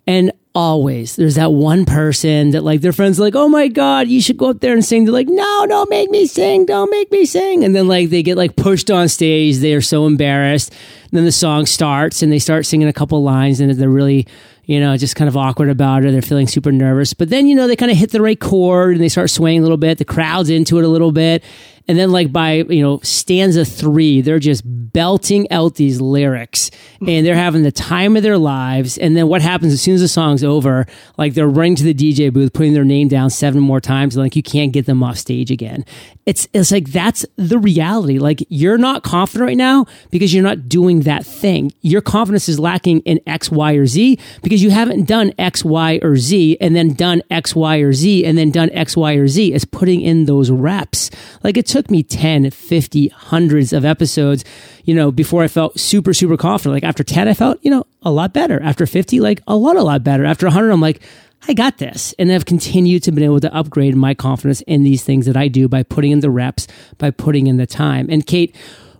And 0.07 0.31
always 0.55 1.17
there's 1.17 1.35
that 1.35 1.51
one 1.51 1.85
person 1.85 2.51
that 2.51 2.63
like 2.63 2.81
their 2.81 2.93
friends 2.93 3.19
are 3.19 3.23
like, 3.23 3.35
oh 3.35 3.49
my 3.49 3.67
God, 3.67 4.07
you 4.07 4.21
should 4.21 4.37
go 4.37 4.49
up 4.49 4.61
there 4.61 4.73
and 4.73 4.83
sing. 4.83 5.05
They're 5.05 5.13
like, 5.13 5.27
no, 5.27 5.65
don't 5.67 5.89
make 5.89 6.09
me 6.09 6.25
sing. 6.25 6.65
Don't 6.65 6.89
make 6.89 7.11
me 7.11 7.25
sing. 7.25 7.63
And 7.63 7.75
then 7.75 7.87
like 7.87 8.09
they 8.09 8.23
get 8.23 8.37
like 8.37 8.55
pushed 8.55 8.89
on 8.89 9.09
stage. 9.09 9.57
They 9.57 9.73
are 9.73 9.81
so 9.81 10.07
embarrassed. 10.07 10.71
And 11.03 11.11
then 11.11 11.25
the 11.25 11.31
song 11.31 11.65
starts 11.65 12.23
and 12.23 12.31
they 12.31 12.39
start 12.39 12.65
singing 12.65 12.87
a 12.87 12.93
couple 12.93 13.21
lines 13.21 13.59
and 13.59 13.71
they're 13.71 13.89
really 13.89 14.25
you 14.65 14.79
know, 14.79 14.97
just 14.97 15.15
kind 15.15 15.27
of 15.27 15.37
awkward 15.37 15.69
about 15.69 16.05
it. 16.05 16.11
They're 16.11 16.21
feeling 16.21 16.47
super 16.47 16.71
nervous. 16.71 17.13
But 17.13 17.29
then, 17.29 17.47
you 17.47 17.55
know, 17.55 17.67
they 17.67 17.75
kind 17.75 17.91
of 17.91 17.97
hit 17.97 18.11
the 18.11 18.21
right 18.21 18.39
chord 18.39 18.93
and 18.93 19.01
they 19.01 19.09
start 19.09 19.29
swaying 19.29 19.59
a 19.59 19.61
little 19.61 19.77
bit. 19.77 19.97
The 19.97 20.05
crowd's 20.05 20.49
into 20.49 20.77
it 20.79 20.83
a 20.83 20.87
little 20.87 21.11
bit. 21.11 21.43
And 21.87 21.99
then, 21.99 22.11
like, 22.11 22.31
by, 22.31 22.53
you 22.53 22.81
know, 22.81 22.99
stanza 23.03 23.63
three, 23.63 24.21
they're 24.21 24.39
just 24.39 24.63
belting 24.65 25.51
out 25.51 25.75
these 25.75 26.01
lyrics 26.01 26.71
and 27.05 27.23
they're 27.23 27.35
having 27.35 27.61
the 27.61 27.71
time 27.71 28.17
of 28.17 28.23
their 28.23 28.39
lives. 28.39 28.97
And 28.97 29.15
then 29.15 29.27
what 29.27 29.43
happens 29.43 29.71
as 29.71 29.81
soon 29.81 29.93
as 29.93 30.01
the 30.01 30.07
song's 30.07 30.43
over, 30.43 30.87
like, 31.19 31.35
they're 31.35 31.47
running 31.47 31.75
to 31.75 31.83
the 31.83 31.93
DJ 31.93 32.33
booth, 32.33 32.53
putting 32.53 32.73
their 32.73 32.83
name 32.85 33.07
down 33.07 33.29
seven 33.29 33.59
more 33.61 33.79
times. 33.79 34.15
And, 34.15 34.23
like, 34.23 34.35
you 34.35 34.41
can't 34.41 34.71
get 34.71 34.87
them 34.87 35.03
off 35.03 35.19
stage 35.19 35.51
again. 35.51 35.85
It's, 36.25 36.47
it's 36.53 36.71
like, 36.71 36.87
that's 36.87 37.25
the 37.35 37.59
reality. 37.59 38.17
Like, 38.17 38.43
you're 38.49 38.79
not 38.79 39.03
confident 39.03 39.47
right 39.47 39.57
now 39.57 39.85
because 40.09 40.33
you're 40.33 40.43
not 40.43 40.67
doing 40.67 41.01
that 41.01 41.25
thing. 41.25 41.71
Your 41.81 42.01
confidence 42.01 42.49
is 42.49 42.59
lacking 42.59 43.01
in 43.01 43.19
X, 43.27 43.51
Y, 43.51 43.73
or 43.73 43.85
Z 43.85 44.17
because 44.41 44.63
you 44.63 44.71
haven't 44.71 45.07
done 45.07 45.33
X, 45.37 45.63
Y, 45.63 45.99
or 46.01 46.15
Z 46.15 46.57
and 46.59 46.75
then 46.75 46.93
done 46.93 47.21
X, 47.29 47.55
Y, 47.55 47.77
or 47.77 47.93
Z 47.93 48.25
and 48.25 48.37
then 48.37 48.49
done 48.49 48.71
X, 48.71 48.97
Y, 48.97 49.13
or 49.13 49.27
Z. 49.27 49.53
It's 49.53 49.65
putting 49.65 50.01
in 50.01 50.25
those 50.25 50.49
reps. 50.49 51.11
Like, 51.43 51.57
it 51.57 51.67
took 51.67 51.91
me 51.91 52.01
10, 52.01 52.49
50, 52.49 53.07
hundreds 53.09 53.71
of 53.73 53.85
episodes, 53.85 54.43
you 54.83 54.95
know, 54.95 55.11
before 55.11 55.43
I 55.43 55.47
felt 55.47 55.79
super, 55.79 56.13
super 56.13 56.37
confident. 56.37 56.73
Like 56.75 56.83
after 56.83 57.03
10, 57.03 57.27
I 57.27 57.33
felt, 57.33 57.59
you 57.63 57.71
know, 57.71 57.85
a 58.01 58.11
lot 58.11 58.33
better. 58.33 58.61
After 58.61 58.85
50, 58.85 59.19
like 59.19 59.41
a 59.47 59.55
lot, 59.55 59.75
a 59.75 59.83
lot 59.83 60.03
better. 60.03 60.25
After 60.25 60.45
100, 60.45 60.71
I'm 60.71 60.81
like, 60.81 61.01
I 61.47 61.53
got 61.53 61.77
this. 61.77 62.13
And 62.17 62.31
I've 62.31 62.45
continued 62.45 63.03
to 63.03 63.11
be 63.11 63.23
able 63.23 63.39
to 63.41 63.53
upgrade 63.53 63.95
my 63.95 64.13
confidence 64.13 64.61
in 64.61 64.83
these 64.83 65.03
things 65.03 65.25
that 65.27 65.37
I 65.37 65.47
do 65.47 65.67
by 65.67 65.83
putting 65.83 66.11
in 66.11 66.19
the 66.19 66.29
reps, 66.31 66.67
by 66.97 67.11
putting 67.11 67.47
in 67.47 67.57
the 67.57 67.67
time. 67.67 68.07
And 68.09 68.25
Kate, 68.25 68.55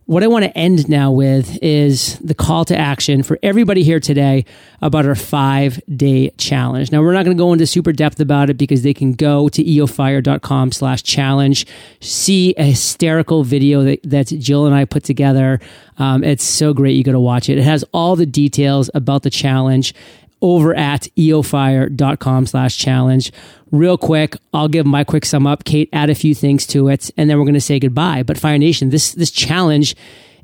what 0.07 0.21
I 0.21 0.27
want 0.27 0.45
to 0.45 0.55
end 0.55 0.87
now 0.87 1.11
with 1.11 1.57
is 1.63 2.19
the 2.19 2.35
call 2.35 2.63
to 2.65 2.77
action 2.77 3.23
for 3.23 3.39
everybody 3.41 3.83
here 3.83 3.99
today 3.99 4.45
about 4.79 5.07
our 5.07 5.15
five 5.15 5.81
day 5.95 6.29
challenge. 6.37 6.91
Now, 6.91 7.01
we're 7.01 7.13
not 7.13 7.25
going 7.25 7.35
to 7.35 7.41
go 7.41 7.51
into 7.53 7.65
super 7.65 7.91
depth 7.91 8.19
about 8.19 8.51
it 8.51 8.53
because 8.53 8.83
they 8.83 8.93
can 8.93 9.13
go 9.13 9.49
to 9.49 9.63
eofire.com 9.63 10.73
slash 10.73 11.01
challenge, 11.01 11.65
see 12.01 12.53
a 12.55 12.65
hysterical 12.65 13.43
video 13.43 13.83
that, 13.83 13.99
that 14.03 14.27
Jill 14.27 14.67
and 14.67 14.75
I 14.75 14.85
put 14.85 15.03
together. 15.03 15.59
Um, 15.97 16.23
it's 16.23 16.43
so 16.43 16.71
great. 16.71 16.95
You 16.95 17.03
got 17.03 17.13
to 17.13 17.19
watch 17.19 17.49
it. 17.49 17.57
It 17.57 17.63
has 17.63 17.83
all 17.91 18.15
the 18.15 18.27
details 18.27 18.91
about 18.93 19.23
the 19.23 19.31
challenge 19.31 19.95
over 20.41 20.75
at 20.75 21.07
eofire.com 21.17 22.45
slash 22.45 22.77
challenge. 22.77 23.31
Real 23.71 23.97
quick, 23.97 24.37
I'll 24.53 24.67
give 24.67 24.85
my 24.85 25.03
quick 25.03 25.25
sum 25.25 25.47
up. 25.47 25.63
Kate, 25.63 25.89
add 25.91 26.09
a 26.09 26.15
few 26.15 26.35
things 26.35 26.65
to 26.67 26.87
it, 26.87 27.09
and 27.17 27.29
then 27.29 27.37
we're 27.37 27.45
going 27.45 27.55
to 27.55 27.61
say 27.61 27.79
goodbye. 27.79 28.23
But 28.23 28.37
Fire 28.37 28.57
Nation, 28.57 28.89
this, 28.89 29.13
this 29.13 29.31
challenge 29.31 29.95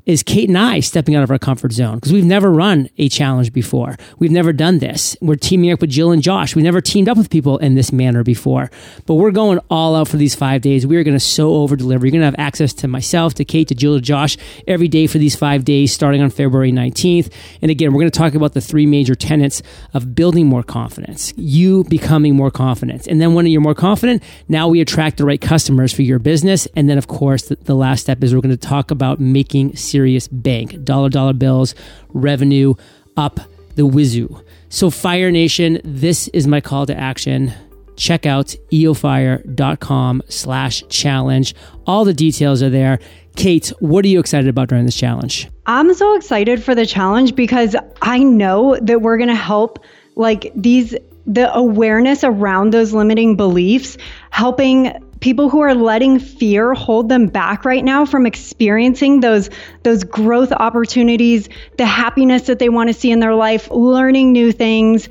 is 0.04 0.22
Kate 0.22 0.48
and 0.48 0.58
I 0.58 0.80
stepping 0.80 1.14
out 1.14 1.22
of 1.22 1.30
our 1.30 1.38
comfort 1.38 1.72
zone 1.72 1.96
because 1.96 2.12
we've 2.12 2.24
never 2.24 2.50
run 2.50 2.88
a 2.98 3.08
challenge 3.08 3.52
before. 3.52 3.96
We've 4.18 4.30
never 4.30 4.52
done 4.52 4.78
this. 4.78 5.16
We're 5.20 5.36
teaming 5.36 5.70
up 5.70 5.80
with 5.80 5.90
Jill 5.90 6.10
and 6.10 6.22
Josh. 6.22 6.56
We 6.56 6.62
never 6.62 6.80
teamed 6.80 7.08
up 7.08 7.16
with 7.16 7.30
people 7.30 7.58
in 7.58 7.74
this 7.74 7.92
manner 7.92 8.24
before, 8.24 8.70
but 9.06 9.14
we're 9.14 9.30
going 9.30 9.60
all 9.70 9.94
out 9.94 10.08
for 10.08 10.16
these 10.16 10.34
five 10.34 10.60
days. 10.60 10.86
We 10.86 10.96
are 10.96 11.04
going 11.04 11.16
to 11.16 11.20
so 11.20 11.54
over 11.54 11.76
deliver. 11.76 12.04
You're 12.04 12.12
going 12.12 12.20
to 12.22 12.26
have 12.26 12.34
access 12.38 12.72
to 12.74 12.88
myself, 12.88 13.34
to 13.34 13.44
Kate, 13.44 13.68
to 13.68 13.74
Jill, 13.74 13.94
to 13.94 14.00
Josh 14.00 14.36
every 14.66 14.88
day 14.88 15.06
for 15.06 15.18
these 15.18 15.36
five 15.36 15.64
days 15.64 15.92
starting 15.92 16.20
on 16.20 16.30
February 16.30 16.72
19th. 16.72 17.32
And 17.60 17.70
again, 17.70 17.92
we're 17.92 18.00
going 18.00 18.10
to 18.10 18.18
talk 18.18 18.34
about 18.34 18.54
the 18.54 18.60
three 18.60 18.86
major 18.86 19.14
tenets 19.14 19.62
of 19.94 20.14
building 20.14 20.46
more 20.46 20.64
confidence, 20.64 21.32
you 21.36 21.84
becoming 21.84 22.34
more 22.34 22.50
confident. 22.50 23.06
And 23.06 23.20
then 23.20 23.34
when 23.34 23.46
you're 23.46 23.60
more 23.60 23.74
confident, 23.74 24.22
now 24.48 24.66
we 24.68 24.80
attract 24.80 25.18
the 25.18 25.24
right 25.24 25.40
customers 25.40 25.92
for 25.92 26.02
your 26.02 26.18
business. 26.18 26.66
And 26.74 26.88
then, 26.88 26.98
of 26.98 27.06
course, 27.06 27.48
the, 27.48 27.56
the 27.56 27.74
last 27.74 28.00
step 28.00 28.22
is 28.24 28.34
we're 28.34 28.40
going 28.40 28.50
to 28.50 28.56
talk 28.56 28.90
about 28.90 29.20
making 29.20 29.76
serious 29.92 30.26
bank. 30.28 30.82
Dollar 30.82 31.10
dollar 31.10 31.34
bills, 31.34 31.74
revenue 32.08 32.74
up 33.16 33.38
the 33.76 33.82
wizoo. 33.82 34.42
So 34.68 34.90
Fire 34.90 35.30
Nation, 35.30 35.80
this 35.84 36.28
is 36.28 36.46
my 36.46 36.60
call 36.60 36.86
to 36.86 36.96
action. 36.96 37.52
Check 37.96 38.26
out 38.26 38.54
eofire.com 38.72 40.22
slash 40.28 40.82
challenge. 40.88 41.54
All 41.86 42.04
the 42.04 42.14
details 42.14 42.62
are 42.62 42.70
there. 42.70 42.98
Kate, 43.36 43.72
what 43.80 44.04
are 44.04 44.08
you 44.08 44.18
excited 44.18 44.48
about 44.48 44.68
during 44.68 44.84
this 44.84 44.96
challenge? 44.96 45.48
I'm 45.66 45.92
so 45.94 46.16
excited 46.16 46.62
for 46.62 46.74
the 46.74 46.86
challenge 46.86 47.34
because 47.34 47.76
I 48.00 48.18
know 48.18 48.76
that 48.82 49.02
we're 49.02 49.16
going 49.16 49.28
to 49.28 49.34
help 49.34 49.78
like 50.16 50.52
these 50.56 50.94
the 51.26 51.54
awareness 51.54 52.24
around 52.24 52.72
those 52.72 52.92
limiting 52.92 53.36
beliefs 53.36 53.96
helping 54.30 54.92
people 55.22 55.48
who 55.48 55.60
are 55.60 55.74
letting 55.74 56.18
fear 56.18 56.74
hold 56.74 57.08
them 57.08 57.28
back 57.28 57.64
right 57.64 57.84
now 57.84 58.04
from 58.04 58.26
experiencing 58.26 59.20
those 59.20 59.48
those 59.84 60.04
growth 60.04 60.52
opportunities, 60.52 61.48
the 61.78 61.86
happiness 61.86 62.42
that 62.42 62.58
they 62.58 62.68
want 62.68 62.88
to 62.88 62.94
see 62.94 63.10
in 63.10 63.20
their 63.20 63.34
life, 63.34 63.70
learning 63.70 64.32
new 64.32 64.52
things. 64.52 65.08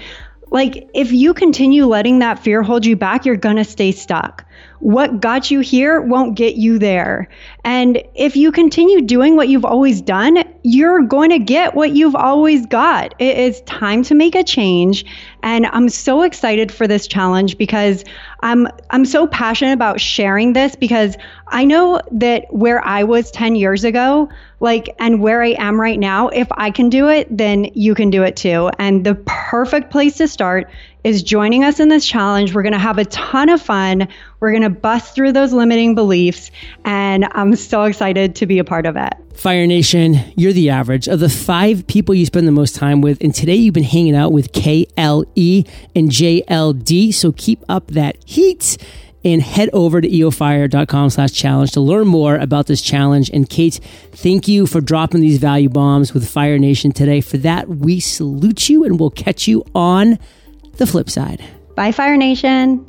Like 0.51 0.89
if 0.93 1.11
you 1.13 1.33
continue 1.33 1.85
letting 1.85 2.19
that 2.19 2.37
fear 2.37 2.61
hold 2.61 2.85
you 2.85 2.95
back, 2.97 3.25
you're 3.25 3.37
going 3.37 3.55
to 3.55 3.63
stay 3.63 3.93
stuck 3.93 4.45
what 4.81 5.21
got 5.21 5.51
you 5.51 5.59
here 5.59 6.01
won't 6.01 6.35
get 6.35 6.55
you 6.55 6.79
there. 6.79 7.29
And 7.63 8.01
if 8.15 8.35
you 8.35 8.51
continue 8.51 9.01
doing 9.01 9.35
what 9.35 9.47
you've 9.47 9.63
always 9.63 10.01
done, 10.01 10.43
you're 10.63 11.03
going 11.03 11.29
to 11.29 11.39
get 11.39 11.75
what 11.75 11.91
you've 11.91 12.15
always 12.15 12.65
got. 12.65 13.13
It 13.19 13.37
is 13.37 13.61
time 13.61 14.03
to 14.03 14.15
make 14.15 14.33
a 14.33 14.43
change. 14.43 15.05
And 15.43 15.67
I'm 15.67 15.87
so 15.87 16.23
excited 16.23 16.71
for 16.71 16.87
this 16.87 17.07
challenge 17.07 17.57
because 17.57 18.03
I'm 18.41 18.67
I'm 18.89 19.05
so 19.05 19.27
passionate 19.27 19.73
about 19.73 20.01
sharing 20.01 20.53
this 20.53 20.75
because 20.75 21.15
I 21.47 21.63
know 21.63 22.01
that 22.11 22.45
where 22.49 22.83
I 22.85 23.03
was 23.03 23.29
10 23.31 23.55
years 23.55 23.83
ago, 23.83 24.29
like 24.59 24.95
and 24.99 25.21
where 25.21 25.43
I 25.43 25.55
am 25.59 25.79
right 25.79 25.99
now, 25.99 26.29
if 26.29 26.47
I 26.51 26.71
can 26.71 26.89
do 26.89 27.07
it, 27.07 27.27
then 27.35 27.65
you 27.73 27.93
can 27.93 28.09
do 28.09 28.23
it 28.23 28.35
too. 28.35 28.71
And 28.79 29.03
the 29.03 29.15
perfect 29.25 29.91
place 29.91 30.17
to 30.17 30.27
start 30.27 30.69
is 31.03 31.23
joining 31.23 31.63
us 31.63 31.79
in 31.79 31.89
this 31.89 32.05
challenge. 32.05 32.53
We're 32.53 32.63
going 32.63 32.73
to 32.73 32.79
have 32.79 32.97
a 32.97 33.05
ton 33.05 33.49
of 33.49 33.61
fun. 33.61 34.07
We're 34.39 34.51
going 34.51 34.63
to 34.63 34.69
bust 34.69 35.15
through 35.15 35.31
those 35.31 35.53
limiting 35.53 35.95
beliefs, 35.95 36.51
and 36.85 37.27
I'm 37.31 37.55
so 37.55 37.83
excited 37.83 38.35
to 38.35 38.45
be 38.45 38.59
a 38.59 38.63
part 38.63 38.85
of 38.85 38.95
it. 38.95 39.13
Fire 39.33 39.65
Nation, 39.65 40.19
you're 40.35 40.53
the 40.53 40.69
average 40.69 41.07
of 41.07 41.19
the 41.19 41.29
five 41.29 41.87
people 41.87 42.13
you 42.13 42.25
spend 42.25 42.47
the 42.47 42.51
most 42.51 42.75
time 42.75 43.01
with, 43.01 43.17
and 43.21 43.33
today 43.33 43.55
you've 43.55 43.73
been 43.73 43.83
hanging 43.83 44.15
out 44.15 44.31
with 44.31 44.51
KLE 44.53 45.65
and 45.95 46.09
JLD, 46.09 47.13
so 47.13 47.31
keep 47.31 47.63
up 47.67 47.87
that 47.87 48.17
heat 48.25 48.77
and 49.23 49.41
head 49.41 49.69
over 49.71 50.01
to 50.01 50.09
eofire.com 50.09 51.09
slash 51.09 51.31
challenge 51.31 51.71
to 51.71 51.79
learn 51.79 52.07
more 52.07 52.37
about 52.37 52.65
this 52.67 52.81
challenge. 52.81 53.29
And 53.31 53.47
Kate, 53.47 53.79
thank 54.13 54.47
you 54.47 54.65
for 54.65 54.81
dropping 54.81 55.21
these 55.21 55.37
value 55.37 55.69
bombs 55.69 56.13
with 56.13 56.27
Fire 56.27 56.57
Nation 56.57 56.91
today. 56.91 57.21
For 57.21 57.37
that, 57.37 57.69
we 57.69 57.99
salute 57.99 58.67
you 58.67 58.83
and 58.83 58.99
we'll 58.99 59.11
catch 59.11 59.47
you 59.47 59.63
on 59.75 60.17
the 60.73 60.87
flip 60.87 61.09
side. 61.09 61.43
Bye, 61.75 61.91
Fire 61.91 62.17
Nation. 62.17 62.85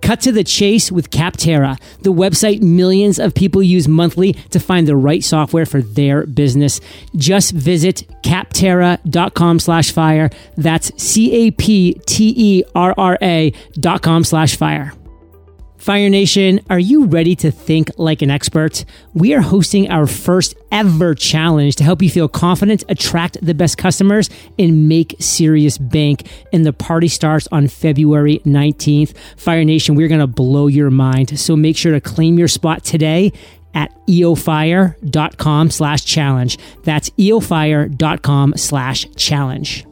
Cut 0.00 0.20
to 0.22 0.32
the 0.32 0.44
chase 0.44 0.90
with 0.90 1.10
Capterra, 1.10 1.78
the 2.00 2.12
website 2.12 2.62
millions 2.62 3.18
of 3.18 3.34
people 3.34 3.62
use 3.62 3.88
monthly 3.88 4.32
to 4.50 4.60
find 4.60 4.86
the 4.86 4.96
right 4.96 5.22
software 5.22 5.66
for 5.66 5.82
their 5.82 6.24
business. 6.24 6.80
Just 7.16 7.52
visit 7.52 8.04
capterra.com 8.24 9.58
slash 9.58 9.90
fire. 9.92 10.30
That's 10.56 10.92
C-A-P-T-E-R-R-A 11.02 11.52
dot 13.74 14.02
com 14.02 14.24
slash 14.24 14.56
fire. 14.56 14.92
Fire 15.78 16.10
Nation, 16.10 16.60
are 16.68 16.78
you 16.78 17.04
ready 17.06 17.36
to 17.36 17.52
think 17.52 17.90
like 17.96 18.20
an 18.20 18.30
expert? 18.30 18.84
We 19.14 19.32
are 19.32 19.40
hosting 19.40 19.88
our 19.88 20.08
first 20.08 20.54
ever 20.72 21.14
challenge 21.14 21.76
to 21.76 21.84
help 21.84 22.02
you 22.02 22.10
feel 22.10 22.28
confident, 22.28 22.82
attract 22.88 23.38
the 23.40 23.54
best 23.54 23.78
customers, 23.78 24.28
and 24.58 24.88
make 24.88 25.14
serious 25.20 25.78
bank. 25.78 26.28
And 26.52 26.66
the 26.66 26.72
party 26.72 27.06
starts 27.06 27.46
on 27.52 27.68
February 27.68 28.40
19th. 28.40 29.16
Fire 29.36 29.64
Nation, 29.64 29.94
we're 29.94 30.08
going 30.08 30.20
to 30.20 30.26
blow 30.26 30.66
your 30.66 30.90
mind. 30.90 31.38
So 31.38 31.54
make 31.54 31.76
sure 31.76 31.92
to 31.92 32.00
claim 32.00 32.38
your 32.38 32.48
spot 32.48 32.82
today 32.82 33.32
at 33.72 33.94
eofire.com 34.08 35.70
slash 35.70 36.04
challenge. 36.04 36.58
That's 36.82 37.10
eofire.com 37.10 38.54
slash 38.56 39.06
challenge. 39.14 39.87